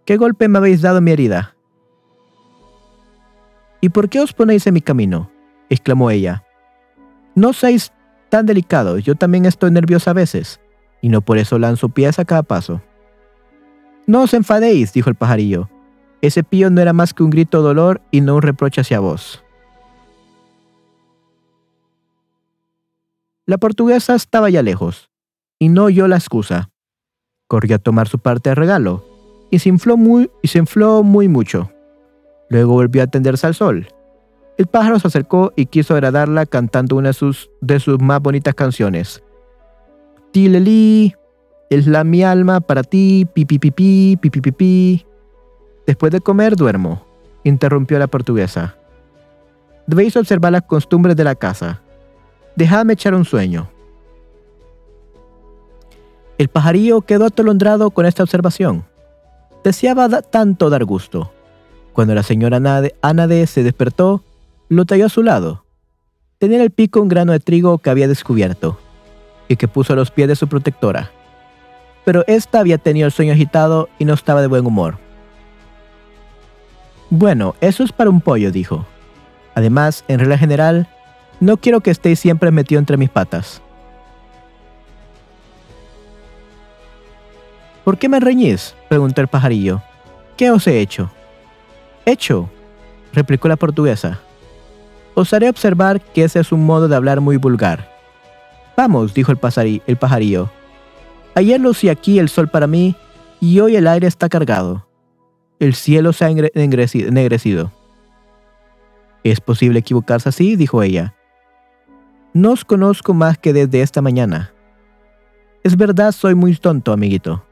¿Qué 0.05 0.17
golpe 0.17 0.47
me 0.47 0.57
habéis 0.57 0.81
dado 0.81 0.99
en 0.99 1.03
mi 1.03 1.11
herida? 1.11 1.55
¿Y 3.81 3.89
por 3.89 4.09
qué 4.09 4.21
os 4.21 4.33
ponéis 4.33 4.65
en 4.65 4.73
mi 4.73 4.81
camino? 4.81 5.29
exclamó 5.69 6.09
ella. 6.09 6.43
No 7.35 7.51
seáis 7.53 7.91
tan 8.29 8.45
delicados, 8.45 9.03
yo 9.03 9.15
también 9.15 9.45
estoy 9.45 9.71
nerviosa 9.71 10.11
a 10.11 10.15
veces, 10.15 10.61
y 11.01 11.09
no 11.09 11.21
por 11.21 11.37
eso 11.37 11.59
lanzo 11.59 11.89
pies 11.89 12.17
a 12.17 12.25
cada 12.25 12.43
paso. 12.43 12.81
No 14.07 14.21
os 14.21 14.33
enfadéis, 14.33 14.93
dijo 14.93 15.09
el 15.09 15.15
pajarillo. 15.15 15.69
Ese 16.21 16.43
pío 16.43 16.69
no 16.69 16.81
era 16.81 16.93
más 16.93 17.13
que 17.13 17.23
un 17.23 17.29
grito 17.29 17.57
de 17.57 17.65
dolor 17.65 18.01
y 18.09 18.21
no 18.21 18.35
un 18.35 18.41
reproche 18.41 18.81
hacia 18.81 18.99
vos. 18.99 19.44
La 23.45 23.57
portuguesa 23.57 24.15
estaba 24.15 24.49
ya 24.49 24.61
lejos, 24.61 25.09
y 25.59 25.69
no 25.69 25.85
oyó 25.85 26.07
la 26.07 26.17
excusa. 26.17 26.69
Corrió 27.47 27.75
a 27.75 27.79
tomar 27.79 28.07
su 28.07 28.19
parte 28.19 28.49
de 28.49 28.55
regalo, 28.55 29.05
y 29.51 29.59
se 29.59 29.69
infló 29.69 29.97
muy, 29.97 30.31
y 30.41 30.47
se 30.47 30.59
infló 30.59 31.03
muy 31.03 31.27
mucho. 31.27 31.71
Luego 32.49 32.73
volvió 32.73 33.03
a 33.03 33.07
tenderse 33.07 33.47
al 33.47 33.55
sol, 33.55 33.87
el 34.57 34.67
pájaro 34.67 34.99
se 34.99 35.07
acercó 35.07 35.51
y 35.55 35.65
quiso 35.65 35.93
agradarla 35.93 36.45
cantando 36.45 36.95
una 36.95 37.09
de 37.09 37.13
sus, 37.13 37.49
de 37.59 37.79
sus 37.79 37.99
más 37.99 38.21
bonitas 38.21 38.55
canciones. 38.55 39.21
Tileli, 40.31 41.13
es 41.69 41.87
la 41.87 42.03
mi 42.05 42.23
alma 42.23 42.61
para 42.61 42.83
ti, 42.83 43.27
pi 43.33 43.43
pi 43.45 43.59
pi 43.59 43.71
pi 43.71 44.17
pi 44.17 44.29
pi 44.29 44.51
pi 44.51 45.05
Después 45.85 46.11
de 46.11 46.21
comer 46.21 46.55
duermo, 46.55 47.05
interrumpió 47.43 47.99
la 47.99 48.07
portuguesa. 48.07 48.75
Debéis 49.87 50.15
observar 50.15 50.53
las 50.53 50.63
costumbres 50.63 51.15
de 51.15 51.25
la 51.25 51.35
casa. 51.35 51.81
Dejadme 52.55 52.93
echar 52.93 53.13
un 53.13 53.25
sueño. 53.25 53.69
El 56.37 56.47
pajarillo 56.49 57.01
quedó 57.01 57.25
atolondrado 57.25 57.91
con 57.91 58.05
esta 58.05 58.23
observación. 58.23 58.85
Deseaba 59.63 60.21
tanto 60.21 60.69
dar 60.69 60.85
gusto. 60.85 61.31
Cuando 61.93 62.13
la 62.13 62.23
señora 62.23 62.59
Anade 63.01 63.47
se 63.47 63.63
despertó, 63.63 64.21
lo 64.67 64.85
talló 64.85 65.05
a 65.05 65.09
su 65.09 65.23
lado. 65.23 65.63
Tenía 66.39 66.57
en 66.57 66.63
el 66.63 66.71
pico 66.71 67.01
un 67.01 67.07
grano 67.07 67.31
de 67.31 67.39
trigo 67.39 67.77
que 67.77 67.89
había 67.89 68.07
descubierto 68.07 68.77
y 69.47 69.55
que 69.55 69.67
puso 69.67 69.93
a 69.93 69.95
los 69.95 70.11
pies 70.11 70.27
de 70.27 70.35
su 70.35 70.47
protectora. 70.47 71.11
Pero 72.03 72.23
ésta 72.27 72.59
había 72.59 72.77
tenido 72.77 73.05
el 73.05 73.13
sueño 73.13 73.33
agitado 73.33 73.89
y 73.97 74.05
no 74.05 74.13
estaba 74.13 74.41
de 74.41 74.47
buen 74.47 74.65
humor. 74.65 74.97
Bueno, 77.09 77.55
eso 77.61 77.83
es 77.83 77.91
para 77.91 78.09
un 78.09 78.21
pollo, 78.21 78.51
dijo. 78.51 78.85
Además, 79.55 80.03
en 80.07 80.19
regla 80.19 80.37
general, 80.37 80.89
no 81.39 81.57
quiero 81.57 81.81
que 81.81 81.91
estéis 81.91 82.19
siempre 82.19 82.51
metido 82.51 82.79
entre 82.79 82.97
mis 82.97 83.09
patas. 83.09 83.61
¿Por 87.83 87.97
qué 87.97 88.09
me 88.09 88.19
reñís? 88.19 88.75
preguntó 88.89 89.21
el 89.21 89.27
pajarillo. 89.27 89.81
¿Qué 90.37 90.49
os 90.49 90.65
he 90.67 90.81
hecho? 90.81 91.11
Hecho, 92.05 92.49
replicó 93.13 93.47
la 93.47 93.55
portuguesa. 93.55 94.19
Os 95.13 95.31
haré 95.33 95.49
observar 95.49 96.01
que 96.01 96.23
ese 96.23 96.39
es 96.39 96.51
un 96.51 96.65
modo 96.65 96.87
de 96.87 96.95
hablar 96.95 97.21
muy 97.21 97.37
vulgar. 97.37 97.89
Vamos, 98.75 99.13
dijo 99.13 99.31
el, 99.31 99.37
pajarillo. 99.37 100.49
Ayer 101.35 101.59
lucía 101.59 101.93
aquí 101.93 102.19
el 102.19 102.27
sol 102.27 102.49
para 102.49 102.67
mí 102.67 102.95
y 103.39 103.59
hoy 103.59 103.75
el 103.75 103.87
aire 103.87 104.07
está 104.07 104.29
cargado. 104.29 104.85
El 105.59 105.73
cielo 105.73 106.11
se 106.11 106.25
ha 106.25 106.29
ennegrecido. 106.29 107.71
¿Es 109.23 109.39
posible 109.39 109.79
equivocarse 109.79 110.29
así? 110.29 110.55
dijo 110.55 110.83
ella. 110.83 111.15
No 112.35 112.51
os 112.51 112.65
conozco 112.65 113.13
más 113.13 113.37
que 113.37 113.53
desde 113.53 113.81
esta 113.81 114.01
mañana. 114.01 114.53
Es 115.63 115.77
verdad, 115.77 116.11
soy 116.11 116.35
muy 116.35 116.53
tonto, 116.57 116.91
amiguito. 116.91 117.45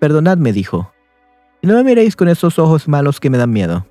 Perdonadme, 0.00 0.52
dijo. 0.52 0.92
No 1.62 1.74
me 1.74 1.84
miréis 1.84 2.16
con 2.16 2.28
esos 2.28 2.58
ojos 2.58 2.88
malos 2.88 3.20
que 3.20 3.30
me 3.30 3.38
dan 3.38 3.52
miedo. 3.52 3.86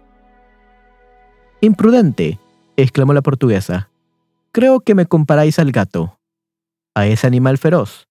Imprudente, 1.62 2.42
exclamó 2.76 3.14
la 3.14 3.22
portuguesa. 3.22 3.90
Creo 4.52 4.82
que 4.82 4.96
me 4.96 5.06
comparáis 5.06 5.60
al 5.60 5.72
gato, 5.72 6.20
a 6.94 7.08
ese 7.08 7.26
animal 7.26 7.58
feroz. 7.58 8.10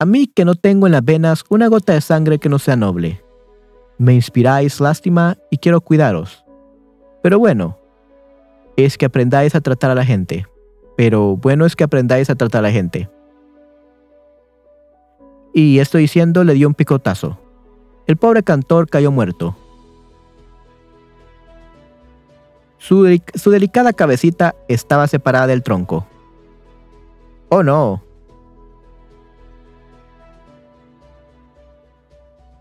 A 0.00 0.06
mí 0.06 0.26
que 0.26 0.44
no 0.44 0.56
tengo 0.56 0.86
en 0.86 0.92
las 0.92 1.04
venas 1.04 1.44
una 1.50 1.68
gota 1.68 1.92
de 1.92 2.00
sangre 2.00 2.40
que 2.40 2.48
no 2.48 2.58
sea 2.58 2.74
noble. 2.74 3.22
Me 3.96 4.12
inspiráis 4.12 4.80
lástima 4.80 5.38
y 5.52 5.58
quiero 5.58 5.80
cuidaros. 5.82 6.44
Pero 7.22 7.38
bueno, 7.38 7.77
es 8.84 8.98
que 8.98 9.06
aprendáis 9.06 9.54
a 9.54 9.60
tratar 9.60 9.90
a 9.90 9.94
la 9.94 10.04
gente. 10.04 10.46
Pero 10.96 11.36
bueno 11.36 11.66
es 11.66 11.76
que 11.76 11.84
aprendáis 11.84 12.30
a 12.30 12.34
tratar 12.34 12.60
a 12.60 12.68
la 12.68 12.72
gente. 12.72 13.08
y 15.58 15.80
estoy 15.80 16.02
diciendo 16.02 16.44
le 16.44 16.54
dio 16.54 16.68
un 16.68 16.74
picotazo. 16.74 17.36
El 18.06 18.16
pobre 18.16 18.44
cantor 18.44 18.88
cayó 18.88 19.10
muerto. 19.10 19.56
Su, 22.78 23.20
su 23.34 23.50
delicada 23.50 23.92
cabecita 23.92 24.54
estaba 24.68 25.08
separada 25.08 25.48
del 25.48 25.64
tronco. 25.64 26.06
Oh 27.48 27.62
no. 27.64 28.02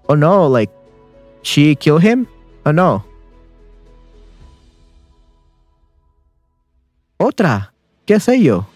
Oh 0.08 0.16
no, 0.16 0.50
like, 0.50 0.74
she 1.44 1.76
killed 1.76 2.04
him? 2.04 2.26
Oh 2.66 2.72
no. 2.72 3.07
Otra. 7.18 7.74
¿Qué 8.06 8.14
hace 8.14 8.42
yo? 8.42 8.68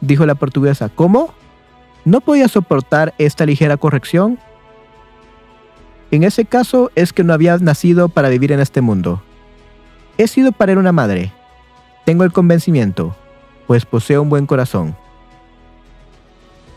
Dijo 0.00 0.26
la 0.26 0.34
portuguesa. 0.34 0.88
¿Cómo? 0.88 1.32
¿No 2.04 2.20
podía 2.20 2.48
soportar 2.48 3.14
esta 3.18 3.46
ligera 3.46 3.76
corrección? 3.76 4.38
En 6.10 6.24
ese 6.24 6.44
caso 6.44 6.90
es 6.96 7.12
que 7.12 7.24
no 7.24 7.32
había 7.32 7.56
nacido 7.58 8.08
para 8.08 8.28
vivir 8.28 8.52
en 8.52 8.60
este 8.60 8.80
mundo. 8.80 9.22
He 10.18 10.26
sido 10.26 10.52
para 10.52 10.72
él 10.72 10.78
una 10.78 10.92
madre. 10.92 11.32
Tengo 12.04 12.24
el 12.24 12.32
convencimiento, 12.32 13.14
pues 13.66 13.86
poseo 13.86 14.22
un 14.22 14.28
buen 14.28 14.46
corazón. 14.46 14.96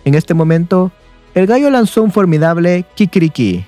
En 0.06 0.14
este 0.14 0.36
momento, 0.36 0.92
el 1.34 1.48
gallo 1.48 1.70
lanzó 1.72 2.04
un 2.04 2.12
formidable 2.12 2.86
kikiriki. 2.96 3.66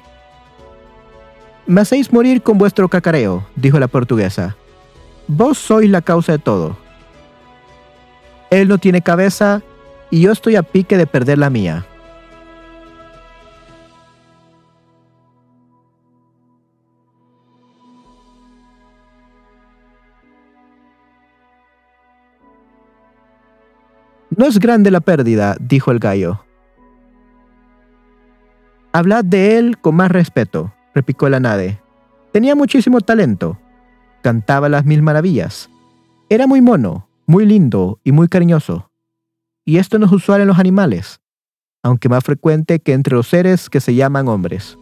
Me 1.65 1.81
hacéis 1.81 2.13
morir 2.13 2.43
con 2.43 2.59
vuestro 2.59 2.87
cacareo, 2.87 3.45
dijo 3.55 3.79
la 3.79 3.87
portuguesa. 3.87 4.55
Vos 5.27 5.57
sois 5.57 5.89
la 5.89 6.01
causa 6.01 6.33
de 6.33 6.39
todo. 6.39 6.77
Él 8.49 8.67
no 8.67 8.77
tiene 8.77 9.01
cabeza 9.01 9.61
y 10.09 10.21
yo 10.21 10.31
estoy 10.31 10.55
a 10.55 10.63
pique 10.63 10.97
de 10.97 11.07
perder 11.07 11.37
la 11.37 11.49
mía. 11.49 11.85
No 24.37 24.45
es 24.45 24.59
grande 24.59 24.91
la 24.91 24.99
pérdida, 24.99 25.57
dijo 25.59 25.89
el 25.89 25.97
gallo. 25.97 26.43
Hablad 28.91 29.25
de 29.25 29.57
él 29.57 29.79
con 29.79 29.95
más 29.95 30.11
respeto, 30.11 30.71
replicó 30.93 31.27
la 31.27 31.39
nade. 31.39 31.81
Tenía 32.31 32.53
muchísimo 32.53 33.01
talento. 33.01 33.57
Cantaba 34.21 34.69
las 34.69 34.85
mil 34.85 35.01
maravillas. 35.01 35.71
Era 36.29 36.45
muy 36.45 36.61
mono, 36.61 37.06
muy 37.27 37.45
lindo 37.45 37.99
y 38.05 38.13
muy 38.13 38.29
cariñoso. 38.29 38.89
Y 39.65 39.77
esto 39.77 39.99
no 39.99 40.05
es 40.05 40.11
usual 40.13 40.39
en 40.39 40.47
los 40.47 40.59
animales, 40.59 41.19
aunque 41.83 42.07
más 42.07 42.23
frecuente 42.23 42.79
que 42.79 42.93
entre 42.93 43.15
los 43.15 43.27
seres 43.27 43.69
que 43.69 43.81
se 43.81 43.93
llaman 43.93 44.29
hombres. 44.29 44.79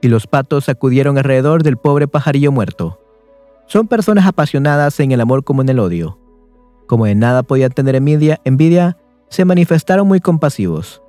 Y 0.00 0.08
los 0.08 0.28
patos 0.28 0.68
acudieron 0.68 1.18
alrededor 1.18 1.64
del 1.64 1.76
pobre 1.76 2.06
pajarillo 2.06 2.52
muerto. 2.52 3.00
Son 3.66 3.88
personas 3.88 4.24
apasionadas 4.26 5.00
en 5.00 5.10
el 5.10 5.20
amor 5.20 5.42
como 5.42 5.62
en 5.62 5.68
el 5.70 5.80
odio. 5.80 6.16
Como 6.86 7.06
de 7.06 7.16
nada 7.16 7.42
podían 7.42 7.72
tener 7.72 7.96
envidia, 7.96 8.40
envidia, 8.44 8.96
se 9.30 9.44
manifestaron 9.44 10.06
muy 10.06 10.20
compasivos. 10.20 11.02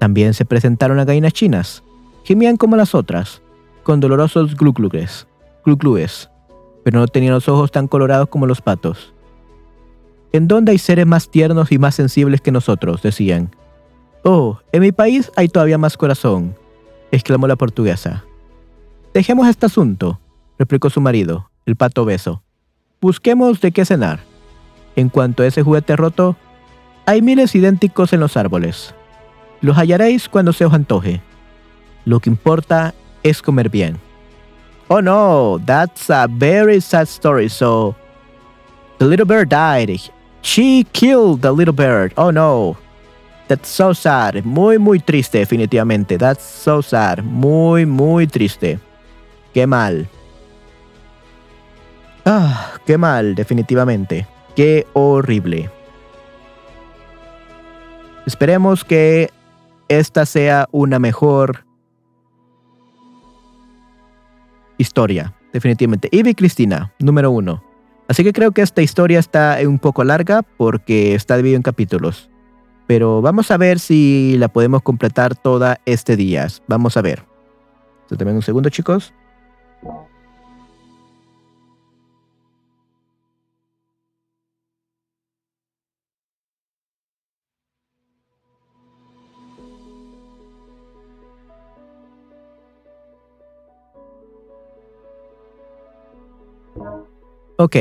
También 0.00 0.34
se 0.34 0.44
presentaron 0.44 0.96
las 0.96 1.06
gallinas 1.06 1.34
chinas. 1.34 1.84
Gemían 2.24 2.56
como 2.56 2.74
las 2.74 2.96
otras, 2.96 3.42
con 3.84 4.00
dolorosos 4.00 4.56
gluclugues, 4.56 5.28
gluclues, 5.64 6.30
pero 6.84 7.00
no 7.00 7.08
tenían 7.08 7.34
los 7.34 7.48
ojos 7.48 7.72
tan 7.72 7.88
colorados 7.88 8.28
como 8.28 8.46
los 8.46 8.60
patos. 8.60 9.12
¿En 10.32 10.46
dónde 10.46 10.72
hay 10.72 10.78
seres 10.78 11.06
más 11.06 11.28
tiernos 11.28 11.72
y 11.72 11.78
más 11.78 11.96
sensibles 11.96 12.40
que 12.40 12.52
nosotros? 12.52 13.02
decían. 13.02 13.50
Oh, 14.22 14.58
en 14.72 14.82
mi 14.82 14.92
país 14.92 15.32
hay 15.36 15.48
todavía 15.48 15.78
más 15.78 15.96
corazón, 15.96 16.54
exclamó 17.10 17.46
la 17.46 17.56
portuguesa. 17.56 18.24
Dejemos 19.12 19.48
este 19.48 19.66
asunto, 19.66 20.20
replicó 20.58 20.90
su 20.90 21.00
marido, 21.00 21.50
el 21.66 21.76
pato 21.76 22.02
obeso. 22.02 22.42
Busquemos 23.00 23.60
de 23.60 23.72
qué 23.72 23.84
cenar. 23.84 24.20
En 24.96 25.08
cuanto 25.08 25.42
a 25.42 25.46
ese 25.46 25.62
juguete 25.62 25.96
roto, 25.96 26.36
hay 27.06 27.22
miles 27.22 27.54
idénticos 27.54 28.12
en 28.12 28.20
los 28.20 28.36
árboles. 28.36 28.94
Los 29.60 29.76
hallaréis 29.76 30.28
cuando 30.28 30.52
se 30.52 30.64
os 30.64 30.74
antoje. 30.74 31.22
Lo 32.04 32.20
que 32.20 32.30
importa 32.30 32.94
es 33.22 33.40
comer 33.40 33.68
bien. 33.68 33.98
Oh 34.90 35.00
no, 35.00 35.58
that's 35.58 36.10
a 36.10 36.28
very 36.28 36.80
sad 36.80 37.08
story. 37.08 37.48
So, 37.48 37.94
the 38.98 39.06
little 39.06 39.26
bird 39.26 39.48
died. 39.48 40.00
She 40.42 40.84
killed 40.92 41.42
the 41.42 41.52
little 41.52 41.74
bird. 41.74 42.12
Oh 42.16 42.30
no. 42.30 42.76
That's 43.48 43.68
so 43.68 43.92
sad. 43.92 44.44
Muy, 44.44 44.78
muy 44.78 45.00
triste, 45.00 45.38
definitivamente. 45.38 46.18
That's 46.18 46.42
so 46.42 46.80
sad. 46.80 47.22
Muy, 47.22 47.84
muy 47.84 48.26
triste. 48.26 48.78
Qué 49.52 49.66
mal. 49.66 50.08
Ah, 52.24 52.72
qué 52.86 52.96
mal, 52.96 53.34
definitivamente. 53.34 54.26
Qué 54.56 54.86
horrible. 54.94 55.68
Esperemos 58.26 58.82
que 58.82 59.30
esta 59.88 60.24
sea 60.24 60.66
una 60.72 60.98
mejor 60.98 61.66
historia, 64.78 65.34
definitivamente. 65.52 66.08
Ivy 66.10 66.30
y 66.30 66.34
Cristina, 66.34 66.92
número 66.98 67.30
uno. 67.30 67.62
Así 68.08 68.22
que 68.22 68.32
creo 68.32 68.52
que 68.52 68.62
esta 68.62 68.82
historia 68.82 69.18
está 69.18 69.58
un 69.66 69.78
poco 69.78 70.04
larga 70.04 70.42
porque 70.42 71.14
está 71.14 71.36
dividida 71.36 71.56
en 71.56 71.62
capítulos. 71.62 72.30
Pero 72.86 73.22
vamos 73.22 73.50
a 73.50 73.56
ver 73.56 73.78
si 73.78 74.36
la 74.38 74.48
podemos 74.48 74.82
completar 74.82 75.34
toda 75.34 75.80
este 75.86 76.16
día. 76.16 76.46
Vamos 76.68 76.96
a 76.96 77.02
ver. 77.02 77.24
También 78.08 78.36
un 78.36 78.42
segundo, 78.42 78.68
chicos. 78.68 79.14
Ok. 97.64 97.76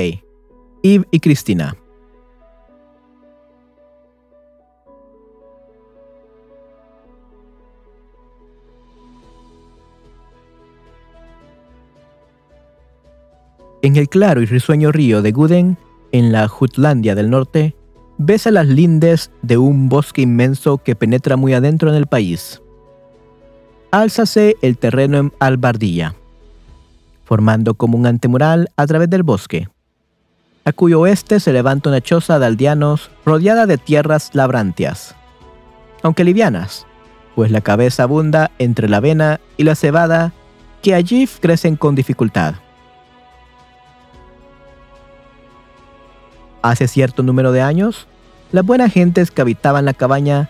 Eve 0.81 1.05
y 1.11 1.19
Cristina. 1.19 1.75
En 13.81 13.97
el 13.97 14.07
claro 14.07 14.41
y 14.41 14.45
risueño 14.45 14.93
río 14.93 15.21
de 15.21 15.33
Guden, 15.33 15.77
en 16.13 16.31
la 16.31 16.47
Jutlandia 16.47 17.13
del 17.13 17.29
norte, 17.29 17.75
ves 18.17 18.47
a 18.47 18.51
las 18.51 18.67
lindes 18.67 19.31
de 19.41 19.57
un 19.57 19.89
bosque 19.89 20.21
inmenso 20.21 20.77
que 20.77 20.95
penetra 20.95 21.35
muy 21.35 21.53
adentro 21.53 21.89
en 21.89 21.95
el 21.95 22.07
país. 22.07 22.61
Álzase 23.91 24.55
el 24.61 24.77
terreno 24.77 25.17
en 25.17 25.33
albardilla, 25.39 26.15
formando 27.23 27.73
como 27.73 27.97
un 27.97 28.05
antemural 28.05 28.69
a 28.75 28.85
través 28.85 29.09
del 29.09 29.23
bosque, 29.23 29.69
a 30.65 30.71
cuyo 30.71 31.01
oeste 31.01 31.39
se 31.39 31.53
levanta 31.53 31.89
una 31.89 32.01
choza 32.01 32.39
de 32.39 32.45
aldeanos 32.45 33.11
rodeada 33.25 33.65
de 33.65 33.77
tierras 33.77 34.29
labrantias, 34.33 35.15
aunque 36.01 36.23
livianas, 36.23 36.85
pues 37.35 37.51
la 37.51 37.61
cabeza 37.61 38.03
abunda 38.03 38.51
entre 38.59 38.87
la 38.87 38.97
avena 38.97 39.39
y 39.57 39.63
la 39.63 39.75
cebada 39.75 40.33
que 40.81 40.93
allí 40.93 41.27
crecen 41.39 41.75
con 41.75 41.95
dificultad. 41.95 42.55
Hace 46.61 46.87
cierto 46.87 47.23
número 47.23 47.51
de 47.51 47.61
años, 47.61 48.07
las 48.51 48.65
buenas 48.65 48.93
gentes 48.93 49.31
que 49.31 49.41
habitaban 49.41 49.85
la 49.85 49.93
cabaña 49.93 50.49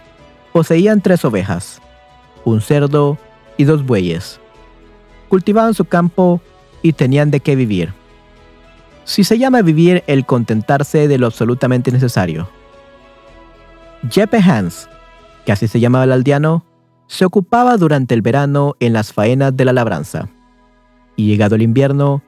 poseían 0.52 1.02
tres 1.02 1.26
ovejas, 1.26 1.82
un 2.46 2.62
cerdo 2.62 3.18
y 3.58 3.64
dos 3.64 3.86
bueyes. 3.86 4.40
Cultivaban 5.30 5.74
su 5.74 5.86
campo 5.86 6.42
y 6.84 6.94
tenían 6.94 7.32
de 7.32 7.40
qué 7.40 7.56
vivir. 7.56 7.94
Si 9.06 9.24
se 9.24 9.40
llama 9.40 9.64
vivir 9.64 10.04
el 10.06 10.26
contentarse 10.26 11.08
de 11.08 11.18
lo 11.18 11.26
absolutamente 11.26 11.92
necesario. 11.92 12.48
Jeppe 14.10 14.38
Hans, 14.38 14.88
que 15.46 15.52
así 15.52 15.68
se 15.68 15.80
llamaba 15.80 16.04
el 16.04 16.12
aldeano, 16.12 16.64
se 17.08 17.26
ocupaba 17.26 17.78
durante 17.78 18.14
el 18.14 18.22
verano 18.22 18.76
en 18.80 18.94
las 18.94 19.12
faenas 19.12 19.56
de 19.58 19.66
la 19.66 19.74
labranza, 19.74 20.30
y 21.16 21.28
llegado 21.28 21.56
el 21.56 21.62
invierno, 21.62 22.22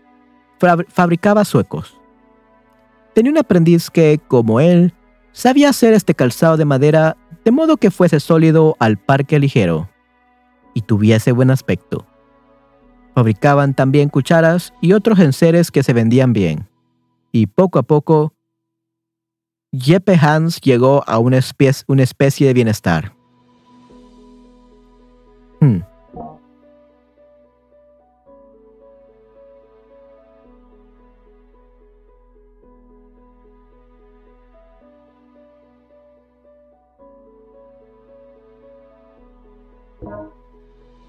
fab- 0.59 0.85
fabricaba 0.89 1.45
suecos. 1.45 1.97
Tenía 3.13 3.31
un 3.31 3.37
aprendiz 3.37 3.89
que, 3.89 4.19
como 4.27 4.59
él, 4.59 4.93
sabía 5.31 5.69
hacer 5.69 5.93
este 5.93 6.13
calzado 6.15 6.57
de 6.57 6.65
madera 6.65 7.17
de 7.45 7.51
modo 7.51 7.77
que 7.77 7.91
fuese 7.91 8.19
sólido 8.19 8.75
al 8.79 8.97
parque 8.97 9.39
ligero 9.39 9.89
y 10.73 10.81
tuviese 10.81 11.31
buen 11.31 11.51
aspecto. 11.51 12.05
Fabricaban 13.15 13.73
también 13.73 14.09
cucharas 14.09 14.73
y 14.81 14.91
otros 14.91 15.19
enseres 15.19 15.71
que 15.71 15.83
se 15.83 15.93
vendían 15.93 16.33
bien, 16.33 16.67
y 17.31 17.47
poco 17.47 17.79
a 17.79 17.83
poco 17.83 18.33
Jeppe 19.71 20.17
Hans 20.21 20.59
llegó 20.59 21.01
a 21.07 21.17
una 21.19 21.37
especie, 21.37 21.85
una 21.87 22.03
especie 22.03 22.45
de 22.45 22.53
bienestar. 22.53 23.13
Hmm. 25.61 25.79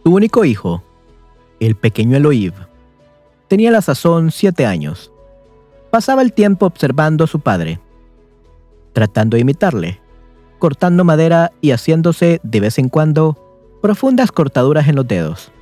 Su 0.05 0.15
único 0.15 0.45
hijo, 0.45 0.85
el 1.61 1.77
pequeño 1.77 2.17
Eloív, 2.17 2.55
tenía 3.49 3.71
la 3.71 3.83
sazón 3.83 4.31
siete 4.31 4.67
años. 4.67 5.11
Pasaba 5.91 6.23
el 6.23 6.33
tiempo 6.33 6.67
observando 6.67 7.25
a 7.25 7.27
su 7.27 7.41
padre, 7.41 7.81
tratando 8.93 9.37
de 9.37 9.43
imitarle, 9.43 10.01
cortando 10.59 11.05
madera 11.05 11.53
y 11.61 11.71
haciéndose, 11.71 12.41
de 12.43 12.61
vez 12.61 12.79
en 12.79 12.89
cuando, 12.89 13.37
profundas 13.83 14.33
cortaduras 14.33 14.89
en 14.89 14.97
los 14.97 15.07
dedos. 15.07 15.53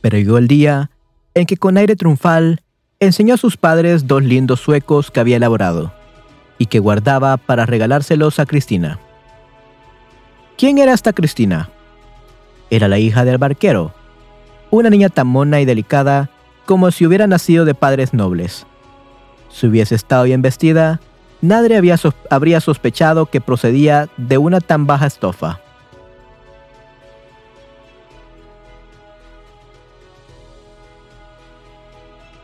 Pero 0.00 0.18
llegó 0.18 0.38
el 0.38 0.48
día 0.48 0.90
en 1.34 1.46
que 1.46 1.56
con 1.56 1.76
aire 1.76 1.96
triunfal 1.96 2.62
enseñó 3.00 3.34
a 3.34 3.38
sus 3.38 3.56
padres 3.56 4.06
dos 4.06 4.22
lindos 4.22 4.60
suecos 4.60 5.10
que 5.10 5.20
había 5.20 5.36
elaborado 5.36 5.92
y 6.58 6.66
que 6.66 6.80
guardaba 6.80 7.36
para 7.36 7.66
regalárselos 7.66 8.38
a 8.38 8.46
Cristina. 8.46 8.98
¿Quién 10.56 10.78
era 10.78 10.92
esta 10.92 11.12
Cristina? 11.12 11.70
Era 12.70 12.88
la 12.88 12.98
hija 12.98 13.24
del 13.24 13.38
barquero, 13.38 13.92
una 14.70 14.90
niña 14.90 15.08
tan 15.08 15.26
mona 15.26 15.60
y 15.60 15.64
delicada 15.64 16.30
como 16.66 16.90
si 16.90 17.06
hubiera 17.06 17.26
nacido 17.26 17.64
de 17.64 17.74
padres 17.74 18.12
nobles. 18.12 18.66
Si 19.50 19.66
hubiese 19.66 19.94
estado 19.94 20.24
bien 20.24 20.42
vestida, 20.42 21.00
nadie 21.40 21.80
habría 22.30 22.60
sospechado 22.60 23.26
que 23.26 23.40
procedía 23.40 24.08
de 24.16 24.36
una 24.36 24.60
tan 24.60 24.86
baja 24.86 25.06
estofa. 25.06 25.60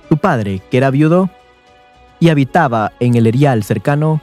Su 0.09 0.17
padre, 0.17 0.63
que 0.71 0.77
era 0.77 0.91
viudo 0.91 1.29
y 2.21 2.31
habitaba 2.31 2.93
en 3.01 3.17
el 3.17 3.27
erial 3.27 3.65
cercano, 3.65 4.23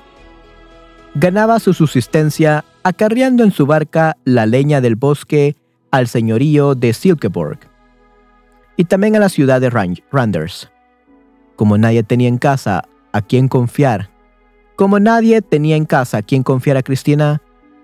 ganaba 1.14 1.60
su 1.60 1.74
subsistencia 1.74 2.64
acarreando 2.84 3.43
en 3.43 3.52
su 3.52 3.66
barca 3.66 4.18
la 4.24 4.45
leña 4.45 4.82
del 4.82 4.95
bosque 4.95 5.56
al 5.91 6.07
señorío 6.07 6.73
de 6.73 6.93
Silkeborg 6.93 7.59
y 8.77 8.85
también 8.85 9.15
a 9.15 9.19
la 9.19 9.29
ciudad 9.29 9.61
de 9.61 9.69
Randers. 9.69 10.71
Como 11.55 11.77
nadie 11.77 12.03
tenía 12.03 12.29
en 12.29 12.37
casa 12.37 12.85
a 13.11 13.21
quien 13.21 13.47
confiar, 13.47 14.09
como 14.75 14.99
nadie 14.99 15.41
tenía 15.41 15.75
en 15.75 15.85
casa 15.85 16.17
a 16.17 16.21
quien 16.23 16.43
confiar 16.43 16.77
a 16.77 16.83
Cristina, 16.83 17.41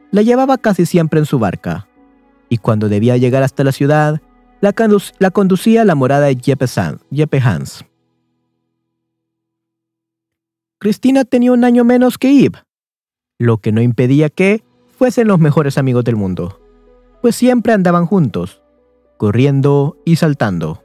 la 0.09 0.21
llevaba 0.21 0.57
casi 0.57 0.85
siempre 0.85 1.19
en 1.19 1.25
su 1.25 1.37
barca, 1.37 1.87
y 2.49 2.57
cuando 2.57 2.89
debía 2.89 3.17
llegar 3.17 3.43
hasta 3.43 3.63
la 3.63 3.73
ciudad, 3.73 4.21
la, 4.61 4.73
conducía 5.31 5.81
a 5.81 5.85
la 5.85 5.95
morada 5.95 6.27
de 6.27 6.37
Jeppe, 6.37 7.39
Hans. 7.43 7.85
Cristina 10.79 11.25
tenía 11.25 11.51
un 11.51 11.63
año 11.65 11.83
menos 11.83 12.17
que 12.17 12.33
Yves, 12.33 12.63
lo 13.37 13.57
que 13.57 13.71
no 13.71 13.81
impedía 13.81 14.29
que 14.29 14.63
fuesen 14.97 15.27
los 15.27 15.39
mejores 15.39 15.77
amigos 15.77 16.05
del 16.05 16.15
mundo 16.15 16.66
pues 17.21 17.35
siempre 17.35 17.73
andaban 17.73 18.05
juntos, 18.05 18.61
corriendo 19.17 19.97
y 20.05 20.17
saltando, 20.17 20.83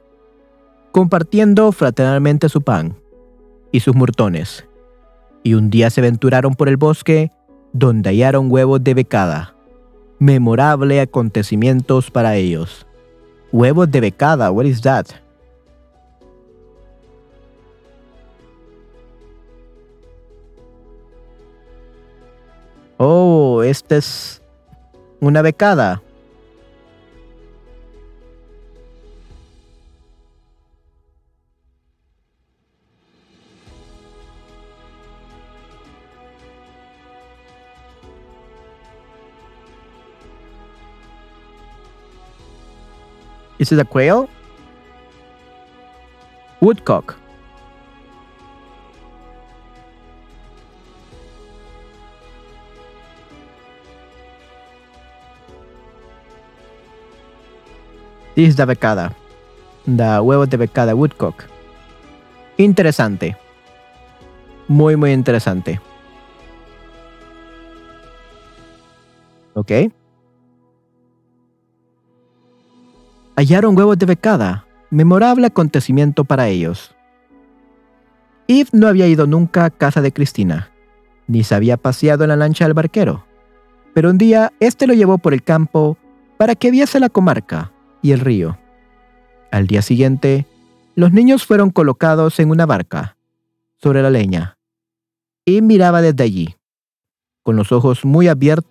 compartiendo 0.91 1.71
fraternalmente 1.71 2.49
su 2.49 2.61
pan 2.61 2.95
y 3.71 3.79
sus 3.79 3.95
murtones. 3.95 4.65
Y 5.43 5.55
un 5.55 5.69
día 5.69 5.89
se 5.89 6.01
aventuraron 6.01 6.55
por 6.55 6.69
el 6.69 6.77
bosque, 6.77 7.31
donde 7.73 8.09
hallaron 8.09 8.51
huevos 8.51 8.83
de 8.83 8.93
becada. 8.93 9.55
Memorable 10.19 11.01
acontecimientos 11.01 12.11
para 12.11 12.35
ellos. 12.35 12.85
Huevos 13.51 13.91
de 13.91 13.99
becada, 13.99 14.51
what 14.51 14.65
is 14.65 14.81
that? 14.81 15.07
Oh, 22.97 23.63
esta 23.63 23.97
es 23.97 24.41
una 25.19 25.41
becada. 25.41 26.01
Is 43.71 43.79
a 43.79 43.85
quail? 43.85 44.29
Woodcock. 46.59 47.15
This 58.35 58.49
is 58.49 58.55
the 58.57 58.65
becada. 58.65 59.15
The 59.85 60.19
huevo 60.21 60.45
de 60.45 60.57
becada 60.57 60.93
woodcock. 60.93 61.45
Interesante. 62.57 63.37
Muy, 64.67 64.97
muy 64.97 65.13
interesante. 65.13 65.79
Ok. 69.53 69.71
Hallaron 73.35 73.77
huevos 73.77 73.97
de 73.97 74.05
becada, 74.05 74.65
memorable 74.89 75.47
acontecimiento 75.47 76.23
para 76.23 76.47
ellos. 76.47 76.95
Eve 78.47 78.69
no 78.73 78.87
había 78.87 79.07
ido 79.07 79.25
nunca 79.25 79.65
a 79.65 79.69
casa 79.69 80.01
de 80.01 80.11
Cristina, 80.11 80.71
ni 81.27 81.43
se 81.43 81.55
había 81.55 81.77
paseado 81.77 82.23
en 82.23 82.29
la 82.29 82.35
lancha 82.35 82.65
del 82.65 82.73
barquero, 82.73 83.25
pero 83.93 84.09
un 84.09 84.17
día 84.17 84.51
éste 84.59 84.87
lo 84.87 84.93
llevó 84.93 85.17
por 85.17 85.33
el 85.33 85.43
campo 85.43 85.97
para 86.37 86.55
que 86.55 86.71
viese 86.71 86.99
la 86.99 87.09
comarca 87.09 87.71
y 88.01 88.11
el 88.11 88.19
río. 88.19 88.57
Al 89.51 89.67
día 89.67 89.81
siguiente, 89.81 90.45
los 90.95 91.11
niños 91.11 91.45
fueron 91.45 91.69
colocados 91.69 92.39
en 92.39 92.49
una 92.49 92.65
barca, 92.65 93.17
sobre 93.81 94.01
la 94.01 94.09
leña, 94.09 94.57
y 95.45 95.61
miraba 95.61 96.01
desde 96.01 96.23
allí, 96.23 96.55
con 97.43 97.55
los 97.55 97.71
ojos 97.71 98.05
muy, 98.05 98.29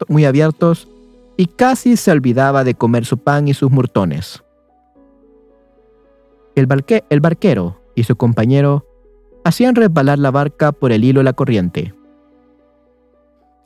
muy 0.08 0.24
abiertos 0.24 0.88
y 1.36 1.46
casi 1.46 1.96
se 1.96 2.10
olvidaba 2.10 2.64
de 2.64 2.74
comer 2.74 3.04
su 3.04 3.18
pan 3.18 3.48
y 3.48 3.54
sus 3.54 3.70
murtones. 3.70 4.42
El, 6.54 6.66
barquero 6.66 7.80
y 7.94 8.04
su 8.04 8.16
compañero 8.16 8.86
hacían 9.42 9.74
resbalar 9.74 10.18
la 10.18 10.30
barca 10.30 10.72
por 10.72 10.92
el 10.92 11.02
hilo 11.02 11.20
de 11.20 11.24
la 11.24 11.32
corriente, 11.32 11.94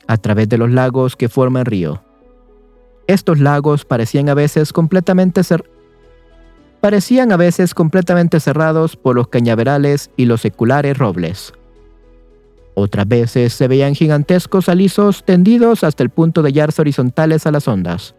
a 0.07 0.17
través 0.17 0.47
de 0.47 0.57
los 0.57 0.71
lagos 0.71 1.17
que 1.17 1.27
forman 1.27 1.61
el 1.61 1.65
río. 1.65 2.01
Estos 3.07 3.39
lagos 3.39 3.83
parecían 3.83 4.29
a 4.29 4.33
veces 4.33 4.71
completamente 4.71 5.41
parecían 6.79 7.31
a 7.31 7.37
veces 7.37 7.73
completamente 7.73 8.39
cerrados 8.39 8.95
por 8.95 9.15
los 9.15 9.27
cañaverales 9.27 10.09
y 10.15 10.25
los 10.25 10.41
seculares 10.41 10.97
robles. 10.97 11.53
Otras 12.75 13.07
veces 13.07 13.53
se 13.53 13.67
veían 13.67 13.95
gigantescos 13.95 14.69
alisos 14.69 15.25
tendidos 15.25 15.83
hasta 15.83 16.03
el 16.03 16.09
punto 16.09 16.41
de 16.41 16.49
hallarse 16.49 16.81
horizontales 16.81 17.45
a 17.45 17.51
las 17.51 17.67
ondas 17.67 18.15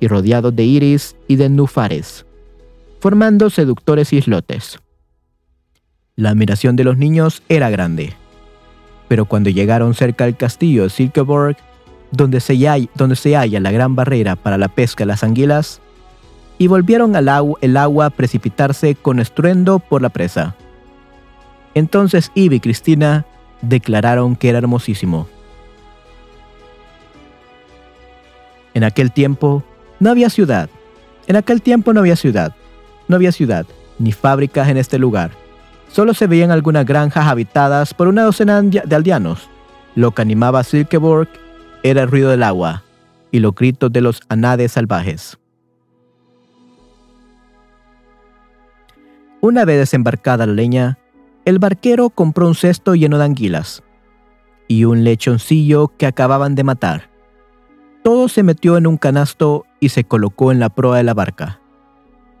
y 0.00 0.08
rodeados 0.08 0.54
de 0.54 0.64
iris 0.64 1.16
y 1.26 1.36
de 1.36 1.48
nufares 1.48 2.25
formando 3.00 3.50
seductores 3.50 4.12
islotes. 4.12 4.78
La 6.16 6.30
admiración 6.30 6.76
de 6.76 6.84
los 6.84 6.96
niños 6.96 7.42
era 7.48 7.70
grande, 7.70 8.14
pero 9.08 9.26
cuando 9.26 9.50
llegaron 9.50 9.94
cerca 9.94 10.24
del 10.24 10.36
castillo 10.36 10.84
de 10.84 10.90
Silkeborg, 10.90 11.56
donde 12.10 12.40
se, 12.40 12.56
halla, 12.56 13.60
la 13.60 13.70
gran 13.70 13.94
barrera 13.94 14.36
para 14.36 14.58
la 14.58 14.68
pesca 14.68 15.04
de 15.04 15.08
las 15.08 15.24
anguilas, 15.24 15.80
y 16.58 16.68
volvieron 16.68 17.16
al 17.16 17.28
el 17.60 17.76
agua 17.76 18.06
a 18.06 18.10
precipitarse 18.10 18.94
con 18.94 19.20
estruendo 19.20 19.78
por 19.78 20.00
la 20.00 20.08
presa. 20.08 20.54
Entonces 21.74 22.32
Eve 22.34 22.56
y 22.56 22.60
Cristina 22.60 23.26
declararon 23.60 24.36
que 24.36 24.48
era 24.48 24.58
hermosísimo. 24.58 25.28
En 28.72 28.84
aquel 28.84 29.12
tiempo 29.12 29.62
no 30.00 30.10
había 30.10 30.30
ciudad. 30.30 30.70
En 31.26 31.36
aquel 31.36 31.60
tiempo 31.60 31.92
no 31.92 32.00
había 32.00 32.16
ciudad. 32.16 32.54
No 33.08 33.16
había 33.16 33.32
ciudad, 33.32 33.66
ni 33.98 34.12
fábricas 34.12 34.68
en 34.68 34.76
este 34.76 34.98
lugar. 34.98 35.30
Solo 35.90 36.14
se 36.14 36.26
veían 36.26 36.50
algunas 36.50 36.84
granjas 36.84 37.26
habitadas 37.26 37.94
por 37.94 38.08
una 38.08 38.22
docena 38.24 38.60
de 38.62 38.94
aldeanos. 38.94 39.48
Lo 39.94 40.12
que 40.12 40.22
animaba 40.22 40.60
a 40.60 40.64
Silkeborg 40.64 41.28
era 41.82 42.02
el 42.02 42.10
ruido 42.10 42.30
del 42.30 42.42
agua 42.42 42.82
y 43.30 43.40
los 43.40 43.54
gritos 43.54 43.92
de 43.92 44.00
los 44.00 44.20
anades 44.28 44.72
salvajes. 44.72 45.38
Una 49.40 49.64
vez 49.64 49.78
desembarcada 49.78 50.46
la 50.46 50.54
leña, 50.54 50.98
el 51.44 51.58
barquero 51.58 52.10
compró 52.10 52.48
un 52.48 52.54
cesto 52.54 52.94
lleno 52.94 53.18
de 53.18 53.24
anguilas 53.24 53.82
y 54.66 54.84
un 54.84 55.04
lechoncillo 55.04 55.92
que 55.96 56.06
acababan 56.06 56.56
de 56.56 56.64
matar. 56.64 57.08
Todo 58.02 58.28
se 58.28 58.42
metió 58.42 58.76
en 58.76 58.86
un 58.86 58.96
canasto 58.96 59.64
y 59.78 59.90
se 59.90 60.04
colocó 60.04 60.50
en 60.50 60.58
la 60.58 60.68
proa 60.68 60.96
de 60.96 61.04
la 61.04 61.14
barca. 61.14 61.60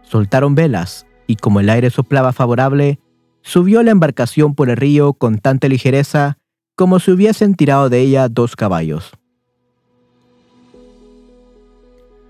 Soltaron 0.06 0.54
velas 0.54 1.06
y 1.26 1.36
como 1.36 1.60
el 1.60 1.68
aire 1.68 1.90
soplaba 1.90 2.32
favorable, 2.32 3.00
subió 3.42 3.82
la 3.82 3.90
embarcación 3.90 4.54
por 4.54 4.70
el 4.70 4.76
río 4.76 5.12
con 5.12 5.38
tanta 5.38 5.68
ligereza 5.68 6.38
como 6.76 7.00
si 7.00 7.10
hubiesen 7.10 7.54
tirado 7.54 7.88
de 7.88 8.00
ella 8.00 8.28
dos 8.28 8.54
caballos. 8.54 9.12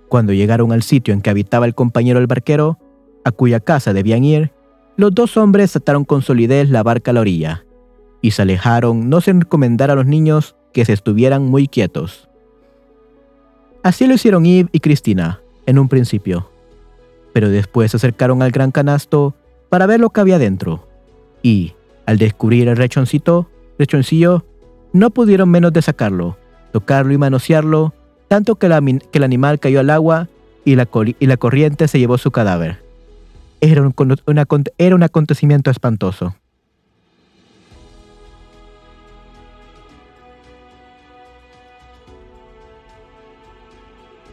Cuando 0.08 0.32
llegaron 0.32 0.72
al 0.72 0.82
sitio 0.82 1.12
en 1.12 1.20
que 1.20 1.30
habitaba 1.30 1.66
el 1.66 1.74
compañero 1.74 2.20
del 2.20 2.28
barquero, 2.28 2.78
a 3.24 3.32
cuya 3.32 3.60
casa 3.60 3.92
debían 3.92 4.24
ir, 4.24 4.52
los 4.96 5.14
dos 5.14 5.36
hombres 5.36 5.74
ataron 5.74 6.04
con 6.04 6.22
solidez 6.22 6.70
la 6.70 6.82
barca 6.82 7.10
a 7.10 7.14
la 7.14 7.20
orilla 7.20 7.64
y 8.22 8.30
se 8.30 8.42
alejaron 8.42 9.10
no 9.10 9.20
sin 9.20 9.40
recomendar 9.40 9.90
a 9.90 9.94
los 9.94 10.06
niños 10.06 10.56
que 10.72 10.84
se 10.84 10.92
estuvieran 10.92 11.44
muy 11.44 11.68
quietos. 11.68 12.28
Así 13.82 14.06
lo 14.06 14.14
hicieron 14.14 14.46
Eve 14.46 14.68
y 14.72 14.80
Cristina 14.80 15.40
en 15.66 15.78
un 15.78 15.88
principio, 15.88 16.50
pero 17.36 17.50
después 17.50 17.90
se 17.90 17.98
acercaron 17.98 18.40
al 18.40 18.50
gran 18.50 18.70
canasto 18.70 19.34
para 19.68 19.84
ver 19.84 20.00
lo 20.00 20.08
que 20.08 20.22
había 20.22 20.38
dentro 20.38 20.88
y, 21.42 21.74
al 22.06 22.16
descubrir 22.16 22.66
el 22.66 22.78
rechoncito, 22.78 23.46
rechoncillo, 23.78 24.46
no 24.94 25.10
pudieron 25.10 25.50
menos 25.50 25.74
de 25.74 25.82
sacarlo, 25.82 26.38
tocarlo 26.72 27.12
y 27.12 27.18
manosearlo, 27.18 27.92
tanto 28.28 28.54
que, 28.54 28.64
el 28.68 29.22
animal 29.22 29.60
cayó 29.60 29.80
al 29.80 29.90
agua 29.90 30.28
y 30.64 30.76
la, 30.76 30.86
corriente 30.86 31.88
se 31.88 31.98
llevó 31.98 32.16
su 32.16 32.30
cadáver. 32.30 32.82
Era 33.60 33.82
un, 33.82 33.94
era 34.78 34.94
un 34.94 35.02
acontecimiento 35.02 35.70
espantoso. 35.70 36.34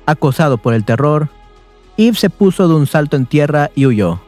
Acosado 0.06 0.58
por 0.58 0.74
el 0.74 0.86
terror, 0.86 1.28
Yves 1.98 2.20
se 2.20 2.30
puso 2.30 2.68
de 2.68 2.76
un 2.76 2.88
salto 2.88 3.16
en 3.18 3.26
tierra 3.26 3.70
y 3.76 3.86
huyó. 3.86 4.20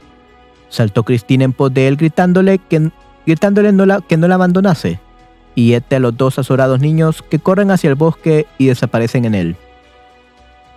Saltó 0.70 1.04
Cristina 1.04 1.46
en 1.46 1.54
pos 1.54 1.74
de 1.74 1.88
él 1.88 1.96
gritándole 1.96 2.60
que, 2.60 2.92
gritándole 3.26 3.74
que 4.08 4.18
no 4.18 4.28
la 4.28 4.36
abandonase 4.36 5.00
y 5.56 5.74
este 5.74 5.96
a 5.96 6.00
los 6.00 6.16
dos 6.16 6.38
azorados 6.38 6.82
niños 6.82 7.24
que 7.24 7.40
corren 7.40 7.72
hacia 7.72 7.90
el 7.90 7.96
bosque 7.96 8.46
y 8.58 8.68
desaparecen 8.68 9.26
en 9.26 9.36
él. 9.36 9.56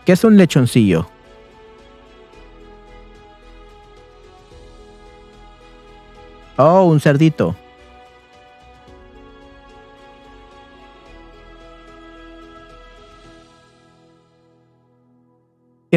¿Qué 0.06 0.12
es 0.12 0.24
un 0.24 0.36
lechoncillo? 0.38 1.08
Oh, 6.56 6.84
un 6.84 7.00
cerdito. 7.00 7.54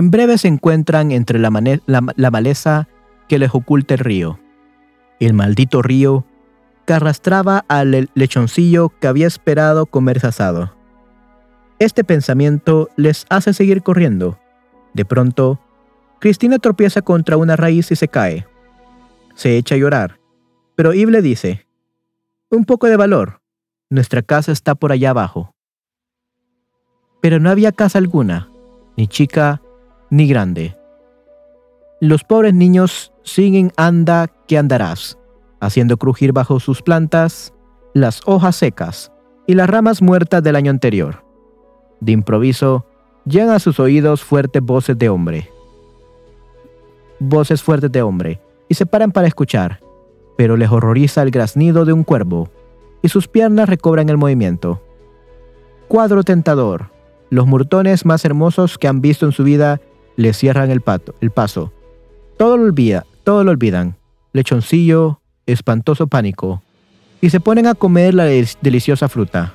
En 0.01 0.09
breve 0.09 0.39
se 0.39 0.47
encuentran 0.47 1.11
entre 1.11 1.37
la, 1.37 1.51
maleza 1.51 2.87
que 3.29 3.37
les 3.37 3.53
oculta 3.53 3.93
el 3.93 3.99
río. 3.99 4.39
El 5.19 5.35
maldito 5.35 5.83
río 5.83 6.25
arrastraba 6.87 7.65
al 7.67 8.09
lechoncillo 8.15 8.89
que 8.99 9.05
había 9.05 9.27
esperado 9.27 9.85
comerse 9.85 10.25
asado. 10.25 10.73
Este 11.77 12.03
pensamiento 12.03 12.89
les 12.95 13.27
hace 13.29 13.53
seguir 13.53 13.83
corriendo. 13.83 14.39
De 14.95 15.05
pronto, 15.05 15.59
Cristina 16.17 16.57
tropieza 16.57 17.03
contra 17.03 17.37
una 17.37 17.55
raíz 17.55 17.91
y 17.91 17.95
se 17.95 18.07
cae. 18.07 18.47
Se 19.35 19.55
echa 19.55 19.75
a 19.75 19.77
llorar, 19.77 20.19
pero 20.73 20.95
Yves 20.95 21.11
le 21.11 21.21
dice, 21.21 21.67
un 22.49 22.65
poco 22.65 22.87
de 22.87 22.97
valor, 22.97 23.39
nuestra 23.91 24.23
casa 24.23 24.51
está 24.51 24.73
por 24.73 24.91
allá 24.91 25.11
abajo. 25.11 25.53
Pero 27.21 27.39
no 27.39 27.51
había 27.51 27.71
casa 27.71 27.99
alguna, 27.99 28.49
ni 28.97 29.07
chica 29.07 29.61
ni 30.11 30.27
grande. 30.27 30.77
Los 31.99 32.23
pobres 32.23 32.53
niños 32.53 33.11
siguen 33.23 33.71
anda 33.75 34.27
que 34.47 34.59
andarás 34.59 35.17
haciendo 35.61 35.95
crujir 35.95 36.33
bajo 36.33 36.59
sus 36.59 36.81
plantas 36.81 37.53
las 37.93 38.21
hojas 38.25 38.57
secas 38.57 39.11
y 39.47 39.53
las 39.53 39.69
ramas 39.69 40.01
muertas 40.01 40.43
del 40.43 40.57
año 40.57 40.71
anterior. 40.71 41.23
De 42.01 42.11
improviso, 42.11 42.85
llegan 43.25 43.51
a 43.51 43.59
sus 43.59 43.79
oídos 43.79 44.23
fuertes 44.23 44.61
voces 44.61 44.97
de 44.97 45.07
hombre. 45.07 45.49
Voces 47.19 47.61
fuertes 47.61 47.91
de 47.91 48.01
hombre, 48.01 48.41
y 48.67 48.73
se 48.73 48.87
paran 48.87 49.11
para 49.11 49.27
escuchar, 49.27 49.79
pero 50.35 50.57
les 50.57 50.71
horroriza 50.71 51.21
el 51.21 51.29
graznido 51.29 51.85
de 51.85 51.93
un 51.93 52.03
cuervo, 52.03 52.49
y 53.03 53.09
sus 53.09 53.27
piernas 53.27 53.69
recobran 53.69 54.09
el 54.09 54.17
movimiento. 54.17 54.81
Cuadro 55.87 56.23
tentador. 56.23 56.89
Los 57.29 57.45
murtones 57.45 58.05
más 58.05 58.25
hermosos 58.25 58.77
que 58.77 58.87
han 58.87 59.01
visto 59.01 59.25
en 59.25 59.31
su 59.31 59.43
vida 59.43 59.79
le 60.15 60.33
cierran 60.33 60.71
el, 60.71 60.81
pato, 60.81 61.15
el 61.21 61.31
paso. 61.31 61.71
Todo 62.37 62.57
lo 62.57 62.63
olvida, 62.63 63.05
todo 63.23 63.43
lo 63.43 63.51
olvidan. 63.51 63.95
Lechoncillo, 64.33 65.19
espantoso 65.45 66.07
pánico, 66.07 66.61
y 67.21 67.29
se 67.29 67.39
ponen 67.39 67.67
a 67.67 67.75
comer 67.75 68.13
la 68.13 68.25
deliciosa 68.25 69.09
fruta, 69.09 69.53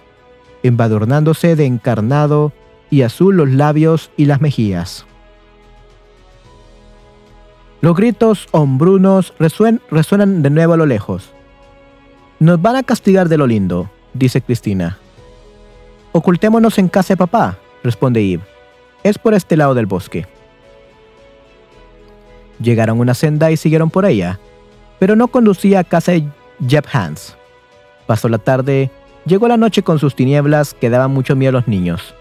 embadurnándose 0.63 1.57
de 1.57 1.67
encarnado 1.67 2.53
y 2.91 3.03
azul 3.03 3.37
los 3.37 3.51
labios 3.51 4.11
y 4.17 4.27
las 4.27 4.41
mejillas. 4.41 5.07
Los 7.81 7.97
gritos 7.97 8.49
hombrunos 8.53 9.35
resuenan 9.39 10.43
de 10.43 10.51
nuevo 10.51 10.73
a 10.73 10.77
lo 10.77 10.87
lejos. 10.87 11.31
Nos 12.39 12.61
van 12.61 12.77
a 12.77 12.83
castigar 12.83 13.29
de 13.29 13.39
lo 13.39 13.47
lindo, 13.47 13.91
dice 14.15 14.41
Cristina. 14.41 14.99
Ocultémonos 16.13 16.79
en 16.79 16.89
casa 16.89 17.15
de 17.15 17.19
papá, 17.19 17.59
responde 17.83 18.21
Eve. 18.21 18.43
Es 19.03 19.19
por 19.19 19.35
este 19.35 19.57
lado 19.57 19.75
del 19.75 19.87
bosque. 19.87 20.27
Llegaron 22.61 22.99
a 22.99 23.03
una 23.03 23.15
senda 23.15 23.51
y 23.51 23.57
siguieron 23.57 23.91
por 23.91 24.07
ella, 24.07 24.39
pero 24.99 25.17
no 25.17 25.29
conducía 25.29 25.81
a 25.81 25.85
casa 25.85 26.13
de 26.13 26.25
Jeb 26.67 26.85
Hans. 26.93 27.37
Pasó 28.07 28.29
la 28.29 28.39
tarde, 28.39 28.91
llegó 29.27 29.49
la 29.49 29.57
noche 29.57 29.83
con 29.83 29.99
sus 29.99 30.15
tinieblas 30.15 30.75
que 30.75 30.91
daban 30.91 31.11
mucho 31.11 31.37
miedo 31.37 31.51
a 31.51 31.61
los 31.61 31.69
niños. 31.69 32.15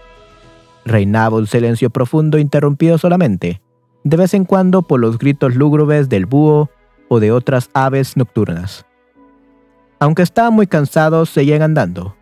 Reinaba 0.84 1.38
un 1.38 1.46
silencio 1.46 1.90
profundo 1.90 2.38
interrumpido 2.38 2.98
solamente, 2.98 3.60
de 4.04 4.16
vez 4.16 4.34
en 4.34 4.44
cuando 4.44 4.82
por 4.82 5.00
los 5.00 5.18
gritos 5.18 5.54
lúgubres 5.54 6.08
del 6.08 6.26
búho 6.26 6.70
o 7.08 7.18
de 7.18 7.32
otras 7.32 7.70
aves 7.72 8.16
nocturnas. 8.16 8.84
Aunque 9.98 10.22
estaban 10.22 10.52
muy 10.52 10.66
cansados, 10.66 11.30
seguían 11.30 11.62
andando, 11.62 12.14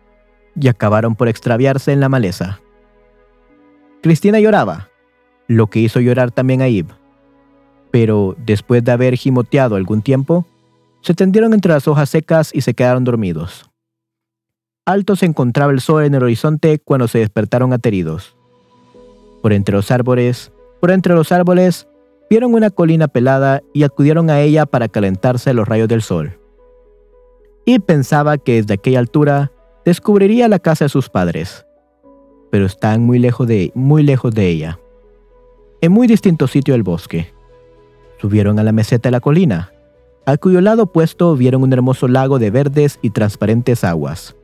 y 0.59 0.69
acabaron 0.69 1.15
por 1.15 1.27
extraviarse 1.27 1.91
en 1.91 1.99
la 1.99 2.09
maleza. 2.09 2.61
Cristina 4.01 4.39
lloraba, 4.39 4.89
lo 5.47 5.67
que 5.67 5.79
hizo 5.79 5.99
llorar 5.99 6.31
también 6.31 6.61
a 6.61 6.67
Eve 6.67 6.93
pero 7.95 8.35
después 8.45 8.83
de 8.83 8.91
haber 8.91 9.15
gimoteado 9.15 9.77
algún 9.77 10.01
tiempo, 10.01 10.45
se 10.99 11.13
tendieron 11.13 11.53
entre 11.53 11.71
las 11.71 11.87
hojas 11.87 12.09
secas 12.09 12.53
y 12.53 12.59
se 12.59 12.73
quedaron 12.73 13.05
dormidos. 13.05 13.71
Alto 14.85 15.15
se 15.15 15.25
encontraba 15.25 15.71
el 15.71 15.79
sol 15.79 16.03
en 16.03 16.13
el 16.13 16.21
horizonte 16.21 16.77
cuando 16.77 17.07
se 17.07 17.19
despertaron 17.19 17.71
ateridos. 17.71 18.35
Por 19.41 19.53
entre 19.53 19.77
los 19.77 19.91
árboles, 19.91 20.51
por 20.81 20.91
entre 20.91 21.13
los 21.13 21.31
árboles, 21.31 21.87
vieron 22.29 22.53
una 22.53 22.69
colina 22.69 23.07
pelada 23.07 23.61
y 23.73 23.83
acudieron 23.83 24.29
a 24.29 24.41
ella 24.41 24.65
para 24.65 24.89
calentarse 24.89 25.53
los 25.53 25.65
rayos 25.65 25.87
del 25.87 26.01
sol. 26.01 26.37
Y 27.65 27.79
pensaba 27.79 28.37
que 28.37 28.55
desde 28.55 28.73
aquella 28.73 28.99
altura 28.99 29.53
descubriría 29.85 30.49
la 30.49 30.59
casa 30.59 30.83
de 30.83 30.89
sus 30.89 31.07
padres, 31.07 31.65
pero 32.51 32.65
están 32.65 33.03
muy 33.03 33.19
lejos 33.19 33.47
de, 33.47 33.71
muy 33.73 34.03
lejos 34.03 34.35
de 34.35 34.49
ella, 34.49 34.79
en 35.79 35.93
muy 35.93 36.07
distinto 36.07 36.47
sitio 36.47 36.73
del 36.73 36.83
bosque. 36.83 37.33
Subieron 38.17 38.59
a 38.59 38.63
la 38.63 38.71
meseta 38.71 39.09
de 39.09 39.11
la 39.11 39.19
colina, 39.19 39.71
a 40.25 40.37
cuyo 40.37 40.61
lado 40.61 40.83
opuesto 40.83 41.35
vieron 41.35 41.63
un 41.63 41.73
hermoso 41.73 42.07
lago 42.07 42.39
de 42.39 42.49
verdes 42.49 42.99
y 43.01 43.11
transparentes 43.11 43.83
aguas. 43.83 44.35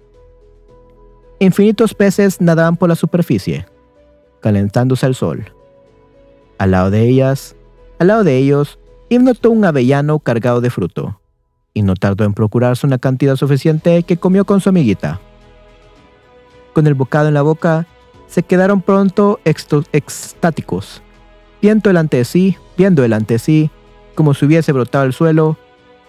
Infinitos 1.39 1.93
peces 1.93 2.39
nadaban 2.39 2.77
por 2.77 2.89
la 2.89 2.95
superficie, 2.95 3.65
calentándose 4.41 5.05
al 5.05 5.15
sol. 5.15 5.51
Al 6.57 6.71
lado 6.71 6.91
de 6.91 7.07
ellas, 7.07 7.55
al 7.97 8.07
lado 8.07 8.23
de 8.23 8.37
ellos, 8.37 8.77
Eve 9.09 9.23
notó 9.23 9.49
un 9.49 9.65
avellano 9.65 10.19
cargado 10.19 10.61
de 10.61 10.69
fruto, 10.69 11.19
y 11.73 11.81
no 11.81 11.95
tardó 11.95 12.25
en 12.25 12.33
procurarse 12.33 12.85
una 12.85 12.99
cantidad 12.99 13.35
suficiente 13.35 14.03
que 14.03 14.17
comió 14.17 14.45
con 14.45 14.61
su 14.61 14.69
amiguita. 14.69 15.19
Con 16.73 16.85
el 16.85 16.93
bocado 16.93 17.27
en 17.27 17.33
la 17.33 17.41
boca, 17.41 17.87
se 18.27 18.43
quedaron 18.43 18.81
pronto 18.81 19.39
extáticos 19.43 21.01
viendo 21.61 21.89
delante 21.89 22.17
de 22.17 22.25
sí, 22.25 22.57
viendo 22.77 23.01
delante 23.01 23.35
de 23.35 23.39
sí, 23.39 23.71
como 24.15 24.33
si 24.33 24.45
hubiese 24.45 24.71
brotado 24.71 25.03
al 25.03 25.13
suelo, 25.13 25.57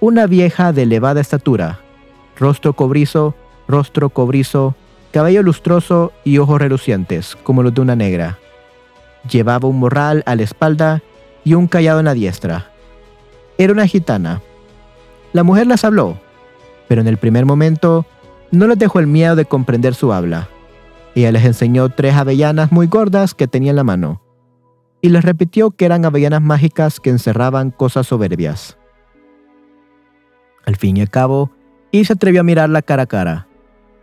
una 0.00 0.26
vieja 0.26 0.72
de 0.72 0.82
elevada 0.82 1.20
estatura, 1.20 1.80
rostro 2.38 2.72
cobrizo, 2.72 3.34
rostro 3.68 4.10
cobrizo, 4.10 4.74
cabello 5.12 5.42
lustroso 5.42 6.12
y 6.24 6.38
ojos 6.38 6.60
relucientes, 6.60 7.36
como 7.42 7.62
los 7.62 7.74
de 7.74 7.82
una 7.82 7.94
negra. 7.94 8.38
Llevaba 9.30 9.68
un 9.68 9.78
morral 9.78 10.22
a 10.26 10.34
la 10.34 10.42
espalda 10.42 11.02
y 11.44 11.54
un 11.54 11.68
callado 11.68 12.00
en 12.00 12.06
la 12.06 12.14
diestra. 12.14 12.70
Era 13.58 13.72
una 13.72 13.86
gitana. 13.86 14.40
La 15.32 15.44
mujer 15.44 15.66
las 15.66 15.84
habló, 15.84 16.18
pero 16.88 17.02
en 17.02 17.08
el 17.08 17.18
primer 17.18 17.46
momento, 17.46 18.06
no 18.50 18.66
les 18.66 18.78
dejó 18.78 18.98
el 18.98 19.06
miedo 19.06 19.36
de 19.36 19.44
comprender 19.44 19.94
su 19.94 20.12
habla. 20.12 20.48
Ella 21.14 21.32
les 21.32 21.44
enseñó 21.44 21.90
tres 21.90 22.14
avellanas 22.14 22.72
muy 22.72 22.86
gordas 22.86 23.34
que 23.34 23.46
tenía 23.46 23.70
en 23.70 23.76
la 23.76 23.84
mano, 23.84 24.21
y 25.02 25.08
les 25.08 25.24
repitió 25.24 25.72
que 25.72 25.84
eran 25.84 26.04
avellanas 26.04 26.40
mágicas 26.40 27.00
que 27.00 27.10
encerraban 27.10 27.72
cosas 27.72 28.06
soberbias. 28.06 28.78
Al 30.64 30.76
fin 30.76 30.96
y 30.96 31.00
al 31.02 31.10
cabo, 31.10 31.50
Eve 31.90 32.04
se 32.04 32.12
atrevió 32.14 32.40
a 32.40 32.44
mirarla 32.44 32.82
cara 32.82 33.02
a 33.02 33.06
cara. 33.06 33.48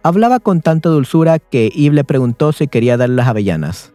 Hablaba 0.03 0.39
con 0.39 0.61
tanta 0.61 0.89
dulzura 0.89 1.39
que 1.39 1.71
Eve 1.73 1.95
le 1.95 2.03
preguntó 2.03 2.51
si 2.51 2.67
quería 2.67 2.97
darle 2.97 3.15
las 3.15 3.27
avellanas. 3.27 3.93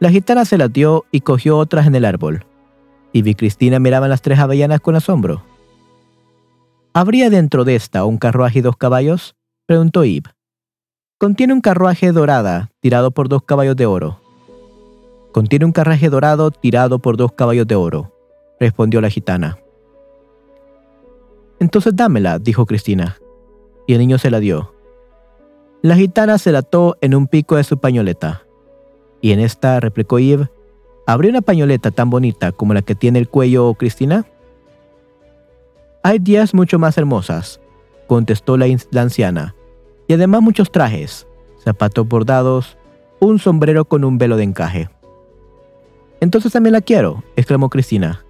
La 0.00 0.10
gitana 0.10 0.44
se 0.44 0.58
las 0.58 0.72
dio 0.72 1.06
y 1.12 1.20
cogió 1.20 1.56
otras 1.56 1.86
en 1.86 1.94
el 1.94 2.04
árbol. 2.04 2.44
Eve 3.12 3.30
y 3.30 3.34
Cristina 3.34 3.78
miraban 3.78 4.10
las 4.10 4.20
tres 4.20 4.40
avellanas 4.40 4.80
con 4.80 4.96
asombro. 4.96 5.44
¿Habría 6.92 7.30
dentro 7.30 7.64
de 7.64 7.76
esta 7.76 8.04
un 8.04 8.18
carruaje 8.18 8.58
y 8.58 8.62
dos 8.62 8.76
caballos? 8.76 9.36
preguntó 9.66 10.02
Eve. 10.02 10.30
Contiene 11.16 11.52
un 11.52 11.60
carruaje 11.60 12.10
dorada 12.10 12.70
tirado 12.80 13.12
por 13.12 13.28
dos 13.28 13.42
caballos 13.44 13.76
de 13.76 13.86
oro. 13.86 14.20
Contiene 15.32 15.64
un 15.64 15.72
carruaje 15.72 16.08
dorado 16.08 16.50
tirado 16.50 16.98
por 16.98 17.16
dos 17.16 17.32
caballos 17.32 17.66
de 17.66 17.74
oro, 17.74 18.12
respondió 18.58 19.00
la 19.00 19.10
gitana. 19.10 19.58
Entonces 21.60 21.94
dámela, 21.94 22.38
dijo 22.38 22.66
Cristina, 22.66 23.18
y 23.86 23.94
el 23.94 23.98
niño 23.98 24.18
se 24.18 24.30
la 24.30 24.40
dio. 24.40 24.74
La 25.82 25.96
gitana 25.96 26.38
se 26.38 26.52
la 26.52 26.60
ató 26.60 26.96
en 27.00 27.14
un 27.14 27.26
pico 27.26 27.56
de 27.56 27.64
su 27.64 27.78
pañoleta, 27.78 28.44
y 29.20 29.32
en 29.32 29.40
esta, 29.40 29.80
replicó 29.80 30.18
Eve, 30.18 30.48
¿habría 31.06 31.30
una 31.30 31.40
pañoleta 31.42 31.90
tan 31.90 32.10
bonita 32.10 32.52
como 32.52 32.74
la 32.74 32.82
que 32.82 32.94
tiene 32.94 33.18
el 33.18 33.28
cuello 33.28 33.74
Cristina? 33.74 34.26
Hay 36.02 36.20
días 36.20 36.54
mucho 36.54 36.78
más 36.78 36.96
hermosas, 36.96 37.60
contestó 38.06 38.56
la, 38.56 38.66
anciana, 38.96 39.54
y 40.06 40.14
además 40.14 40.42
muchos 40.42 40.70
trajes, 40.70 41.26
zapatos 41.62 42.06
bordados, 42.08 42.78
un 43.20 43.38
sombrero 43.38 43.84
con 43.84 44.04
un 44.04 44.16
velo 44.16 44.36
de 44.36 44.44
encaje. 44.44 44.88
Entonces 46.20 46.52
también 46.52 46.72
la 46.72 46.80
quiero, 46.80 47.24
exclamó 47.36 47.70
Cristina. 47.70 48.24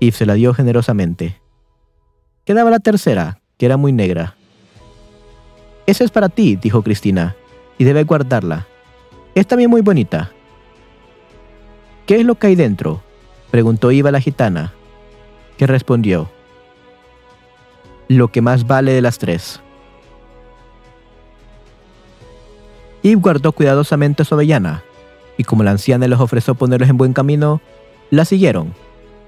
y 0.00 0.12
se 0.12 0.26
la 0.26 0.34
dio 0.34 0.54
generosamente. 0.54 1.40
Quedaba 2.44 2.70
la 2.70 2.78
tercera, 2.78 3.40
que 3.56 3.66
era 3.66 3.76
muy 3.76 3.92
negra. 3.92 4.36
Esa 5.86 6.04
es 6.04 6.10
para 6.12 6.28
ti, 6.28 6.54
dijo 6.54 6.82
Cristina, 6.82 7.34
y 7.78 7.84
debes 7.84 8.06
guardarla. 8.06 8.66
Es 9.34 9.46
también 9.46 9.70
muy 9.70 9.80
bonita. 9.80 10.30
¿Qué 12.06 12.20
es 12.20 12.24
lo 12.24 12.36
que 12.36 12.46
hay 12.46 12.54
dentro? 12.54 13.02
preguntó 13.50 13.90
Iva 13.90 14.10
la 14.10 14.20
gitana, 14.20 14.72
que 15.56 15.66
respondió, 15.66 16.30
lo 18.08 18.28
que 18.28 18.40
más 18.40 18.66
vale 18.66 18.92
de 18.92 19.02
las 19.02 19.18
tres. 19.18 19.60
Eve 23.02 23.16
guardó 23.16 23.52
cuidadosamente 23.52 24.24
su 24.24 24.34
avellana, 24.34 24.82
y 25.38 25.44
como 25.44 25.62
la 25.62 25.70
anciana 25.70 26.06
les 26.06 26.20
ofreció 26.20 26.54
ponerlos 26.54 26.90
en 26.90 26.98
buen 26.98 27.14
camino, 27.14 27.62
la 28.10 28.26
siguieron, 28.26 28.74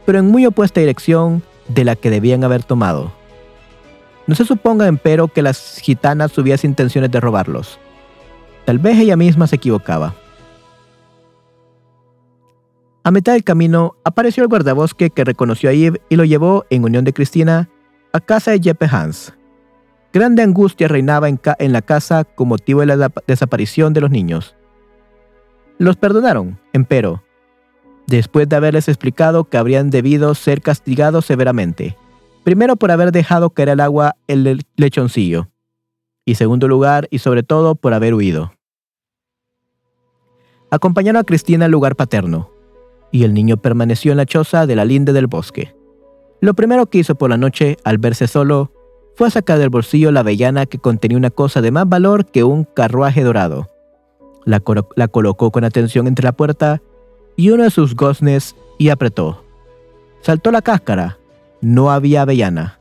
pero 0.05 0.19
en 0.19 0.27
muy 0.27 0.45
opuesta 0.45 0.81
dirección 0.81 1.43
de 1.69 1.85
la 1.85 1.97
que 1.97 2.11
debían 2.11 2.45
haber 2.45 2.65
tomado. 2.65 3.13
No 4.27 4.35
se 4.35 4.45
suponga, 4.45 4.87
empero, 4.87 5.29
que 5.29 5.41
las 5.41 5.79
gitanas 5.79 6.33
tuviesen 6.33 6.73
intenciones 6.73 7.11
de 7.11 7.21
robarlos. 7.21 7.79
Tal 8.65 8.79
vez 8.79 8.99
ella 8.99 9.17
misma 9.17 9.47
se 9.47 9.57
equivocaba. 9.57 10.15
A 13.03 13.11
mitad 13.11 13.33
del 13.33 13.45
camino 13.45 13.97
apareció 14.05 14.43
el 14.43 14.49
guardabosque 14.49 15.11
que 15.11 15.25
reconoció 15.25 15.71
a 15.71 15.73
Eve 15.73 16.03
y 16.11 16.17
lo 16.17 16.25
llevó, 16.25 16.67
en 16.71 16.85
unión 16.85 17.05
de 17.05 17.13
Cristina, 17.15 17.71
a 18.13 18.21
casa 18.21 18.51
de 18.51 18.61
Jeppe 18.61 18.87
Hans. 18.91 19.33
Grande 20.13 20.43
angustia 20.43 20.89
reinaba 20.89 21.29
en 21.29 21.73
la 21.73 21.83
casa 21.83 22.25
con 22.25 22.49
motivo 22.49 22.81
de 22.81 22.87
la 22.87 23.13
desaparición 23.27 23.93
de 23.93 24.01
los 24.01 24.11
niños. 24.11 24.57
Los 25.81 25.97
perdonaron, 25.97 26.61
empero, 26.75 27.23
después 28.07 28.47
de 28.47 28.55
haberles 28.55 28.87
explicado 28.87 29.45
que 29.45 29.57
habrían 29.57 29.89
debido 29.89 30.35
ser 30.35 30.61
castigados 30.61 31.25
severamente. 31.25 31.97
Primero 32.45 32.77
por 32.77 32.91
haber 32.91 33.13
dejado 33.13 33.49
caer 33.49 33.71
al 33.71 33.81
agua 33.81 34.15
el 34.27 34.61
lechoncillo, 34.77 35.49
y 36.27 36.35
segundo 36.35 36.69
lugar 36.69 37.09
y 37.11 37.21
sobre 37.21 37.43
todo 37.43 37.77
por 37.77 37.95
haber 37.95 38.13
huido. 38.13 38.53
Acompañaron 40.71 41.19
a 41.19 41.25
Cristina 41.25 41.65
al 41.65 41.71
lugar 41.71 41.97
paterno, 41.97 42.51
y 43.11 43.25
el 43.25 43.33
niño 43.33 43.57
permaneció 43.57 44.11
en 44.11 44.19
la 44.19 44.27
choza 44.27 44.67
de 44.67 44.77
la 44.77 44.85
linde 44.85 45.15
del 45.15 45.29
bosque. 45.29 45.75
Lo 46.43 46.53
primero 46.53 46.91
que 46.91 46.99
hizo 46.99 47.15
por 47.15 47.31
la 47.31 47.39
noche, 47.39 47.79
al 47.85 47.97
verse 47.97 48.27
solo, 48.27 48.71
fue 49.15 49.31
sacar 49.31 49.59
del 49.59 49.71
bolsillo 49.71 50.13
la 50.13 50.21
avellana 50.21 50.67
que 50.67 50.77
contenía 50.77 51.17
una 51.17 51.31
cosa 51.31 51.63
de 51.63 51.71
más 51.71 51.89
valor 51.89 52.27
que 52.27 52.45
un 52.45 52.65
carruaje 52.65 53.23
dorado. 53.23 53.67
La, 54.51 55.09
colocó 55.09 55.53
con 55.53 55.63
atención 55.63 56.09
entre 56.09 56.25
la 56.25 56.33
puerta 56.33 56.83
y 57.37 57.51
uno 57.51 57.63
de 57.63 57.71
sus 57.71 57.95
goznes 57.95 58.57
y 58.79 58.89
apretó. 58.89 59.45
Saltó 60.23 60.51
la 60.51 60.61
cáscara. 60.61 61.19
No 61.61 61.91
había 61.93 62.23
avellana, 62.23 62.81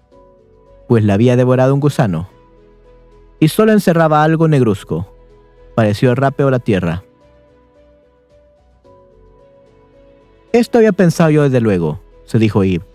pues 0.87 1.03
la 1.03 1.13
había 1.13 1.35
devorado 1.35 1.73
un 1.73 1.79
gusano. 1.79 2.29
Y 3.39 3.49
solo 3.49 3.71
encerraba 3.71 4.23
algo 4.23 4.47
negruzco. 4.47 5.13
Pareció 5.75 6.15
rápido 6.15 6.49
la 6.49 6.59
tierra. 6.59 7.03
Esto 10.53 10.79
había 10.79 10.93
pensado 10.93 11.29
yo 11.29 11.43
desde 11.43 11.61
luego, 11.61 11.99
se 12.25 12.39
dijo 12.39 12.63
Eve. 12.63 12.85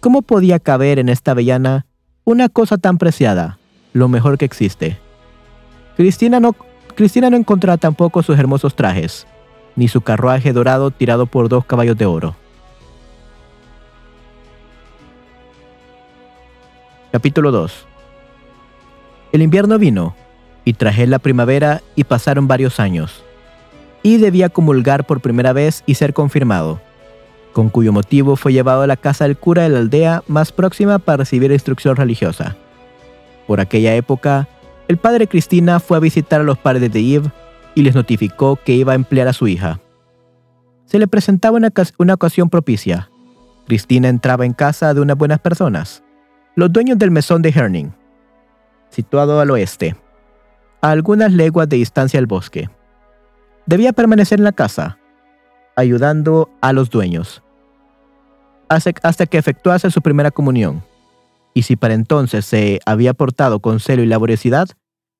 ¿Cómo 0.00 0.20
podía 0.20 0.58
caber 0.58 0.98
en 0.98 1.08
esta 1.08 1.30
avellana 1.30 1.86
una 2.24 2.50
cosa 2.50 2.76
tan 2.76 2.98
preciada, 2.98 3.58
lo 3.94 4.08
mejor 4.08 4.36
que 4.36 4.44
existe? 4.44 4.98
Cristina 5.96 6.40
no, 6.40 6.54
Cristina 6.92 7.30
no 7.30 7.36
encontraba 7.36 7.76
tampoco 7.76 8.22
sus 8.22 8.38
hermosos 8.38 8.74
trajes, 8.74 9.26
ni 9.76 9.88
su 9.88 10.00
carruaje 10.00 10.52
dorado 10.52 10.90
tirado 10.90 11.26
por 11.26 11.48
dos 11.48 11.64
caballos 11.64 11.96
de 11.96 12.06
oro. 12.06 12.34
Capítulo 17.12 17.50
2 17.50 17.86
El 19.32 19.42
invierno 19.42 19.78
vino, 19.78 20.14
y 20.64 20.74
traje 20.74 21.06
la 21.06 21.18
primavera 21.18 21.82
y 21.96 22.04
pasaron 22.04 22.46
varios 22.46 22.78
años. 22.80 23.24
Y 24.02 24.18
debía 24.18 24.48
comulgar 24.48 25.06
por 25.06 25.20
primera 25.20 25.52
vez 25.52 25.82
y 25.86 25.94
ser 25.94 26.14
confirmado 26.14 26.80
con 27.52 27.68
cuyo 27.68 27.92
motivo 27.92 28.36
fue 28.36 28.52
llevado 28.52 28.82
a 28.82 28.86
la 28.86 28.96
casa 28.96 29.24
del 29.24 29.36
cura 29.36 29.62
de 29.62 29.70
la 29.70 29.78
aldea 29.78 30.22
más 30.28 30.52
próxima 30.52 30.98
para 30.98 31.18
recibir 31.18 31.52
instrucción 31.52 31.96
religiosa. 31.96 32.56
Por 33.46 33.60
aquella 33.60 33.94
época, 33.94 34.48
el 34.90 34.96
padre 34.96 35.28
Cristina 35.28 35.78
fue 35.78 35.98
a 35.98 36.00
visitar 36.00 36.40
a 36.40 36.42
los 36.42 36.58
padres 36.58 36.92
de 36.92 36.98
Eve 36.98 37.30
y 37.76 37.82
les 37.82 37.94
notificó 37.94 38.56
que 38.56 38.72
iba 38.72 38.90
a 38.90 38.96
emplear 38.96 39.28
a 39.28 39.32
su 39.32 39.46
hija. 39.46 39.78
Se 40.84 40.98
le 40.98 41.06
presentaba 41.06 41.56
una, 41.56 41.72
una 41.98 42.14
ocasión 42.14 42.50
propicia. 42.50 43.08
Cristina 43.68 44.08
entraba 44.08 44.46
en 44.46 44.52
casa 44.52 44.92
de 44.92 45.00
unas 45.00 45.16
buenas 45.16 45.38
personas, 45.38 46.02
los 46.56 46.72
dueños 46.72 46.98
del 46.98 47.12
mesón 47.12 47.40
de 47.40 47.50
Herning, 47.50 47.92
situado 48.88 49.38
al 49.38 49.52
oeste, 49.52 49.94
a 50.80 50.90
algunas 50.90 51.32
leguas 51.32 51.68
de 51.68 51.76
distancia 51.76 52.18
del 52.18 52.26
bosque. 52.26 52.68
Debía 53.66 53.92
permanecer 53.92 54.40
en 54.40 54.44
la 54.44 54.50
casa, 54.50 54.98
ayudando 55.76 56.50
a 56.60 56.72
los 56.72 56.90
dueños, 56.90 57.44
hasta 58.68 59.26
que 59.26 59.38
efectuase 59.38 59.88
su 59.92 60.02
primera 60.02 60.32
comunión. 60.32 60.82
Y 61.54 61.62
si 61.62 61.76
para 61.76 61.94
entonces 61.94 62.44
se 62.44 62.80
había 62.86 63.14
portado 63.14 63.60
con 63.60 63.78
celo 63.78 64.02
y 64.02 64.06
laboriosidad, 64.06 64.70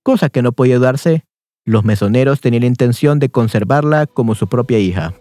cosa 0.02 0.28
que 0.28 0.42
no 0.42 0.52
podía 0.52 0.78
darse, 0.78 1.24
los 1.64 1.84
mesoneros 1.84 2.40
tenían 2.40 2.62
la 2.62 2.68
intención 2.68 3.18
de 3.18 3.28
conservarla 3.28 4.06
como 4.06 4.34
su 4.34 4.48
propia 4.48 4.78
hija. 4.78 5.14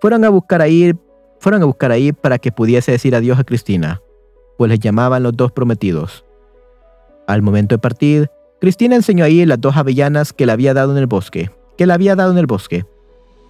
Fueron 0.00 0.24
a 0.24 0.28
buscar 0.28 0.62
ahí, 0.62 0.94
fueron 1.40 1.62
a 1.62 1.66
buscar 1.66 1.92
para 2.20 2.38
que 2.38 2.52
pudiese 2.52 2.92
decir 2.92 3.14
adiós 3.14 3.38
a 3.38 3.44
Cristina, 3.44 4.00
pues 4.58 4.70
les 4.70 4.78
llamaban 4.78 5.22
los 5.22 5.36
dos 5.36 5.52
prometidos. 5.52 6.24
Al 7.26 7.42
momento 7.42 7.74
de 7.74 7.78
partir, 7.78 8.30
Cristina 8.60 8.96
enseñó 8.96 9.24
ahí 9.24 9.44
las 9.44 9.60
dos 9.60 9.76
avellanas 9.76 10.32
que 10.32 10.46
le 10.46 10.52
había 10.52 10.74
dado 10.74 10.92
en 10.92 10.98
el 10.98 11.06
bosque 11.06 11.50
que 11.76 11.86
le 11.86 11.92
había 11.92 12.16
dado 12.16 12.32
en 12.32 12.38
el 12.38 12.46
bosque, 12.46 12.84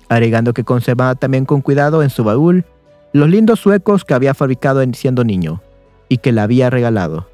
agregando 0.08 0.52
que 0.52 0.64
conservaba 0.64 1.14
también 1.14 1.44
con 1.44 1.62
cuidado 1.62 2.02
en 2.02 2.10
su 2.10 2.24
baúl 2.24 2.64
los 3.12 3.28
lindos 3.28 3.60
suecos 3.60 4.04
que 4.04 4.14
había 4.14 4.34
fabricado 4.34 4.84
siendo 4.92 5.24
niño 5.24 5.62
y 6.08 6.18
que 6.18 6.32
le 6.32 6.40
había 6.40 6.70
regalado. 6.70 7.28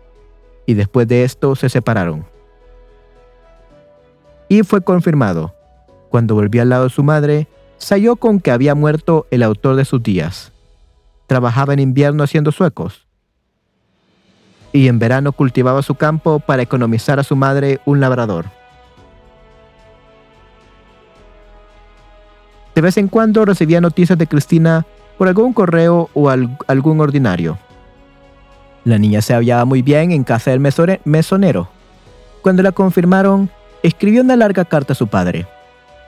Y 0.67 0.75
después 0.75 1.09
de 1.09 1.25
esto 1.25 1.57
se 1.57 1.69
separaron. 1.69 2.25
Y 4.49 4.63
fue 4.63 4.83
confirmado. 4.83 5.55
Cuando 6.11 6.35
volvió 6.35 6.63
al 6.63 6.69
lado 6.69 6.85
de 6.85 6.91
su 6.91 7.03
madre, 7.03 7.49
se 7.79 7.95
halló 7.95 8.17
con 8.17 8.39
que 8.39 8.51
había 8.51 8.75
muerto 8.75 9.27
el 9.31 9.43
autor 9.43 9.77
de 9.77 9.85
sus 9.85 10.03
días. 10.03 10.53
Trabajaba 11.27 11.73
en 11.73 11.79
invierno 11.79 12.23
haciendo 12.23 12.53
suecos. 12.53 13.07
Y 14.73 14.89
en 14.89 14.99
verano 14.99 15.33
cultivaba 15.33 15.83
su 15.83 15.95
campo 15.95 16.39
para 16.39 16.63
economizar 16.63 17.19
a 17.19 17.25
su 17.25 17.35
madre 17.35 17.81
un 17.87 18.01
labrador. 18.01 18.47
De 22.75 22.81
vez 22.81 22.97
en 22.97 23.09
cuando 23.09 23.45
recibía 23.45 23.81
noticias 23.81 24.19
de 24.19 24.27
Cristina 24.27 24.87
por 25.19 25.29
algún 25.29 25.53
correo 25.53 26.09
o 26.15 26.31
algún 26.31 27.01
ordinario. 27.01 27.59
La 28.85 28.99
niña 28.99 29.23
se 29.23 29.35
hallaba 29.35 29.65
muy 29.65 29.83
bien 29.83 30.11
en 30.11 30.25
casa 30.25 30.51
del 30.51 30.61
mesonero. 30.61 31.69
Cuando 32.43 32.63
la 32.63 32.73
confirmaron, 32.73 33.51
escribió 33.83 34.23
una 34.23 34.37
larga 34.37 34.65
carta 34.65 34.93
a 34.93 34.97
su 34.97 35.07
padre, 35.07 35.47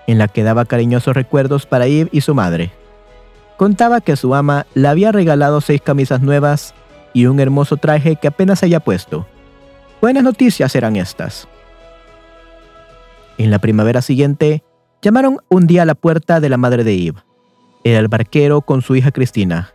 en 0.07 0.19
la 0.19 0.29
que 0.29 0.43
daba 0.43 0.65
cariñosos 0.65 1.15
recuerdos 1.15 1.67
para 1.67 1.87
Eve 1.87 2.11
y 2.13 2.21
su 2.21 2.35
madre. 2.35 2.73
Contaba 3.57 4.01
que 4.01 4.17
su 4.17 4.35
ama 4.35 4.67
le 4.75 4.89
había 4.89 5.13
regalado 5.13 5.61
seis 5.61 5.81
camisas 5.81 6.21
nuevas 6.21 6.75
y 7.13 7.27
un 7.27 7.39
hermoso 7.39 7.77
traje 7.77 8.17
que 8.17 8.27
apenas 8.27 8.63
había 8.65 8.81
puesto. 8.81 9.27
Buenas 10.01 10.25
noticias 10.25 10.75
eran 10.75 10.97
estas. 10.97 11.47
En 13.39 13.51
la 13.51 13.61
primavera 13.61 14.03
siguiente, 14.03 14.65
llamaron 15.01 15.39
un 15.49 15.67
día 15.67 15.83
a 15.83 15.87
la 15.87 15.95
puerta 15.95 16.41
de 16.41 16.49
la 16.49 16.57
madre 16.57 16.83
de 16.83 16.95
Eve. 16.95 17.23
Era 17.85 18.01
el 18.01 18.09
barquero 18.09 18.63
con 18.63 18.83
su 18.83 18.97
hija 18.97 19.13
Cristina. 19.13 19.74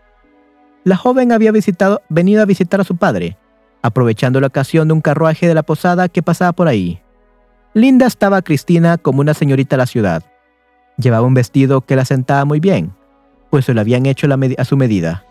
La 0.83 0.95
joven 0.95 1.31
había 1.31 1.51
visitado, 1.51 2.01
venido 2.09 2.41
a 2.41 2.45
visitar 2.45 2.79
a 2.79 2.85
su 2.85 2.95
padre, 2.95 3.37
aprovechando 3.81 4.39
la 4.39 4.47
ocasión 4.47 4.87
de 4.87 4.93
un 4.93 5.01
carruaje 5.01 5.47
de 5.47 5.53
la 5.53 5.63
posada 5.63 6.07
que 6.07 6.23
pasaba 6.23 6.53
por 6.53 6.67
ahí. 6.67 7.01
Linda 7.73 8.07
estaba 8.07 8.41
Cristina 8.41 8.97
como 8.97 9.21
una 9.21 9.33
señorita 9.33 9.75
de 9.75 9.77
la 9.77 9.85
ciudad. 9.85 10.23
Llevaba 10.97 11.27
un 11.27 11.33
vestido 11.33 11.81
que 11.81 11.95
la 11.95 12.05
sentaba 12.05 12.45
muy 12.45 12.59
bien, 12.59 12.93
pues 13.49 13.65
se 13.65 13.73
lo 13.73 13.81
habían 13.81 14.05
hecho 14.05 14.27
a 14.57 14.65
su 14.65 14.77
medida. 14.77 15.25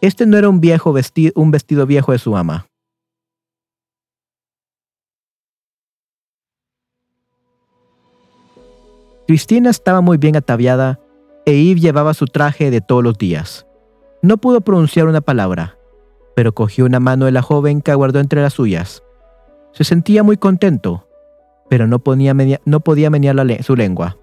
Este 0.00 0.26
no 0.26 0.36
era 0.36 0.48
un, 0.48 0.60
viejo 0.60 0.92
vestido, 0.92 1.32
un 1.36 1.50
vestido 1.50 1.86
viejo 1.86 2.12
de 2.12 2.18
su 2.18 2.36
ama. 2.36 2.66
Cristina 9.26 9.70
estaba 9.70 10.02
muy 10.02 10.18
bien 10.18 10.36
ataviada 10.36 11.00
e 11.46 11.70
Eve 11.70 11.80
llevaba 11.80 12.12
su 12.14 12.26
traje 12.26 12.70
de 12.70 12.80
todos 12.80 13.02
los 13.02 13.16
días. 13.16 13.66
No 14.24 14.38
pudo 14.38 14.62
pronunciar 14.62 15.06
una 15.06 15.20
palabra, 15.20 15.76
pero 16.34 16.54
cogió 16.54 16.86
una 16.86 16.98
mano 16.98 17.26
de 17.26 17.30
la 17.30 17.42
joven 17.42 17.82
que 17.82 17.90
aguardó 17.90 18.20
entre 18.20 18.40
las 18.40 18.54
suyas. 18.54 19.02
Se 19.72 19.84
sentía 19.84 20.22
muy 20.22 20.38
contento, 20.38 21.06
pero 21.68 21.86
no, 21.86 21.98
podía 21.98 22.32
menear 22.32 23.62
su 23.62 23.76
lengua. 23.76 24.16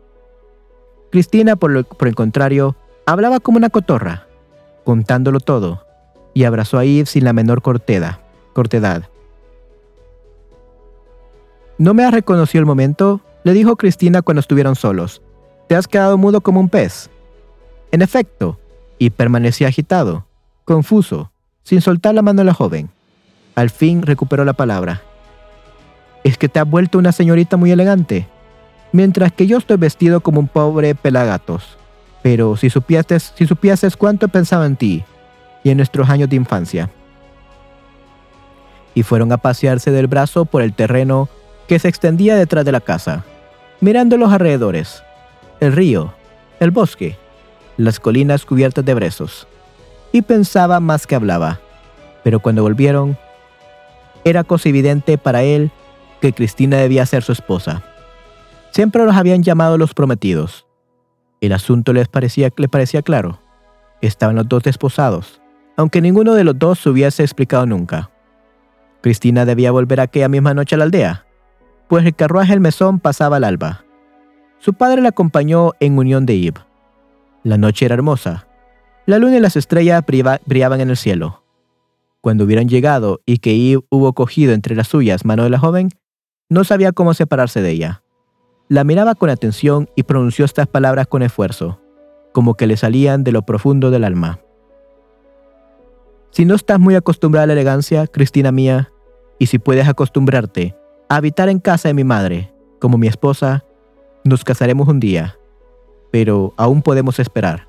Cristina, 1.11 1.55
por 1.55 1.85
el 1.99 2.15
contrario, 2.15 2.75
hablaba 3.05 3.39
como 3.39 3.59
una 3.59 3.69
cotorra 3.69 4.25
contándolo 4.83 5.39
todo, 5.39 5.85
y 6.33 6.45
abrazó 6.45 6.79
a 6.79 6.83
Eve 6.83 7.05
sin 7.05 7.23
la 7.23 7.33
menor 7.33 7.61
cortedad. 7.61 8.21
cortedad. 8.53 9.03
¿No 11.77 11.93
me 11.93 12.03
has 12.05 12.11
reconocido 12.11 12.61
el 12.61 12.65
momento? 12.65 13.21
le 13.43 13.53
dijo 13.53 13.75
Cristina 13.75 14.23
cuando 14.23 14.39
estuvieron 14.39 14.75
solos. 14.75 15.21
Te 15.67 15.75
has 15.75 15.87
quedado 15.87 16.17
mudo 16.17 16.41
como 16.41 16.59
un 16.59 16.69
pez. 16.69 17.11
En 17.91 18.01
efecto, 18.01 18.57
y 19.01 19.09
permanecía 19.09 19.67
agitado, 19.67 20.27
confuso, 20.63 21.31
sin 21.63 21.81
soltar 21.81 22.13
la 22.13 22.21
mano 22.21 22.41
de 22.41 22.45
la 22.45 22.53
joven. 22.53 22.91
Al 23.55 23.71
fin 23.71 24.03
recuperó 24.03 24.45
la 24.45 24.53
palabra. 24.53 25.01
Es 26.23 26.37
que 26.37 26.47
te 26.47 26.59
has 26.59 26.69
vuelto 26.69 26.99
una 26.99 27.11
señorita 27.11 27.57
muy 27.57 27.71
elegante, 27.71 28.27
mientras 28.91 29.31
que 29.31 29.47
yo 29.47 29.57
estoy 29.57 29.77
vestido 29.77 30.21
como 30.21 30.39
un 30.39 30.47
pobre 30.47 30.93
pelagatos. 30.93 31.79
Pero 32.21 32.55
si 32.57 32.69
supieses, 32.69 33.33
si 33.35 33.47
supieses 33.47 33.97
cuánto 33.97 34.27
pensaba 34.27 34.67
en 34.67 34.75
ti 34.75 35.03
y 35.63 35.71
en 35.71 35.77
nuestros 35.77 36.07
años 36.07 36.29
de 36.29 36.35
infancia. 36.35 36.91
Y 38.93 39.01
fueron 39.01 39.31
a 39.31 39.37
pasearse 39.37 39.89
del 39.89 40.05
brazo 40.05 40.45
por 40.45 40.61
el 40.61 40.73
terreno 40.73 41.27
que 41.67 41.79
se 41.79 41.87
extendía 41.87 42.35
detrás 42.35 42.65
de 42.65 42.71
la 42.71 42.81
casa, 42.81 43.25
mirando 43.79 44.15
los 44.17 44.31
alrededores, 44.31 45.01
el 45.59 45.73
río, 45.73 46.13
el 46.59 46.69
bosque, 46.69 47.17
las 47.83 47.99
colinas 47.99 48.45
cubiertas 48.45 48.85
de 48.85 48.93
brezos. 48.93 49.47
Y 50.11 50.21
pensaba 50.21 50.79
más 50.79 51.07
que 51.07 51.15
hablaba. 51.15 51.59
Pero 52.23 52.39
cuando 52.39 52.63
volvieron, 52.63 53.17
era 54.23 54.43
cosa 54.43 54.69
evidente 54.69 55.17
para 55.17 55.43
él 55.43 55.71
que 56.19 56.33
Cristina 56.33 56.77
debía 56.77 57.05
ser 57.05 57.23
su 57.23 57.31
esposa. 57.31 57.83
Siempre 58.71 59.03
los 59.05 59.15
habían 59.15 59.43
llamado 59.43 59.77
los 59.77 59.93
prometidos 59.93 60.65
el 61.41 61.53
asunto 61.53 61.91
les 61.91 62.07
parecía, 62.07 62.49
le 62.55 62.69
parecía 62.69 63.01
claro. 63.01 63.41
Estaban 63.99 64.35
los 64.35 64.47
dos 64.47 64.63
desposados, 64.63 65.41
aunque 65.75 66.01
ninguno 66.01 66.35
de 66.35 66.43
los 66.43 66.57
dos 66.57 66.79
se 66.79 66.89
hubiese 66.89 67.23
explicado 67.23 67.65
nunca. 67.65 68.11
Cristina 69.01 69.43
debía 69.45 69.71
volver 69.71 69.99
aquella 69.99 70.29
misma 70.29 70.53
noche 70.53 70.75
a 70.75 70.77
la 70.77 70.83
aldea, 70.83 71.25
pues 71.89 72.05
el 72.05 72.15
carruaje 72.15 72.51
del 72.51 72.59
mesón 72.59 72.99
pasaba 72.99 73.37
al 73.37 73.43
alba. 73.43 73.83
Su 74.59 74.75
padre 74.75 75.01
la 75.01 75.09
acompañó 75.09 75.71
en 75.79 75.97
unión 75.97 76.27
de 76.27 76.35
Eve. 76.35 76.61
La 77.43 77.57
noche 77.57 77.85
era 77.85 77.95
hermosa. 77.95 78.47
La 79.07 79.17
luna 79.17 79.37
y 79.37 79.39
las 79.39 79.55
estrellas 79.55 80.03
brillaban 80.45 80.81
en 80.81 80.89
el 80.91 80.97
cielo. 80.97 81.43
Cuando 82.21 82.43
hubieran 82.43 82.69
llegado 82.69 83.21
y 83.25 83.39
que 83.39 83.51
Eve 83.51 83.83
hubo 83.89 84.13
cogido 84.13 84.53
entre 84.53 84.75
las 84.75 84.87
suyas 84.87 85.25
mano 85.25 85.43
de 85.43 85.49
la 85.49 85.57
joven, 85.57 85.89
no 86.49 86.63
sabía 86.63 86.91
cómo 86.91 87.15
separarse 87.15 87.61
de 87.61 87.71
ella. 87.71 88.03
La 88.69 88.83
miraba 88.83 89.15
con 89.15 89.31
atención 89.31 89.89
y 89.95 90.03
pronunció 90.03 90.45
estas 90.45 90.67
palabras 90.67 91.07
con 91.07 91.23
esfuerzo, 91.23 91.81
como 92.31 92.53
que 92.53 92.67
le 92.67 92.77
salían 92.77 93.23
de 93.23 93.31
lo 93.31 93.41
profundo 93.41 93.89
del 93.89 94.03
alma. 94.03 94.39
Si 96.29 96.45
no 96.45 96.53
estás 96.55 96.79
muy 96.79 96.95
acostumbrada 96.95 97.45
a 97.45 97.47
la 97.47 97.53
elegancia, 97.53 98.05
Cristina 98.07 98.51
mía, 98.51 98.91
y 99.39 99.47
si 99.47 99.57
puedes 99.57 99.87
acostumbrarte 99.87 100.75
a 101.09 101.15
habitar 101.15 101.49
en 101.49 101.59
casa 101.59 101.89
de 101.89 101.95
mi 101.95 102.03
madre, 102.03 102.53
como 102.79 102.97
mi 102.97 103.07
esposa, 103.07 103.65
nos 104.23 104.43
casaremos 104.43 104.87
un 104.87 104.99
día, 104.99 105.37
pero 106.11 106.53
aún 106.57 106.81
podemos 106.81 107.19
esperar. 107.19 107.67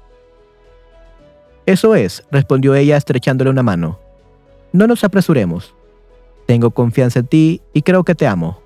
Eso 1.64 1.94
es, 1.94 2.24
respondió 2.31 2.74
ella 2.74 2.97
estrechándole 2.97 3.51
una 3.51 3.62
mano. 3.62 3.98
No 4.73 4.86
nos 4.86 5.05
apresuremos. 5.05 5.74
Tengo 6.47 6.73
confianza 6.73 7.20
en 7.20 7.27
ti 7.27 7.62
y 7.73 7.82
creo 7.82 8.02
que 8.02 8.16
te 8.16 8.27
amo, 8.27 8.60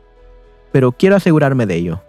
pero 0.73 0.93
quiero 0.93 1.17
asegurarme 1.17 1.67
de 1.67 1.75
ello. 1.75 2.03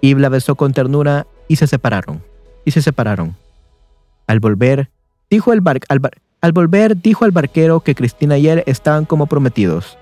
Eve 0.00 0.20
la 0.20 0.28
besó 0.28 0.54
con 0.54 0.72
ternura 0.72 1.26
y 1.48 1.56
se 1.56 1.66
separaron. 1.66 2.22
Y 2.64 2.70
se 2.70 2.82
separaron. 2.82 3.36
Al 4.26 4.40
volver, 4.40 4.90
dijo 5.30 5.52
el 5.52 5.62
al, 6.40 6.52
volver, 6.52 7.00
dijo 7.00 7.24
al 7.24 7.30
barquero 7.30 7.80
que 7.80 7.94
Cristina 7.94 8.38
y 8.38 8.48
él 8.48 8.62
estaban 8.66 9.04
como 9.04 9.26
prometidos. 9.26 9.98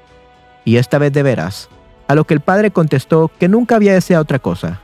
Y 0.65 0.77
esta 0.77 0.99
vez 0.99 1.13
de 1.13 1.23
veras. 1.23 1.69
A 2.07 2.15
lo 2.15 2.25
que 2.25 2.35
el 2.35 2.41
padre 2.41 2.71
contestó 2.71 3.31
que 3.39 3.49
nunca 3.49 3.77
había 3.77 3.93
deseado 3.93 4.23
otra 4.23 4.39
cosa. 4.39 4.81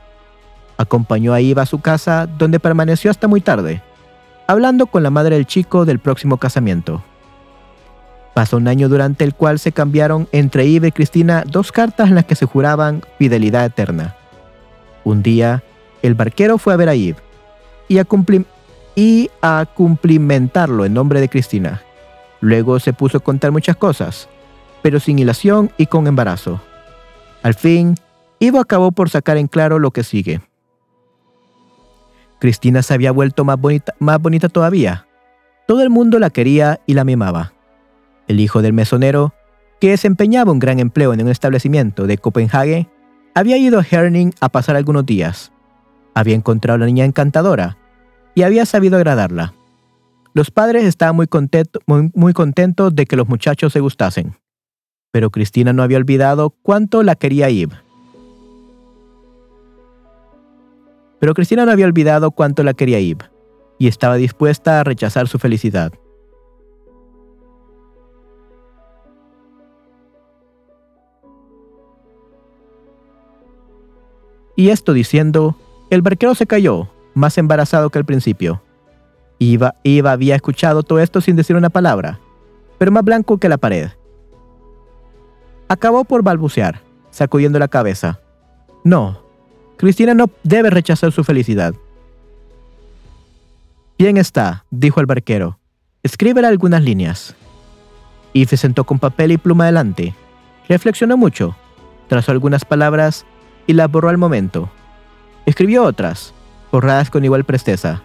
Acompañó 0.81 1.35
a 1.35 1.41
Eve 1.41 1.61
a 1.61 1.67
su 1.67 1.83
casa, 1.83 2.27
donde 2.27 2.59
permaneció 2.59 3.11
hasta 3.11 3.29
muy 3.29 3.43
tarde, 3.43 3.83
hablando 4.47 4.87
con 4.87 5.03
la 5.03 5.11
madre 5.11 5.37
del 5.37 5.45
chico 5.45 5.85
del 5.85 5.99
próximo 5.99 6.39
casamiento. 6.39 7.03
Pasó 8.33 8.57
un 8.57 8.67
año 8.67 8.89
durante 8.89 9.25
el 9.25 9.35
cual 9.35 9.59
se 9.59 9.73
cambiaron 9.73 10.27
entre 10.33 10.65
Eve 10.65 10.89
y 10.89 10.93
Cristina 10.93 11.45
dos 11.47 11.71
cartas 11.71 12.09
en 12.09 12.15
las 12.15 12.25
que 12.25 12.35
se 12.35 12.47
juraban 12.47 13.03
fidelidad 13.19 13.67
eterna. 13.67 14.17
Un 15.05 15.23
día, 15.23 15.63
el 16.01 16.15
barquero 16.15 16.57
fue 16.57 16.73
a 16.73 16.79
ver 16.79 16.89
a 16.89 16.95
Eve 16.95 17.19
y 17.87 17.99
a, 17.99 18.07
y 18.95 19.31
a 19.43 19.67
cumplimentarlo 19.75 20.87
en 20.87 20.95
nombre 20.95 21.21
de 21.21 21.29
Cristina. 21.29 21.83
Luego 22.41 22.81
se 22.81 22.95
puso 22.95 23.19
a 23.19 23.21
contar 23.21 23.53
muchas 23.53 23.77
cosas, 23.77 24.31
pero 24.81 24.99
sin 24.99 25.19
hilación 25.19 25.73
y 25.77 25.89
con 25.89 26.07
embarazo. 26.07 26.59
Al 27.43 27.53
fin, 27.53 27.97
Ivo 28.39 28.61
acabó 28.61 28.93
por 28.93 29.11
sacar 29.11 29.37
en 29.37 29.47
claro 29.47 29.79
lo 29.79 29.91
que 29.91 30.05
sigue. 30.05 30.41
Cristina 32.41 32.83
se 32.83 32.95
había 32.95 33.13
vuelto 33.13 33.45
más 33.45 33.61
bonita, 33.61 33.95
más 33.99 34.21
bonita 34.21 34.49
todavía. 34.49 35.07
Todo 35.69 35.83
el 35.83 35.91
mundo 35.91 36.19
la 36.19 36.31
quería 36.31 36.81
y 36.87 36.95
la 36.95 37.05
mimaba. 37.05 37.53
El 38.27 38.41
hijo 38.41 38.63
del 38.63 38.73
mesonero, 38.73 39.35
que 39.81 39.91
desempeñaba 39.91 40.51
un 40.51 40.59
gran 40.59 40.81
empleo 40.81 41.13
en 41.13 41.23
un 41.23 41.29
establecimiento 41.29 42.07
de 42.07 42.19
Copenhague, 42.19 42.89
había 43.35 43.57
ido 43.57 43.79
a 43.79 43.87
Herning 43.89 44.33
a 44.41 44.49
pasar 44.49 44.77
algunos 44.77 45.07
días. 45.07 45.53
Había 46.15 46.35
encontrado 46.35 46.77
a 46.77 46.81
la 46.81 46.87
niña 46.87 47.05
encantadora 47.05 47.77
y 48.35 48.43
había 48.43 48.67
sabido 48.67 48.97
agradarla. 48.97 49.55
Los 50.33 50.51
padres 50.51 50.85
estaban 50.85 51.17
muy, 51.17 51.27
contentos 52.33 52.95
de 52.95 53.07
que 53.07 53.17
los 53.17 53.29
muchachos 53.29 53.73
se 53.73 53.81
gustasen, 53.81 54.37
pero 55.11 55.31
Cristina 55.31 55.73
no 55.73 55.83
había 55.83 55.99
olvidado 55.99 56.51
cuánto 56.63 57.03
la 57.03 57.17
quería 57.17 57.49
Eve. 57.49 57.77
Pero 61.21 61.35
Cristina 61.35 61.67
no 61.67 61.73
había 61.73 61.87
olvidado 61.87 62.33
cuánto 62.33 62.65
la 62.65 62.75
quería 62.75 62.99
Eve 62.99 63.31
y 63.79 63.87
estaba 63.89 64.17
dispuesta 64.17 64.81
a 64.81 64.85
rechazar 64.85 65.29
su 65.29 65.39
felicidad. 65.39 65.93
Y 74.57 74.69
esto 74.69 74.93
diciendo, 74.93 75.57
el 75.89 76.03
barquero 76.03 76.35
se 76.35 76.47
cayó, 76.47 76.89
más 77.15 77.39
embarazado 77.39 77.89
que 77.89 77.99
al 77.99 78.05
principio. 78.05 78.61
Iba, 79.39 79.77
Iba 79.83 80.13
había 80.13 80.37
escuchado 80.37 80.83
todo 80.83 81.01
esto 81.01 81.23
sin 81.23 81.37
decir 81.37 81.57
una 81.57 81.71
palabra, 81.71 82.21
pero 82.77 82.93
más 82.93 83.03
blanco 83.03 83.39
que 83.39 83.49
la 83.49 83.57
pared. 83.57 83.89
Acabó 85.69 86.05
por 86.05 86.23
balbucear, 86.23 86.83
sacudiendo 87.11 87.59
la 87.59 87.69
cabeza. 87.69 88.21
No, 88.85 89.23
Cristina 89.81 90.13
no 90.13 90.27
debe 90.43 90.69
rechazar 90.69 91.11
su 91.11 91.25
felicidad. 91.25 91.75
Bien 93.99 94.19
está, 94.19 94.67
dijo 94.71 95.01
el 95.01 95.07
barquero. 95.07 95.59
Escríbele 96.03 96.49
algunas 96.49 96.83
líneas. 96.83 97.35
Eve 98.35 98.45
se 98.45 98.59
sentó 98.59 98.85
con 98.85 98.99
papel 98.99 99.33
y 99.33 99.39
pluma 99.39 99.65
delante. 99.65 100.15
Reflexionó 100.69 101.17
mucho, 101.17 101.57
trazó 102.09 102.31
algunas 102.31 102.67
palabras 102.67 103.25
y 103.67 103.73
las 103.73 103.91
borró 103.91 104.11
al 104.11 104.19
momento. 104.19 104.71
Escribió 105.47 105.85
otras, 105.85 106.35
borradas 106.71 107.09
con 107.09 107.25
igual 107.25 107.45
presteza. 107.45 108.03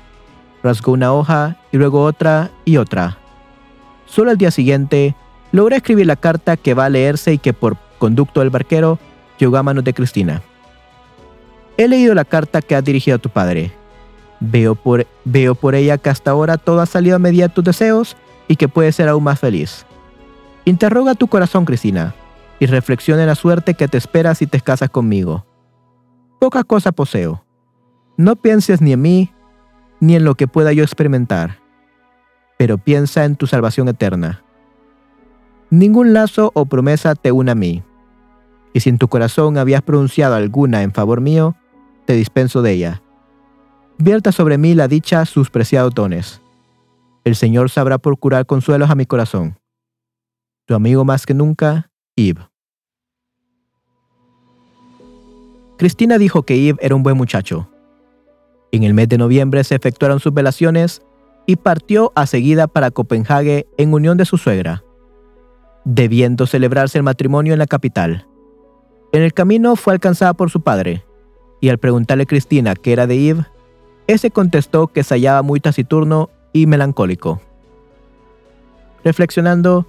Rasgó 0.64 0.94
una 0.94 1.12
hoja 1.12 1.58
y 1.74 1.78
luego 1.78 2.04
otra 2.06 2.52
y 2.64 2.78
otra. 2.78 3.18
Solo 4.06 4.32
al 4.32 4.38
día 4.38 4.52
siguiente, 4.52 5.14
logró 5.52 5.76
escribir 5.76 6.06
la 6.06 6.16
carta 6.16 6.56
que 6.56 6.74
va 6.74 6.86
a 6.86 6.90
leerse 6.90 7.34
y 7.34 7.38
que 7.38 7.52
por 7.52 7.76
conducto 7.98 8.40
del 8.40 8.50
barquero 8.50 8.98
llegó 9.38 9.58
a 9.58 9.64
manos 9.64 9.84
de 9.84 9.94
Cristina. 9.94 10.42
He 11.78 11.88
leído 11.88 12.14
la 12.16 12.26
carta 12.26 12.62
que 12.62 12.76
has 12.76 12.84
dirigido 12.84 13.16
a 13.16 13.20
tu 13.20 13.30
padre. 13.30 13.72
Veo 14.40 14.76
por, 14.76 15.06
veo 15.26 15.56
por 15.56 15.76
ella 15.76 15.98
que 15.98 16.10
hasta 16.10 16.32
ahora 16.32 16.58
todo 16.58 16.80
ha 16.82 16.86
salido 16.86 17.16
a 17.16 17.20
medida 17.20 17.48
de 17.48 17.54
tus 17.54 17.64
deseos 17.64 18.16
y 18.48 18.56
que 18.56 18.68
puedes 18.68 18.96
ser 18.96 19.10
aún 19.10 19.24
más 19.24 19.40
feliz. 19.40 19.86
Interroga 20.64 21.16
tu 21.16 21.28
corazón, 21.28 21.66
Cristina, 21.66 22.16
y 22.60 22.66
reflexiona 22.66 23.22
en 23.22 23.28
la 23.28 23.36
suerte 23.36 23.74
que 23.74 23.88
te 23.88 23.98
espera 23.98 24.36
si 24.36 24.48
te 24.48 24.62
casas 24.62 24.90
conmigo. 24.90 25.46
Poca 26.40 26.64
cosa 26.64 26.92
poseo. 26.92 27.44
No 28.18 28.36
pienses 28.36 28.82
ni 28.82 28.94
en 28.94 29.02
mí, 29.02 29.34
ni 30.00 30.16
en 30.16 30.24
lo 30.24 30.36
que 30.36 30.48
pueda 30.48 30.72
yo 30.74 30.84
experimentar, 30.84 31.60
pero 32.58 32.78
piensa 32.78 33.26
en 33.26 33.36
tu 33.36 33.48
salvación 33.48 33.90
eterna. 33.90 34.44
Ningún 35.70 36.14
lazo 36.14 36.52
o 36.54 36.66
promesa 36.66 37.16
te 37.16 37.32
une 37.32 37.52
a 37.52 37.56
mí, 37.56 37.84
y 38.74 38.80
si 38.80 38.90
en 38.90 38.98
tu 38.98 39.08
corazón 39.08 39.58
habías 39.58 39.82
pronunciado 39.82 40.36
alguna 40.36 40.84
en 40.84 40.92
favor 40.92 41.22
mío, 41.22 41.56
te 42.06 42.14
dispenso 42.14 42.61
de 42.61 42.72
ella. 42.72 43.02
Vierta 43.98 44.32
sobre 44.32 44.57
mí 44.57 44.73
la 44.73 44.88
dicha 44.88 45.26
sus 45.26 45.49
preciados 45.49 45.94
dones. 45.94 46.41
El 47.23 47.36
Señor 47.36 47.69
sabrá 47.69 47.98
procurar 47.98 48.45
consuelos 48.45 48.90
a 48.90 48.95
mi 48.95 49.06
corazón. 49.06 49.57
Tu 50.65 50.76
amigo 50.76 51.06
más 51.06 51.26
que 51.26 51.34
nunca, 51.34 51.90
Eve. 52.15 52.48
Cristina 55.77 56.18
dijo 56.18 56.44
que 56.44 56.69
Eve 56.69 56.80
era 56.82 56.95
un 56.95 57.03
buen 57.03 57.18
muchacho. 57.18 57.69
En 58.72 58.84
el 58.84 58.94
mes 58.94 59.10
de 59.10 59.18
noviembre 59.18 59.64
se 59.64 59.76
efectuaron 59.76 60.19
sus 60.19 60.34
velaciones 60.34 61.02
y 61.45 61.57
partió 61.57 62.11
a 62.15 62.26
seguida 62.26 62.68
para 62.68 62.91
Copenhague 62.91 63.68
en 63.77 63.94
unión 63.94 64.18
de 64.18 64.26
su 64.26 64.38
suegra, 64.38 64.84
debiendo 65.86 66.48
celebrarse 66.48 66.98
el 66.98 67.03
matrimonio 67.03 67.53
en 67.53 67.60
la 67.60 67.68
capital. 67.68 68.27
En 69.14 69.22
el 69.22 69.34
camino 69.34 69.76
fue 69.76 69.94
alcanzada 69.94 70.34
por 70.34 70.49
su 70.49 70.61
padre, 70.61 71.05
y 71.66 71.70
al 71.70 71.80
preguntarle 71.80 72.26
a 72.26 72.28
Cristina 72.28 72.76
qué 72.76 72.94
era 72.94 73.08
de 73.08 73.28
Eve, 73.28 73.46
ese 74.06 74.30
contestó 74.30 74.86
que 74.86 75.04
se 75.04 75.16
hallaba 75.16 75.42
muy 75.42 75.60
taciturno 75.60 76.30
y 76.54 76.68
melancólico. 76.68 77.42
Reflexionando, 79.04 79.88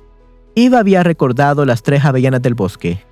Eve 0.55 0.79
había 0.79 1.03
recordado 1.03 1.67
las 1.67 1.83
tres 1.83 2.07
avellanas 2.07 2.41
del 2.41 2.55
bosque. 2.55 3.05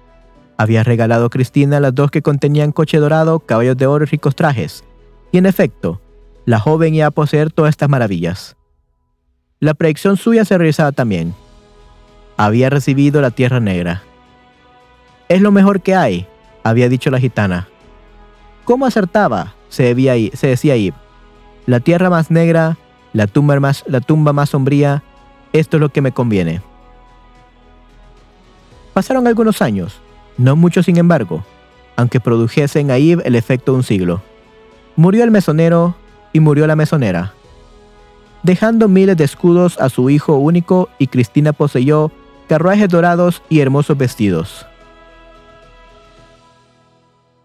Había 0.57 0.83
regalado 0.83 1.27
a 1.27 1.29
Cristina 1.29 1.79
las 1.79 1.95
dos 1.95 2.11
que 2.11 2.23
contenían 2.23 2.73
coche 2.73 2.97
dorado, 2.97 3.41
caballos 3.41 3.77
de 3.77 3.87
oro 3.87 4.05
y 4.05 4.09
ricos 4.09 4.35
trajes. 4.35 4.83
Y 5.31 5.37
en 5.37 5.45
efecto, 5.45 6.01
la 6.47 6.59
joven 6.59 6.95
iba 6.95 7.05
a 7.05 7.11
poseer 7.11 7.53
todas 7.53 7.69
estas 7.69 7.91
maravillas. 7.91 8.57
La 9.61 9.75
predicción 9.75 10.17
suya 10.17 10.47
se 10.47 10.57
realizaba 10.57 10.93
también. 10.93 11.35
Había 12.39 12.71
recibido 12.71 13.21
la 13.21 13.31
tierra 13.31 13.61
negra. 13.61 14.05
Es 15.29 15.43
lo 15.43 15.53
mejor 15.53 15.83
que 15.83 15.95
hay, 15.95 16.27
había 16.63 16.89
dicho 16.89 17.11
la 17.11 17.21
gitana. 17.21 17.69
¿Cómo 18.65 18.87
acertaba? 18.87 19.55
Se, 19.69 19.95
se 20.35 20.47
decía 20.47 20.75
Eve. 20.75 20.97
La 21.67 21.81
tierra 21.81 22.11
más 22.11 22.31
negra, 22.31 22.79
la 23.13 23.27
tumba 23.27 23.59
más, 23.61 23.85
la 23.87 24.01
tumba 24.01 24.33
más 24.33 24.51
sombría, 24.51 25.03
esto 25.53 25.77
es 25.77 25.81
lo 25.81 25.89
que 25.91 26.01
me 26.01 26.13
conviene. 26.13 26.61
Pasaron 28.93 29.27
algunos 29.27 29.61
años, 29.61 30.01
no 30.39 30.57
muchos 30.57 30.87
sin 30.87 30.99
embargo, 30.99 31.45
aunque 31.97 32.21
produjesen 32.21 32.91
a 32.91 32.97
Eve 32.97 33.23
el 33.25 33.35
efecto 33.35 33.73
de 33.73 33.79
un 33.79 33.85
siglo. 33.85 34.23
Murió 34.97 35.25
el 35.25 35.31
mesonero 35.31 35.97
y 36.33 36.41
murió 36.41 36.67
la 36.67 36.77
mesonera, 36.77 37.33
dejando 38.43 38.89
miles 38.89 39.17
de 39.17 39.25
escudos 39.25 39.79
a 39.81 39.89
su 39.89 40.11
hijo 40.11 40.37
único 40.37 40.89
y 40.99 41.09
Cristina 41.09 41.53
poseyó 41.53 42.13
carruajes 42.49 42.89
dorados 42.89 43.43
y 43.49 43.61
hermosos 43.61 43.97
vestidos. 43.97 44.67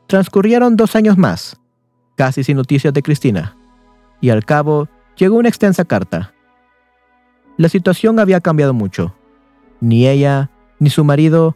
Transcurrieron 0.09 0.75
dos 0.75 0.95
años 0.95 1.19
más, 1.19 1.59
casi 2.15 2.43
sin 2.43 2.57
noticias 2.57 2.91
de 2.95 3.03
Cristina, 3.03 3.55
y 4.19 4.31
al 4.31 4.43
cabo 4.43 4.89
llegó 5.15 5.35
una 5.35 5.49
extensa 5.49 5.85
carta. 5.85 6.33
La 7.57 7.69
situación 7.69 8.17
había 8.17 8.41
cambiado 8.41 8.73
mucho. 8.73 9.15
Ni 9.79 10.07
ella 10.07 10.49
ni 10.79 10.89
su 10.89 11.03
marido 11.03 11.55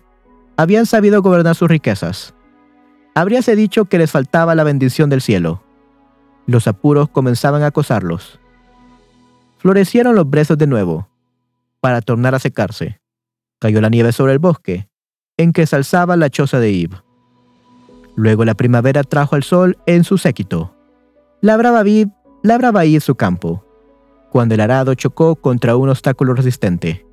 habían 0.55 0.85
sabido 0.85 1.23
gobernar 1.23 1.55
sus 1.55 1.67
riquezas. 1.67 2.35
Habríase 3.15 3.55
dicho 3.55 3.85
que 3.85 3.97
les 3.97 4.11
faltaba 4.11 4.53
la 4.53 4.63
bendición 4.63 5.09
del 5.09 5.21
cielo. 5.21 5.63
Los 6.45 6.67
apuros 6.67 7.09
comenzaban 7.09 7.63
a 7.63 7.67
acosarlos. 7.67 8.39
Florecieron 9.57 10.13
los 10.13 10.29
brezos 10.29 10.59
de 10.59 10.67
nuevo, 10.67 11.09
para 11.79 12.01
tornar 12.01 12.35
a 12.35 12.39
secarse. 12.39 13.01
Cayó 13.59 13.81
la 13.81 13.89
nieve 13.89 14.11
sobre 14.11 14.33
el 14.33 14.39
bosque, 14.39 14.89
en 15.37 15.53
que 15.53 15.65
se 15.65 15.75
alzaba 15.75 16.15
la 16.17 16.29
choza 16.29 16.59
de 16.59 16.69
Eve. 16.69 17.02
Luego 18.15 18.45
la 18.45 18.53
primavera 18.53 19.03
trajo 19.03 19.35
al 19.35 19.43
sol 19.43 19.77
en 19.85 20.03
su 20.03 20.17
séquito. 20.17 20.73
Labraba 21.41 21.81
Eve, 21.81 22.11
labraba 22.43 22.85
Eve 22.85 22.99
su 22.99 23.15
campo, 23.15 23.65
cuando 24.31 24.55
el 24.55 24.61
arado 24.61 24.93
chocó 24.93 25.35
contra 25.35 25.75
un 25.75 25.89
obstáculo 25.89 26.33
resistente. 26.33 27.05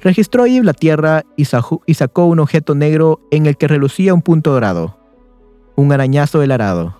Registró 0.00 0.46
Eve 0.46 0.64
la 0.64 0.72
tierra 0.72 1.24
y, 1.36 1.44
sacó 1.44 2.24
un 2.24 2.40
objeto 2.40 2.74
negro 2.74 3.20
en 3.30 3.46
el 3.46 3.56
que 3.56 3.68
relucía 3.68 4.14
un 4.14 4.22
punto 4.22 4.52
dorado, 4.52 4.96
un 5.76 5.92
arañazo 5.92 6.40
del 6.40 6.52
arado. 6.52 6.96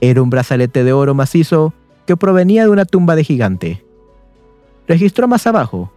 Era 0.00 0.20
un 0.20 0.30
brazalete 0.30 0.84
de 0.84 0.92
oro 0.92 1.14
macizo 1.14 1.72
que 2.06 2.16
provenía 2.16 2.64
de 2.64 2.70
una 2.70 2.84
tumba 2.84 3.16
de 3.16 3.24
gigante. 3.24 3.84
Registró 4.86 5.28
más 5.28 5.46
abajo 5.46 5.92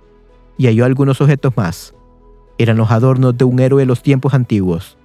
y 0.57 0.67
halló 0.67 0.85
algunos 0.85 1.21
objetos 1.21 1.55
más. 1.57 1.93
Eran 2.57 2.77
los 2.77 2.91
adornos 2.91 3.37
de 3.37 3.45
un 3.45 3.59
héroe 3.59 3.81
de 3.81 3.85
los 3.85 4.01
tiempos 4.01 4.33
antiguos. 4.33 4.98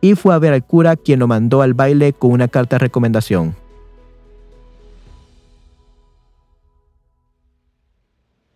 Y 0.00 0.14
fue 0.14 0.34
a 0.34 0.38
ver 0.38 0.52
al 0.52 0.64
cura 0.64 0.96
quien 0.96 1.20
lo 1.20 1.26
mandó 1.26 1.62
al 1.62 1.74
baile 1.74 2.12
con 2.12 2.32
una 2.32 2.48
carta 2.48 2.76
de 2.76 2.80
recomendación. 2.80 3.54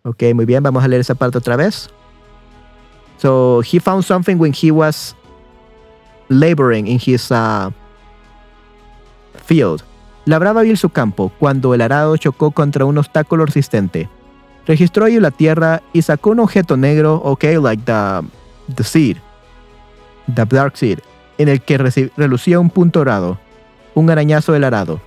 Ok, 0.03 0.23
muy 0.33 0.45
bien, 0.45 0.61
vamos 0.61 0.83
a 0.83 0.87
leer 0.87 1.01
esa 1.01 1.15
parte 1.15 1.37
otra 1.37 1.55
vez. 1.55 1.89
So 3.17 3.61
he 3.61 3.79
found 3.79 4.03
something 4.03 4.35
when 4.37 4.53
he 4.53 4.71
was 4.71 5.15
laboring 6.29 6.87
in 6.87 6.99
his 6.99 7.31
uh, 7.31 7.71
field. 9.45 9.83
Labraba 10.25 10.63
bien 10.63 10.77
su 10.77 10.89
campo 10.89 11.31
cuando 11.39 11.73
el 11.73 11.81
arado 11.81 12.17
chocó 12.17 12.51
contra 12.51 12.85
un 12.85 12.97
obstáculo 12.97 13.45
resistente. 13.45 14.09
Registró 14.65 15.05
ahí 15.05 15.19
la 15.19 15.31
tierra 15.31 15.83
y 15.93 16.01
sacó 16.01 16.31
un 16.31 16.39
objeto 16.39 16.77
negro, 16.77 17.15
ok, 17.23 17.43
like 17.61 17.83
the, 17.85 18.21
the 18.75 18.83
seed, 18.83 19.17
the 20.33 20.45
dark 20.45 20.75
seed, 20.75 20.99
en 21.37 21.49
el 21.49 21.61
que 21.61 21.77
relucía 21.77 22.59
un 22.59 22.69
punto 22.69 22.99
dorado, 22.99 23.39
un 23.93 24.09
arañazo 24.09 24.53
del 24.53 24.63
arado. 24.63 25.01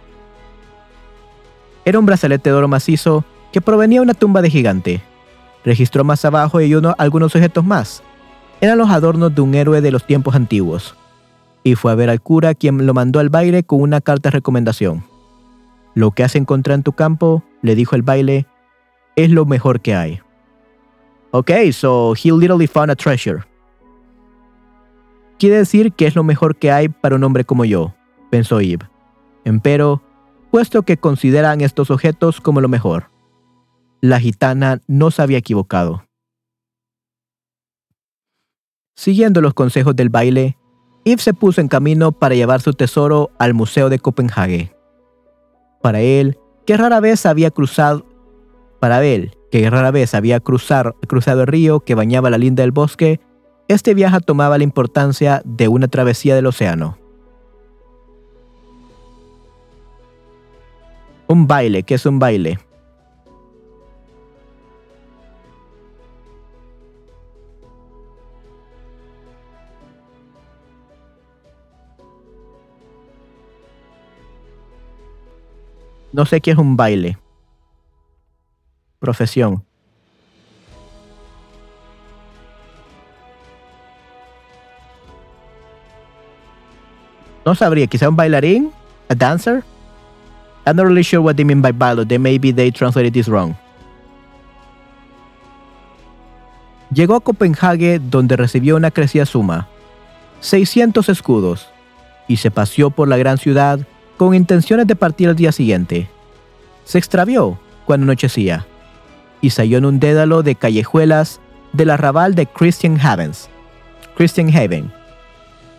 Era 1.84 1.98
un 1.98 2.06
brazalete 2.06 2.50
de 2.50 2.56
oro 2.56 2.68
macizo 2.68 3.24
que 3.52 3.60
provenía 3.60 4.00
de 4.00 4.04
una 4.04 4.14
tumba 4.14 4.42
de 4.42 4.50
gigante. 4.50 5.02
Registró 5.64 6.04
más 6.04 6.24
abajo 6.24 6.60
y 6.60 6.74
uno, 6.74 6.94
algunos 6.98 7.34
objetos 7.34 7.64
más. 7.64 8.02
Eran 8.60 8.78
los 8.78 8.90
adornos 8.90 9.34
de 9.34 9.40
un 9.40 9.54
héroe 9.54 9.80
de 9.80 9.90
los 9.90 10.06
tiempos 10.06 10.34
antiguos. 10.34 10.94
Y 11.62 11.74
fue 11.74 11.92
a 11.92 11.94
ver 11.94 12.10
al 12.10 12.20
cura 12.20 12.54
quien 12.54 12.86
lo 12.86 12.94
mandó 12.94 13.20
al 13.20 13.28
baile 13.28 13.62
con 13.62 13.80
una 13.80 14.00
carta 14.00 14.28
de 14.28 14.32
recomendación. 14.32 15.04
Lo 15.94 16.10
que 16.10 16.24
has 16.24 16.36
encontrado 16.36 16.76
en 16.76 16.82
tu 16.82 16.92
campo, 16.92 17.42
le 17.62 17.74
dijo 17.74 17.96
el 17.96 18.02
baile, 18.02 18.46
es 19.16 19.30
lo 19.30 19.46
mejor 19.46 19.80
que 19.80 19.94
hay. 19.94 20.20
Ok, 21.30 21.50
so 21.72 22.14
he 22.14 22.30
literally 22.30 22.66
found 22.66 22.90
a 22.90 22.96
treasure. 22.96 23.42
Quiere 25.38 25.56
decir 25.56 25.92
que 25.92 26.06
es 26.06 26.16
lo 26.16 26.24
mejor 26.24 26.56
que 26.56 26.72
hay 26.72 26.88
para 26.88 27.16
un 27.16 27.24
hombre 27.24 27.44
como 27.44 27.64
yo, 27.64 27.94
pensó 28.30 28.60
Eve. 28.60 28.88
Empero, 29.44 30.02
puesto 30.50 30.82
que 30.82 30.96
consideran 30.96 31.60
estos 31.60 31.90
objetos 31.90 32.40
como 32.40 32.60
lo 32.60 32.68
mejor 32.68 33.10
la 34.00 34.20
gitana 34.20 34.80
no 34.86 35.10
se 35.10 35.22
había 35.22 35.38
equivocado. 35.38 36.04
Siguiendo 38.96 39.40
los 39.40 39.54
consejos 39.54 39.94
del 39.96 40.08
baile, 40.08 40.56
Yves 41.04 41.22
se 41.22 41.34
puso 41.34 41.60
en 41.60 41.68
camino 41.68 42.12
para 42.12 42.34
llevar 42.34 42.60
su 42.60 42.72
tesoro 42.72 43.30
al 43.38 43.54
Museo 43.54 43.88
de 43.88 43.98
Copenhague. 43.98 44.74
Para 45.82 46.00
él, 46.00 46.38
que 46.66 46.76
rara 46.76 47.00
vez 47.00 47.24
había 47.24 47.50
cruzado, 47.50 48.04
para 48.80 49.04
él, 49.04 49.36
que 49.50 49.68
rara 49.70 49.90
vez 49.90 50.14
había 50.14 50.40
cruzado 50.40 50.94
el 51.40 51.46
río 51.46 51.80
que 51.80 51.94
bañaba 51.94 52.30
la 52.30 52.38
linda 52.38 52.62
del 52.62 52.72
bosque, 52.72 53.20
este 53.68 53.92
viaje 53.92 54.18
tomaba 54.20 54.56
la 54.56 54.64
importancia 54.64 55.42
de 55.44 55.68
una 55.68 55.88
travesía 55.88 56.34
del 56.34 56.46
océano. 56.46 56.96
Un 61.26 61.46
baile, 61.46 61.82
¿qué 61.82 61.94
es 61.94 62.06
un 62.06 62.18
baile? 62.18 62.58
No 76.10 76.24
sé 76.24 76.40
qué 76.40 76.52
es 76.52 76.58
un 76.58 76.74
baile. 76.74 77.18
Profesión. 78.98 79.67
No 87.48 87.54
sabría, 87.54 87.86
quizá 87.86 88.10
un 88.10 88.14
bailarín, 88.14 88.72
a 89.08 89.14
dancer. 89.14 89.64
I'm 90.66 90.76
not 90.76 90.84
really 90.84 91.02
sure 91.02 91.22
what 91.22 91.36
they 91.36 91.46
mean 91.46 91.62
by 91.62 91.72
bailo. 91.72 92.06
They 92.06 92.18
maybe 92.18 92.52
they 92.52 92.70
translated 92.70 93.14
this 93.14 93.26
wrong. 93.26 93.56
Llegó 96.92 97.16
a 97.16 97.20
Copenhague 97.20 98.00
donde 98.00 98.36
recibió 98.36 98.76
una 98.76 98.90
crecida 98.90 99.24
suma, 99.24 99.66
600 100.40 101.08
escudos, 101.08 101.70
y 102.28 102.36
se 102.36 102.50
paseó 102.50 102.90
por 102.90 103.08
la 103.08 103.16
gran 103.16 103.38
ciudad 103.38 103.80
con 104.18 104.34
intenciones 104.34 104.86
de 104.86 104.94
partir 104.94 105.30
al 105.30 105.36
día 105.36 105.50
siguiente. 105.50 106.10
Se 106.84 106.98
extravió 106.98 107.58
cuando 107.86 108.04
anochecía 108.04 108.66
y 109.40 109.48
salió 109.48 109.78
en 109.78 109.86
un 109.86 110.00
dédalo 110.00 110.42
de 110.42 110.54
callejuelas 110.54 111.40
del 111.72 111.88
arrabal 111.88 112.34
de 112.34 112.44
Christian 112.44 113.00
Havens. 113.00 113.48
Christian 114.18 114.54
Haven. 114.54 114.97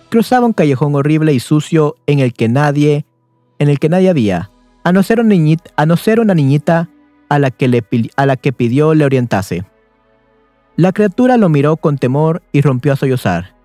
Cruzaba 0.10 0.46
un 0.46 0.54
callejón 0.54 0.96
horrible 0.96 1.34
y 1.34 1.40
sucio 1.40 1.96
en 2.08 2.20
el 2.20 2.34
que 2.34 2.50
nadie, 2.50 3.06
en 3.60 3.70
el 3.70 3.80
que 3.80 3.90
nadie 3.90 4.10
había, 4.10 4.50
a 4.84 4.92
no 4.92 5.04
ser 5.04 5.20
una 5.20 5.30
niñita, 5.30 5.72
a 5.76 5.86
no 5.86 5.98
ser 5.98 6.20
una 6.20 6.34
niñita 6.34 6.90
a 7.30 7.38
la 7.38 7.52
que, 7.52 7.68
le, 7.68 7.84
a 8.16 8.26
la 8.26 8.36
que 8.36 8.52
pidió 8.52 8.96
le 8.96 9.06
orientase. 9.06 9.66
La 10.76 10.94
criatura 10.94 11.38
lo 11.38 11.50
miró 11.50 11.78
con 11.78 11.98
temor 11.98 12.42
y 12.52 12.62
rompió 12.62 12.94
a 12.94 12.96
sollozar. 12.96 13.56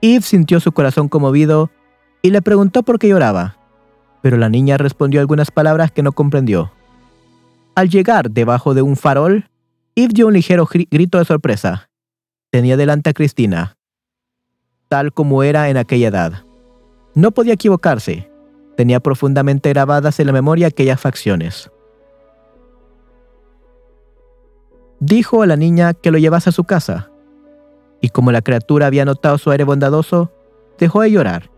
Eve 0.00 0.22
sintió 0.22 0.58
su 0.58 0.72
corazón 0.72 1.08
conmovido 1.08 1.70
y 2.20 2.30
le 2.30 2.42
preguntó 2.42 2.82
por 2.82 2.98
qué 2.98 3.08
lloraba, 3.08 3.56
pero 4.22 4.36
la 4.36 4.48
niña 4.48 4.76
respondió 4.76 5.20
algunas 5.20 5.50
palabras 5.50 5.92
que 5.92 6.02
no 6.02 6.12
comprendió. 6.12 6.72
Al 7.76 7.90
llegar 7.90 8.30
debajo 8.30 8.74
de 8.74 8.82
un 8.82 8.96
farol, 8.96 9.48
Eve 9.94 10.14
dio 10.14 10.26
un 10.26 10.32
ligero 10.32 10.68
grito 10.90 11.18
de 11.18 11.24
sorpresa. 11.24 11.90
Tenía 12.50 12.76
delante 12.76 13.10
a 13.10 13.12
Cristina, 13.12 13.76
tal 14.88 15.12
como 15.12 15.42
era 15.42 15.68
en 15.68 15.76
aquella 15.76 16.08
edad. 16.08 16.44
No 17.14 17.30
podía 17.30 17.54
equivocarse. 17.54 18.30
Tenía 18.76 19.00
profundamente 19.00 19.70
grabadas 19.70 20.18
en 20.20 20.26
la 20.26 20.32
memoria 20.32 20.66
aquellas 20.66 21.00
facciones. 21.00 21.70
Dijo 25.00 25.42
a 25.42 25.46
la 25.46 25.56
niña 25.56 25.94
que 25.94 26.10
lo 26.10 26.18
llevase 26.18 26.50
a 26.50 26.52
su 26.52 26.64
casa, 26.64 27.10
y 28.00 28.08
como 28.08 28.32
la 28.32 28.42
criatura 28.42 28.86
había 28.86 29.04
notado 29.04 29.38
su 29.38 29.50
aire 29.50 29.64
bondadoso, 29.64 30.30
dejó 30.78 31.02
de 31.02 31.10
llorar 31.10 31.50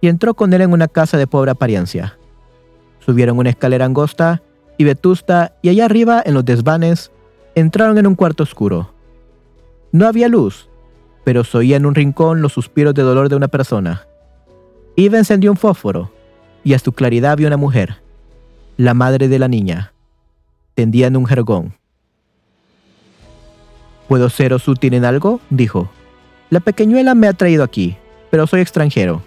y 0.00 0.08
entró 0.08 0.34
con 0.34 0.52
él 0.52 0.60
en 0.60 0.72
una 0.72 0.88
casa 0.88 1.16
de 1.16 1.26
pobre 1.26 1.50
apariencia. 1.50 2.18
Subieron 3.00 3.38
una 3.38 3.50
escalera 3.50 3.84
angosta 3.84 4.42
y 4.76 4.84
vetusta 4.84 5.56
y 5.62 5.70
allá 5.70 5.86
arriba, 5.86 6.22
en 6.24 6.34
los 6.34 6.44
desvanes, 6.44 7.10
entraron 7.54 7.98
en 7.98 8.06
un 8.06 8.14
cuarto 8.14 8.42
oscuro. 8.42 8.92
No 9.90 10.06
había 10.06 10.28
luz, 10.28 10.68
pero 11.28 11.44
se 11.44 11.58
oía 11.58 11.76
en 11.76 11.84
un 11.84 11.94
rincón 11.94 12.40
los 12.40 12.54
suspiros 12.54 12.94
de 12.94 13.02
dolor 13.02 13.28
de 13.28 13.36
una 13.36 13.48
persona. 13.48 14.06
Eva 14.96 15.18
encendió 15.18 15.50
un 15.50 15.58
fósforo 15.58 16.10
y 16.64 16.72
a 16.72 16.78
su 16.78 16.92
claridad 16.92 17.36
vio 17.36 17.48
una 17.48 17.58
mujer, 17.58 17.96
la 18.78 18.94
madre 18.94 19.28
de 19.28 19.38
la 19.38 19.46
niña, 19.46 19.92
tendía 20.74 21.06
en 21.06 21.18
un 21.18 21.26
jergón. 21.26 21.74
¿Puedo 24.08 24.30
seros 24.30 24.66
útil 24.68 24.94
en 24.94 25.04
algo? 25.04 25.42
dijo. 25.50 25.90
La 26.48 26.60
pequeñuela 26.60 27.14
me 27.14 27.28
ha 27.28 27.34
traído 27.34 27.62
aquí, 27.62 27.98
pero 28.30 28.46
soy 28.46 28.62
extranjero. 28.62 29.20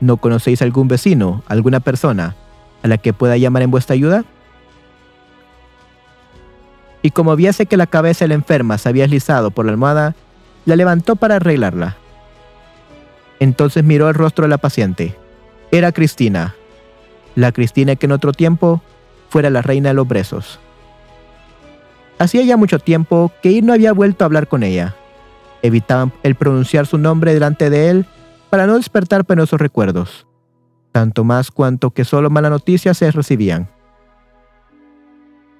¿No 0.00 0.18
conocéis 0.18 0.60
algún 0.60 0.86
vecino, 0.86 1.42
alguna 1.46 1.80
persona, 1.80 2.36
a 2.82 2.88
la 2.88 2.98
que 2.98 3.14
pueda 3.14 3.38
llamar 3.38 3.62
en 3.62 3.70
vuestra 3.70 3.94
ayuda? 3.94 4.26
y 7.04 7.10
como 7.10 7.34
viese 7.36 7.64
que 7.64 7.76
la 7.76 7.88
cabeza 7.88 8.26
de 8.26 8.28
la 8.28 8.34
enferma 8.34 8.76
se 8.76 8.88
había 8.88 9.04
deslizado 9.04 9.50
por 9.50 9.64
la 9.64 9.72
almohada, 9.72 10.14
la 10.64 10.76
levantó 10.76 11.16
para 11.16 11.36
arreglarla. 11.36 11.96
Entonces 13.40 13.82
miró 13.82 14.08
el 14.08 14.14
rostro 14.14 14.44
de 14.44 14.48
la 14.48 14.58
paciente. 14.58 15.16
Era 15.70 15.92
Cristina, 15.92 16.54
la 17.34 17.52
Cristina 17.52 17.96
que 17.96 18.06
en 18.06 18.12
otro 18.12 18.32
tiempo 18.32 18.82
fuera 19.30 19.50
la 19.50 19.62
reina 19.62 19.88
de 19.90 19.94
los 19.94 20.06
brezos. 20.06 20.60
Hacía 22.18 22.42
ya 22.42 22.56
mucho 22.56 22.78
tiempo 22.78 23.32
que 23.42 23.50
Ir 23.50 23.64
no 23.64 23.72
había 23.72 23.92
vuelto 23.92 24.24
a 24.24 24.26
hablar 24.26 24.46
con 24.46 24.62
ella. 24.62 24.94
Evitaban 25.62 26.12
el 26.22 26.34
pronunciar 26.34 26.86
su 26.86 26.98
nombre 26.98 27.34
delante 27.34 27.70
de 27.70 27.90
él 27.90 28.06
para 28.50 28.66
no 28.66 28.76
despertar 28.76 29.24
penosos 29.24 29.60
recuerdos, 29.60 30.26
tanto 30.92 31.24
más 31.24 31.50
cuanto 31.50 31.90
que 31.90 32.04
solo 32.04 32.30
malas 32.30 32.50
noticias 32.50 32.98
se 32.98 33.10
recibían. 33.10 33.68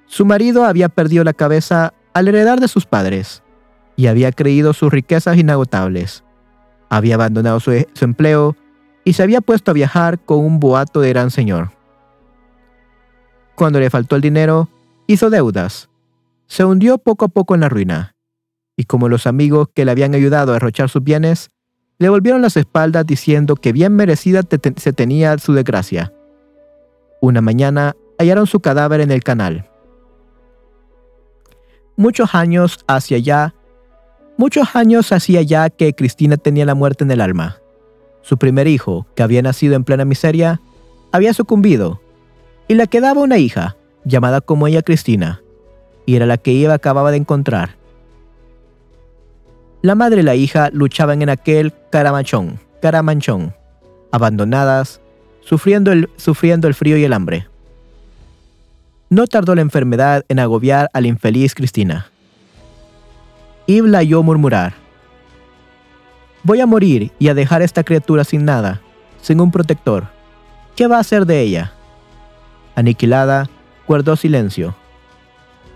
Su 0.07 0.27
marido 0.27 0.65
había 0.65 0.89
perdido 0.91 1.25
la 1.25 1.33
cabeza 1.33 1.95
al 2.13 2.29
heredar 2.29 2.61
de 2.61 2.69
sus 2.69 2.85
padres 2.85 3.43
y 3.97 4.07
había 4.07 4.33
creído 4.33 4.73
sus 4.73 4.93
riquezas 4.93 5.37
inagotables. 5.37 6.25
Había 6.89 7.15
abandonado 7.15 7.61
su, 7.61 7.73
empleo 8.01 8.57
y 9.05 9.15
se 9.15 9.23
había 9.23 9.41
puesto 9.41 9.71
a 9.71 9.75
viajar 9.75 10.19
con 10.19 10.39
un 10.39 10.61
boato 10.61 11.01
de 11.01 11.11
gran 11.11 11.31
señor. 11.31 11.71
Cuando 13.55 13.81
le 13.81 13.91
faltó 13.91 14.17
el 14.17 14.23
dinero, 14.23 14.69
hizo 15.07 15.31
deudas. 15.31 15.89
Se 16.47 16.65
hundió 16.65 16.99
poco 16.99 17.27
a 17.27 17.29
poco 17.29 17.55
en 17.55 17.61
la 17.61 17.69
ruina. 17.69 18.15
Y 18.77 18.85
como 18.85 19.09
los 19.09 19.27
amigos 19.27 19.69
que 19.75 19.85
le 19.85 19.91
habían 19.91 20.15
ayudado 20.15 20.53
a 20.53 20.55
derrochar 20.55 20.89
sus 20.89 21.03
bienes, 21.03 21.51
le 21.99 22.09
volvieron 22.09 22.43
las 22.43 22.57
espaldas 22.57 23.07
diciendo 23.07 23.57
que 23.57 23.73
bien 23.73 23.95
merecida 23.95 24.43
se 24.77 24.93
tenía 24.93 25.39
su 25.39 25.53
desgracia. 25.53 26.13
Una 27.21 27.41
mañana 27.41 27.95
hallaron 28.19 28.47
su 28.47 28.61
cadáver 28.61 29.01
en 29.01 29.11
el 29.11 29.23
canal 29.23 29.69
muchos 31.97 32.35
años 32.35 32.79
hacia 32.87 33.17
allá, 33.17 33.55
muchos 34.37 34.75
años 34.75 35.13
hacía 35.13 35.43
ya 35.43 35.71
que 35.71 35.95
Cristina 35.95 36.37
tenía 36.37 36.65
la 36.65 36.75
muerte 36.75 37.05
en 37.05 37.11
el 37.11 37.21
alma. 37.21 37.59
Su 38.23 38.39
primer 38.39 38.69
hijo, 38.69 39.07
que 39.15 39.23
había 39.23 39.43
nacido 39.43 39.75
en 39.75 39.85
plena 39.85 40.05
miseria, 40.05 40.61
había 41.11 41.35
sucumbido, 41.35 42.01
y 42.69 42.75
le 42.75 42.87
quedaba 42.87 43.21
una 43.21 43.39
hija, 43.39 43.77
llamada 44.05 44.41
como 44.41 44.67
ella 44.67 44.83
Cristina, 44.83 45.43
y 46.07 46.17
era 46.17 46.27
la 46.27 46.39
que 46.39 46.63
Eva 46.63 46.75
acababa 46.75 47.11
de 47.11 47.19
encontrar. 47.19 47.77
La 49.83 49.95
madre 49.97 50.21
y 50.21 50.25
la 50.25 50.37
hija 50.37 50.71
luchaban 50.73 51.23
en 51.23 51.29
aquel 51.29 51.73
caramanchón, 51.91 52.61
caramanchón, 52.81 53.55
abandonadas, 54.13 55.01
sufriendo 55.41 55.91
el, 55.91 56.09
sufriendo 56.17 56.69
el 56.69 56.75
frío 56.75 56.97
y 56.97 57.05
el 57.05 57.13
hambre. 57.13 57.49
No 59.11 59.27
tardó 59.27 59.55
la 59.55 59.63
enfermedad 59.63 60.25
en 60.29 60.39
agobiar 60.39 60.89
a 60.93 61.01
la 61.01 61.09
infeliz 61.09 61.55
Cristina. 61.55 62.12
Yves 63.73 63.91
la 63.91 64.01
oyó 64.01 64.23
murmurar. 64.23 64.75
Voy 66.43 66.61
a 66.61 66.67
morir 66.67 67.13
y 67.19 67.29
a 67.29 67.35
dejar 67.35 67.63
a 67.63 67.65
esta 67.65 67.85
criatura 67.85 68.25
sin 68.25 68.45
nada, 68.45 68.81
sin 69.23 69.41
un 69.41 69.51
protector. 69.51 70.09
¿Qué 70.77 70.87
va 70.87 70.97
a 70.99 71.01
hacer 71.01 71.25
de 71.25 71.41
ella? 71.41 71.73
Aniquilada, 72.75 73.49
guardó 73.87 74.17
silencio. 74.17 74.75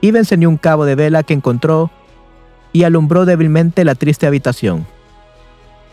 Yves 0.02 0.20
encendió 0.20 0.48
un 0.48 0.58
cabo 0.58 0.84
de 0.84 0.94
vela 0.94 1.22
que 1.22 1.34
encontró 1.34 1.90
y 2.72 2.82
alumbró 2.84 3.24
débilmente 3.24 3.84
la 3.84 3.94
triste 3.94 4.26
habitación. 4.26 4.86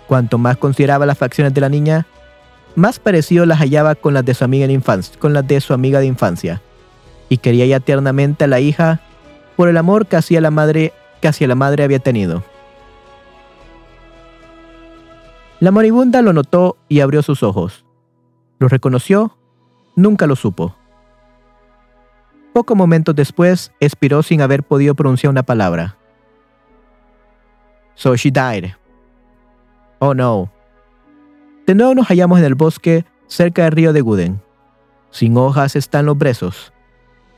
Cuanto 0.08 0.38
más 0.38 0.58
consideraba 0.58 1.06
las 1.06 1.18
facciones 1.18 1.54
de 1.54 1.62
la 1.62 1.70
niña, 1.70 2.06
más 2.76 3.00
parecido 3.00 3.46
las 3.46 3.60
hallaba 3.60 3.96
con 3.96 4.14
las 4.14 4.26
de 4.26 4.34
su 4.34 4.44
amiga 4.44 4.68
de 4.68 4.74
infancia, 4.74 5.18
con 5.20 5.34
las 5.34 5.48
de 5.48 5.62
su 5.62 5.74
amiga 5.74 6.00
de 6.00 6.08
infancia 6.08 6.62
y 7.30 7.38
quería 7.38 7.66
ya 7.66 7.80
tiernamente 7.80 8.44
a 8.44 8.48
la 8.48 8.60
hija 8.60 9.00
por 9.56 9.70
el 9.70 9.78
amor 9.78 10.06
que 10.06 10.18
hacia 10.18 10.42
la 10.42 10.52
madre, 10.52 10.94
que 11.24 11.30
hacia 11.30 11.48
la 11.48 11.56
madre 11.56 11.86
había 11.86 12.00
tenido. 12.00 12.44
La 15.62 15.72
moribunda 15.72 16.22
lo 16.22 16.34
notó 16.34 16.76
y 16.90 17.00
abrió 17.00 17.22
sus 17.22 17.44
ojos. 17.44 17.86
¿Lo 18.60 18.68
reconoció? 18.68 19.38
Nunca 19.96 20.28
lo 20.28 20.36
supo. 20.36 20.76
Pocos 22.52 22.76
momentos 22.76 23.16
después, 23.16 23.72
expiró 23.80 24.22
sin 24.22 24.42
haber 24.42 24.64
podido 24.64 24.96
pronunciar 24.96 25.32
una 25.32 25.44
palabra. 25.44 25.96
So 27.96 28.18
she 28.18 28.30
died. 28.30 28.74
Oh 30.00 30.14
no. 30.14 30.52
De 31.66 31.74
nuevo 31.74 31.96
nos 31.96 32.08
hallamos 32.08 32.40
en 32.40 32.46
el 32.46 32.56
bosque 32.56 33.06
cerca 33.28 33.64
del 33.64 33.72
río 33.72 33.94
de 33.94 34.02
Guden. 34.02 34.42
Sin 35.10 35.38
hojas 35.38 35.78
están 35.78 36.06
los 36.06 36.18
brezos. 36.18 36.74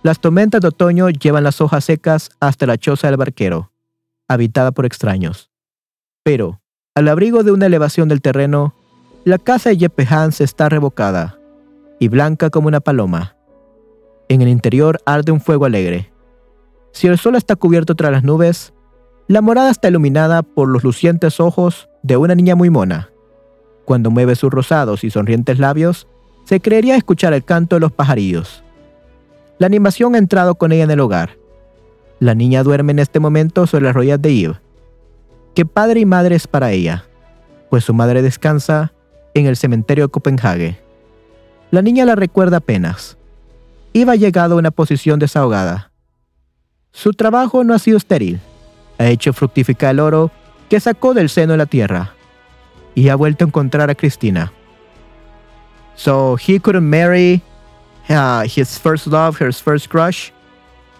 Las 0.01 0.19
tormentas 0.19 0.61
de 0.61 0.69
otoño 0.69 1.07
llevan 1.11 1.43
las 1.43 1.61
hojas 1.61 1.85
secas 1.85 2.31
hasta 2.39 2.65
la 2.65 2.79
choza 2.79 3.09
del 3.09 3.17
barquero, 3.17 3.69
habitada 4.27 4.71
por 4.71 4.85
extraños. 4.85 5.51
Pero, 6.23 6.61
al 6.95 7.07
abrigo 7.07 7.43
de 7.43 7.51
una 7.51 7.65
elevación 7.65 8.07
del 8.07 8.21
terreno, 8.21 8.73
la 9.25 9.37
casa 9.37 9.69
de 9.69 9.77
Jeppe 9.77 10.07
Hans 10.09 10.41
está 10.41 10.69
revocada 10.69 11.39
y 11.99 12.07
blanca 12.07 12.49
como 12.49 12.67
una 12.67 12.79
paloma. 12.79 13.35
En 14.29 14.41
el 14.41 14.47
interior 14.47 14.99
arde 15.05 15.31
un 15.31 15.41
fuego 15.41 15.65
alegre. 15.65 16.11
Si 16.91 17.07
el 17.07 17.17
sol 17.17 17.35
está 17.35 17.55
cubierto 17.55 17.95
tras 17.95 18.11
las 18.11 18.23
nubes, 18.23 18.73
la 19.27 19.41
morada 19.41 19.71
está 19.71 19.87
iluminada 19.87 20.43
por 20.43 20.67
los 20.67 20.83
lucientes 20.83 21.39
ojos 21.39 21.89
de 22.03 22.17
una 22.17 22.35
niña 22.35 22.55
muy 22.55 22.69
mona. 22.69 23.09
Cuando 23.85 24.11
mueve 24.11 24.35
sus 24.35 24.51
rosados 24.51 25.03
y 25.03 25.09
sonrientes 25.09 25.59
labios, 25.59 26.07
se 26.43 26.59
creería 26.59 26.95
escuchar 26.95 27.33
el 27.33 27.43
canto 27.43 27.75
de 27.75 27.79
los 27.79 27.91
pajarillos 27.91 28.63
La 29.57 29.65
animación 29.65 30.15
ha 30.15 30.19
entrado 30.19 30.55
con 30.55 30.71
ella 30.71 30.83
en 30.83 30.91
el 30.91 30.99
hogar. 30.99 31.37
La 32.19 32.33
niña 32.35 32.63
duerme 32.63 32.91
en 32.91 32.99
este 32.99 33.19
momento 33.19 33.67
sobre 33.67 33.85
las 33.85 33.93
rodillas 33.93 34.21
de 34.21 34.29
Eve. 34.29 34.59
¿Qué 35.53 35.65
padre 35.65 36.01
y 36.01 36.05
madre 36.05 36.35
es 36.35 36.47
para 36.47 36.71
ella? 36.71 37.05
Pues 37.69 37.83
su 37.83 37.93
madre 37.93 38.21
descansa 38.21 38.93
en 39.33 39.45
el 39.45 39.57
cementerio 39.57 40.05
de 40.05 40.11
Copenhague. 40.11 40.79
La 41.71 41.81
niña 41.81 42.05
la 42.05 42.15
recuerda 42.15 42.57
apenas. 42.57 43.17
Eve 43.93 44.11
ha 44.11 44.15
llegado 44.15 44.55
a 44.55 44.57
una 44.57 44.71
posición 44.71 45.19
desahogada. 45.19 45.91
Su 46.91 47.11
trabajo 47.11 47.63
no 47.63 47.73
ha 47.73 47.79
sido 47.79 47.97
estéril. 47.97 48.39
Ha 48.97 49.07
hecho 49.07 49.33
fructificar 49.33 49.91
el 49.91 49.99
oro 49.99 50.31
que 50.69 50.79
sacó 50.79 51.13
del 51.13 51.29
seno 51.29 51.53
de 51.53 51.57
la 51.57 51.65
tierra. 51.65 52.13
Y 52.93 53.09
ha 53.09 53.15
vuelto 53.15 53.43
a 53.43 53.47
encontrar 53.47 53.89
a 53.89 53.95
Cristina. 53.95 54.53
So 55.95 56.37
he 56.37 56.59
couldn't 56.59 56.89
marry 56.89 57.41
uh, 58.09 58.43
his 58.43 58.77
first 58.77 59.07
love, 59.07 59.37
his 59.39 59.61
first 59.61 59.89
crush. 59.89 60.31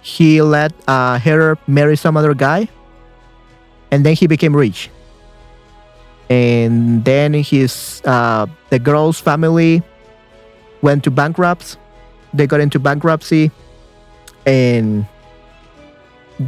He 0.06 0.40
let 0.44 0.72
uh, 0.88 1.18
her 1.18 1.58
marry 1.66 1.98
some 1.98 2.16
other 2.16 2.36
guy. 2.36 2.70
And 3.90 4.06
then 4.06 4.14
he 4.14 4.28
became 4.28 4.56
rich. 4.56 4.92
And 6.30 7.04
then 7.04 7.34
his 7.34 8.04
uh, 8.06 8.46
the 8.70 8.78
girl's 8.78 9.20
family 9.20 9.82
went 10.84 11.04
to 11.06 11.12
bankrupt. 11.12 11.78
They 12.36 12.46
got 12.46 12.60
into 12.60 12.78
bankruptcy, 12.78 13.50
and 14.46 15.08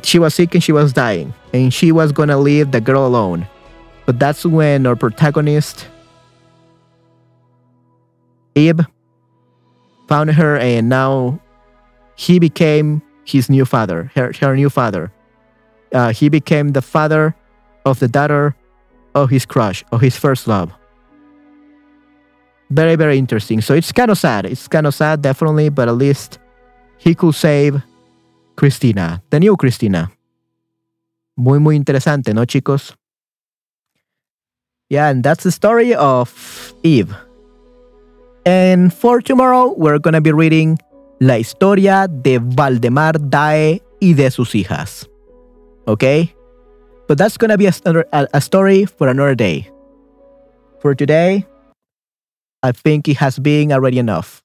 she 0.04 0.20
was 0.20 0.36
sick 0.36 0.54
and 0.54 0.64
she 0.64 0.72
was 0.72 0.94
dying, 0.94 1.34
and 1.52 1.74
she 1.74 1.92
was 1.92 2.12
gonna 2.12 2.38
leave 2.38 2.72
the 2.72 2.82
girl 2.82 3.08
alone. 3.08 3.48
But 4.06 4.20
that's 4.20 4.46
when 4.46 4.86
our 4.86 4.96
protagonist, 4.96 5.88
Abe, 8.56 8.82
found 10.08 10.32
her, 10.32 10.58
and 10.58 10.90
now 10.90 11.40
he 12.16 12.38
became 12.38 13.02
his 13.28 13.50
new 13.50 13.66
father, 13.66 14.12
her, 14.16 14.32
her 14.40 14.56
new 14.56 14.70
father. 14.70 15.12
Uh, 15.92 16.12
he 16.14 16.30
became 16.30 16.70
the 16.70 16.82
father 16.82 17.36
of 17.86 18.00
the 18.00 18.08
daughter 18.08 18.56
of 19.16 19.30
his 19.30 19.46
crush, 19.46 19.84
of 19.92 20.02
his 20.02 20.16
first 20.16 20.48
love. 20.48 20.72
Very, 22.70 22.96
very 22.96 23.18
interesting. 23.18 23.62
So 23.62 23.74
it's 23.74 23.92
kind 23.92 24.12
of 24.12 24.18
sad. 24.18 24.46
It's 24.46 24.68
kind 24.68 24.86
of 24.86 24.94
sad, 24.94 25.22
definitely, 25.22 25.70
but 25.70 25.88
at 25.88 25.96
least 25.96 26.40
he 26.98 27.16
could 27.16 27.36
save 27.36 27.82
Christina, 28.56 29.22
the 29.30 29.40
new 29.40 29.56
Christina. 29.56 30.12
Muy, 31.38 31.60
muy 31.60 31.76
interesante, 31.76 32.34
¿no, 32.34 32.46
chicos? 32.46 32.96
Yeah, 34.90 35.10
and 35.10 35.24
that's 35.24 35.44
the 35.44 35.52
story 35.52 35.94
of 35.94 36.74
Eve. 36.84 37.16
And 38.46 38.94
for 38.94 39.22
tomorrow, 39.22 39.74
we're 39.78 40.00
going 40.00 40.14
to 40.14 40.22
be 40.22 40.32
reading 40.32 40.80
La 41.20 41.38
historia 41.38 42.08
de 42.08 42.40
Valdemar 42.40 43.18
Dae 43.20 43.82
y 44.00 44.14
de 44.14 44.30
sus 44.30 44.54
hijas. 44.54 45.08
Okay? 45.88 46.34
But 47.08 47.18
that's 47.18 47.38
going 47.38 47.50
to 47.50 47.58
be 47.58 47.66
a, 47.66 48.28
a, 48.34 48.42
story 48.42 48.86
for 48.86 49.08
another 49.08 49.34
day. 49.34 49.72
For 50.82 50.94
today, 50.94 51.46
I 52.62 52.72
think 52.72 53.08
it 53.08 53.18
has 53.18 53.40
been 53.40 53.72
already 53.72 53.98
enough. 53.98 54.44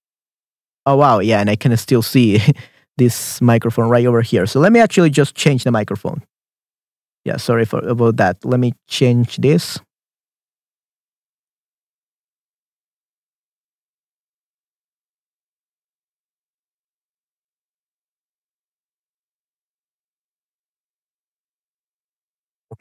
Oh, 0.86 0.96
wow. 0.96 1.18
Yeah, 1.18 1.40
and 1.40 1.50
I 1.50 1.56
can 1.56 1.76
still 1.76 2.02
see 2.02 2.40
this 2.96 3.40
microphone 3.42 3.88
right 3.88 4.06
over 4.06 4.22
here. 4.22 4.46
So 4.46 4.60
let 4.60 4.72
me 4.72 4.80
actually 4.80 5.10
just 5.10 5.34
change 5.34 5.64
the 5.64 5.72
microphone. 5.72 6.22
Yeah, 7.24 7.36
sorry 7.36 7.64
for 7.64 7.80
about 7.80 8.16
that. 8.16 8.44
Let 8.44 8.60
me 8.60 8.72
change 8.88 9.36
this. 9.36 9.78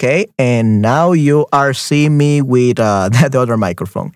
Okay, 0.02 0.26
and 0.40 0.82
now 0.82 1.12
you 1.12 1.46
are 1.54 1.76
seeing 1.76 2.18
me 2.18 2.42
with 2.42 2.80
uh, 2.80 3.10
the 3.30 3.40
other 3.40 3.56
microphone. 3.56 4.14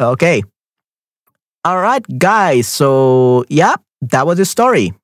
Okay. 0.00 0.42
All 1.62 1.76
right, 1.76 2.02
guys. 2.18 2.66
So, 2.66 3.44
yeah, 3.50 3.74
that 4.00 4.26
was 4.26 4.38
the 4.38 4.46
story. 4.46 4.94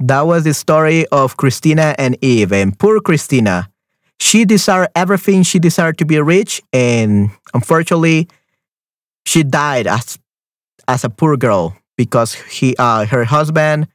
That 0.00 0.22
was 0.22 0.42
the 0.42 0.54
story 0.54 1.06
of 1.12 1.36
Christina 1.36 1.94
and 1.98 2.18
Eve. 2.20 2.50
And 2.50 2.76
poor 2.76 2.98
Christina, 3.00 3.70
she 4.18 4.44
desired 4.44 4.88
everything. 4.96 5.44
She 5.44 5.60
desired 5.60 5.98
to 5.98 6.04
be 6.04 6.20
rich, 6.20 6.60
and 6.72 7.30
unfortunately, 7.54 8.26
she 9.24 9.44
died 9.44 9.86
as 9.86 10.18
as 10.88 11.04
a 11.04 11.10
poor 11.10 11.36
girl 11.36 11.76
because 11.96 12.34
he, 12.34 12.74
uh, 12.76 13.06
her 13.06 13.22
husband, 13.22 13.86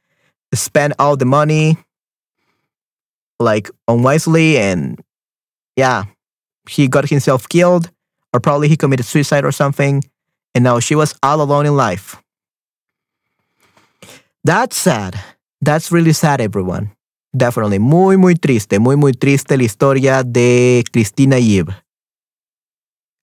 spent 0.54 0.94
all 0.98 1.18
the 1.18 1.26
money 1.26 1.76
like 3.38 3.68
unwisely, 3.88 4.56
and 4.56 4.98
yeah, 5.76 6.04
he 6.68 6.88
got 6.88 7.08
himself 7.08 7.48
killed, 7.48 7.90
or 8.32 8.40
probably 8.40 8.68
he 8.68 8.76
committed 8.76 9.06
suicide 9.06 9.44
or 9.44 9.52
something. 9.52 10.02
And 10.54 10.64
now 10.64 10.78
she 10.80 10.94
was 10.94 11.14
all 11.22 11.40
alone 11.40 11.66
in 11.66 11.76
life. 11.76 12.16
That's 14.44 14.76
sad. 14.76 15.14
That's 15.60 15.90
really 15.90 16.12
sad, 16.12 16.40
everyone. 16.40 16.92
Definitely. 17.36 17.80
Muy, 17.80 18.16
muy 18.16 18.34
triste, 18.36 18.78
muy, 18.78 18.96
muy 18.96 19.12
triste 19.12 19.56
la 19.56 19.64
historia 19.64 20.22
de 20.22 20.84
Cristina 20.92 21.38
y 21.38 21.58
Eve. 21.58 21.74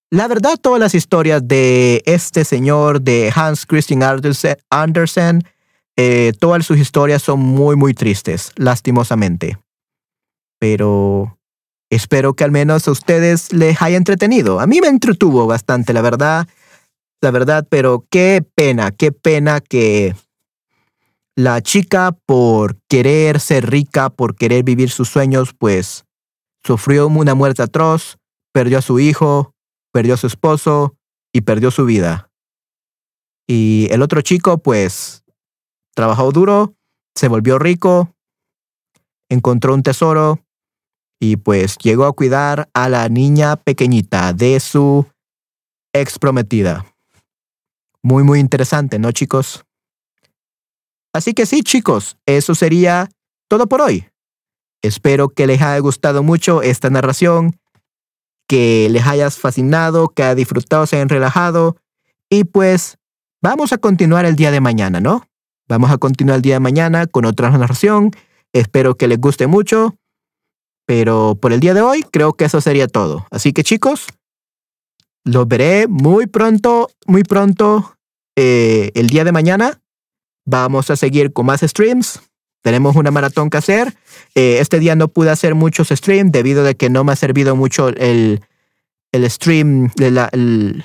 La 0.09 0.27
verdad, 0.27 0.57
todas 0.61 0.81
las 0.81 0.93
historias 0.93 1.47
de 1.47 2.01
este 2.05 2.43
señor, 2.43 3.01
de 3.01 3.31
Hans 3.33 3.65
Christian 3.65 4.03
Andersen, 4.03 5.43
eh, 5.95 6.33
todas 6.37 6.65
sus 6.65 6.77
historias 6.77 7.21
son 7.21 7.39
muy, 7.39 7.77
muy 7.77 7.93
tristes, 7.93 8.51
lastimosamente. 8.57 9.57
Pero 10.59 11.37
espero 11.91 12.33
que 12.33 12.43
al 12.43 12.51
menos 12.51 12.87
a 12.87 12.91
ustedes 12.91 13.53
les 13.53 13.79
haya 13.81 13.97
entretenido. 13.97 14.59
A 14.59 14.65
mí 14.65 14.81
me 14.81 14.87
entretuvo 14.87 15.45
bastante, 15.45 15.93
la 15.93 16.01
verdad 16.01 16.47
la 17.21 17.31
verdad, 17.31 17.67
pero 17.69 18.05
qué 18.09 18.43
pena, 18.55 18.91
qué 18.91 19.11
pena 19.11 19.61
que 19.61 20.15
la 21.35 21.61
chica 21.61 22.17
por 22.25 22.77
querer 22.89 23.39
ser 23.39 23.69
rica, 23.69 24.09
por 24.09 24.35
querer 24.35 24.63
vivir 24.63 24.89
sus 24.89 25.09
sueños, 25.09 25.53
pues 25.57 26.05
sufrió 26.63 27.07
una 27.07 27.35
muerte 27.35 27.61
atroz, 27.61 28.17
perdió 28.51 28.79
a 28.79 28.81
su 28.81 28.99
hijo, 28.99 29.53
perdió 29.91 30.15
a 30.15 30.17
su 30.17 30.27
esposo 30.27 30.97
y 31.31 31.41
perdió 31.41 31.69
su 31.69 31.85
vida. 31.85 32.31
Y 33.47 33.87
el 33.91 34.01
otro 34.01 34.21
chico, 34.21 34.57
pues, 34.57 35.23
trabajó 35.93 36.31
duro, 36.31 36.73
se 37.15 37.27
volvió 37.27 37.59
rico, 37.59 38.15
encontró 39.29 39.73
un 39.75 39.83
tesoro 39.83 40.39
y 41.21 41.37
pues 41.37 41.77
llegó 41.77 42.05
a 42.05 42.13
cuidar 42.13 42.67
a 42.73 42.89
la 42.89 43.07
niña 43.07 43.55
pequeñita 43.55 44.33
de 44.33 44.59
su 44.59 45.05
ex 45.93 46.17
prometida. 46.17 46.85
Muy, 48.01 48.23
muy 48.23 48.39
interesante, 48.39 48.97
¿no, 48.97 49.11
chicos? 49.11 49.63
Así 51.13 51.35
que 51.35 51.45
sí, 51.45 51.61
chicos, 51.61 52.17
eso 52.25 52.55
sería 52.55 53.07
todo 53.47 53.67
por 53.67 53.81
hoy. 53.81 54.07
Espero 54.81 55.29
que 55.29 55.45
les 55.45 55.61
haya 55.61 55.77
gustado 55.77 56.23
mucho 56.23 56.63
esta 56.63 56.89
narración, 56.89 57.55
que 58.47 58.87
les 58.89 59.05
hayas 59.05 59.37
fascinado, 59.37 60.09
que 60.09 60.23
haya 60.23 60.33
disfrutado, 60.33 60.87
se 60.87 60.95
hayan 60.95 61.09
relajado. 61.09 61.77
Y 62.31 62.45
pues 62.45 62.97
vamos 63.43 63.73
a 63.73 63.77
continuar 63.77 64.25
el 64.25 64.35
día 64.35 64.49
de 64.49 64.59
mañana, 64.59 64.99
¿no? 64.99 65.27
Vamos 65.69 65.91
a 65.91 65.99
continuar 65.99 66.37
el 66.37 66.41
día 66.41 66.55
de 66.55 66.61
mañana 66.61 67.05
con 67.05 67.25
otra 67.25 67.51
narración. 67.51 68.09
Espero 68.53 68.95
que 68.95 69.07
les 69.07 69.19
guste 69.19 69.45
mucho. 69.45 69.95
Pero 70.85 71.37
por 71.39 71.53
el 71.53 71.59
día 71.59 71.73
de 71.73 71.81
hoy 71.81 72.03
creo 72.11 72.33
que 72.33 72.45
eso 72.45 72.61
sería 72.61 72.87
todo. 72.87 73.27
Así 73.31 73.53
que 73.53 73.63
chicos, 73.63 74.07
los 75.23 75.47
veré 75.47 75.87
muy 75.87 76.27
pronto, 76.27 76.89
muy 77.05 77.23
pronto, 77.23 77.95
eh, 78.35 78.91
el 78.95 79.07
día 79.07 79.23
de 79.23 79.31
mañana. 79.31 79.79
Vamos 80.45 80.89
a 80.89 80.95
seguir 80.95 81.33
con 81.33 81.45
más 81.45 81.61
streams. 81.61 82.21
Tenemos 82.61 82.95
una 82.95 83.11
maratón 83.11 83.49
que 83.49 83.57
hacer. 83.57 83.95
Eh, 84.35 84.57
este 84.59 84.79
día 84.79 84.95
no 84.95 85.07
pude 85.07 85.29
hacer 85.29 85.55
muchos 85.55 85.89
streams 85.89 86.31
debido 86.31 86.67
a 86.67 86.73
que 86.73 86.89
no 86.89 87.03
me 87.03 87.11
ha 87.11 87.15
servido 87.15 87.55
mucho 87.55 87.89
el, 87.89 88.41
el 89.11 89.29
stream, 89.29 89.91
de 89.95 90.11
la, 90.11 90.29
el, 90.31 90.83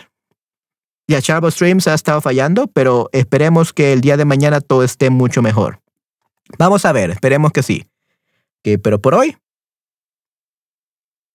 ya 1.09 1.23
Charbo 1.23 1.51
Streams 1.51 1.86
ha 1.86 1.94
estado 1.94 2.20
fallando, 2.20 2.66
pero 2.66 3.09
esperemos 3.12 3.73
que 3.73 3.93
el 3.93 4.01
día 4.01 4.16
de 4.16 4.24
mañana 4.24 4.60
todo 4.60 4.82
esté 4.82 5.10
mucho 5.10 5.40
mejor. 5.40 5.81
Vamos 6.59 6.85
a 6.85 6.93
ver, 6.93 7.10
esperemos 7.10 7.52
que 7.52 7.62
sí. 7.62 7.86
pero 8.82 9.01
por 9.01 9.14
hoy 9.14 9.36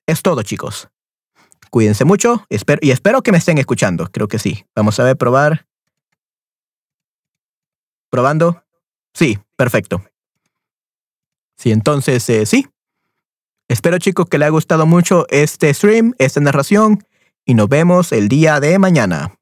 es 0.07 0.21
todo, 0.21 0.43
chicos. 0.43 0.89
Cuídense 1.69 2.03
mucho 2.03 2.45
espero, 2.49 2.79
y 2.81 2.91
espero 2.91 3.21
que 3.21 3.31
me 3.31 3.37
estén 3.37 3.57
escuchando. 3.57 4.07
Creo 4.11 4.27
que 4.27 4.39
sí. 4.39 4.65
Vamos 4.75 4.99
a 4.99 5.03
ver, 5.03 5.17
probar. 5.17 5.67
¿Probando? 8.09 8.63
Sí, 9.13 9.39
perfecto. 9.55 10.03
Sí, 11.57 11.71
entonces, 11.71 12.27
eh, 12.29 12.45
sí. 12.45 12.67
Espero 13.69 13.99
chicos 13.99 14.25
que 14.27 14.37
les 14.37 14.47
haya 14.47 14.51
gustado 14.51 14.85
mucho 14.85 15.25
este 15.29 15.73
stream, 15.73 16.13
esta 16.17 16.41
narración, 16.41 17.05
y 17.45 17.53
nos 17.53 17.69
vemos 17.69 18.11
el 18.11 18.27
día 18.27 18.59
de 18.59 18.77
mañana. 18.79 19.39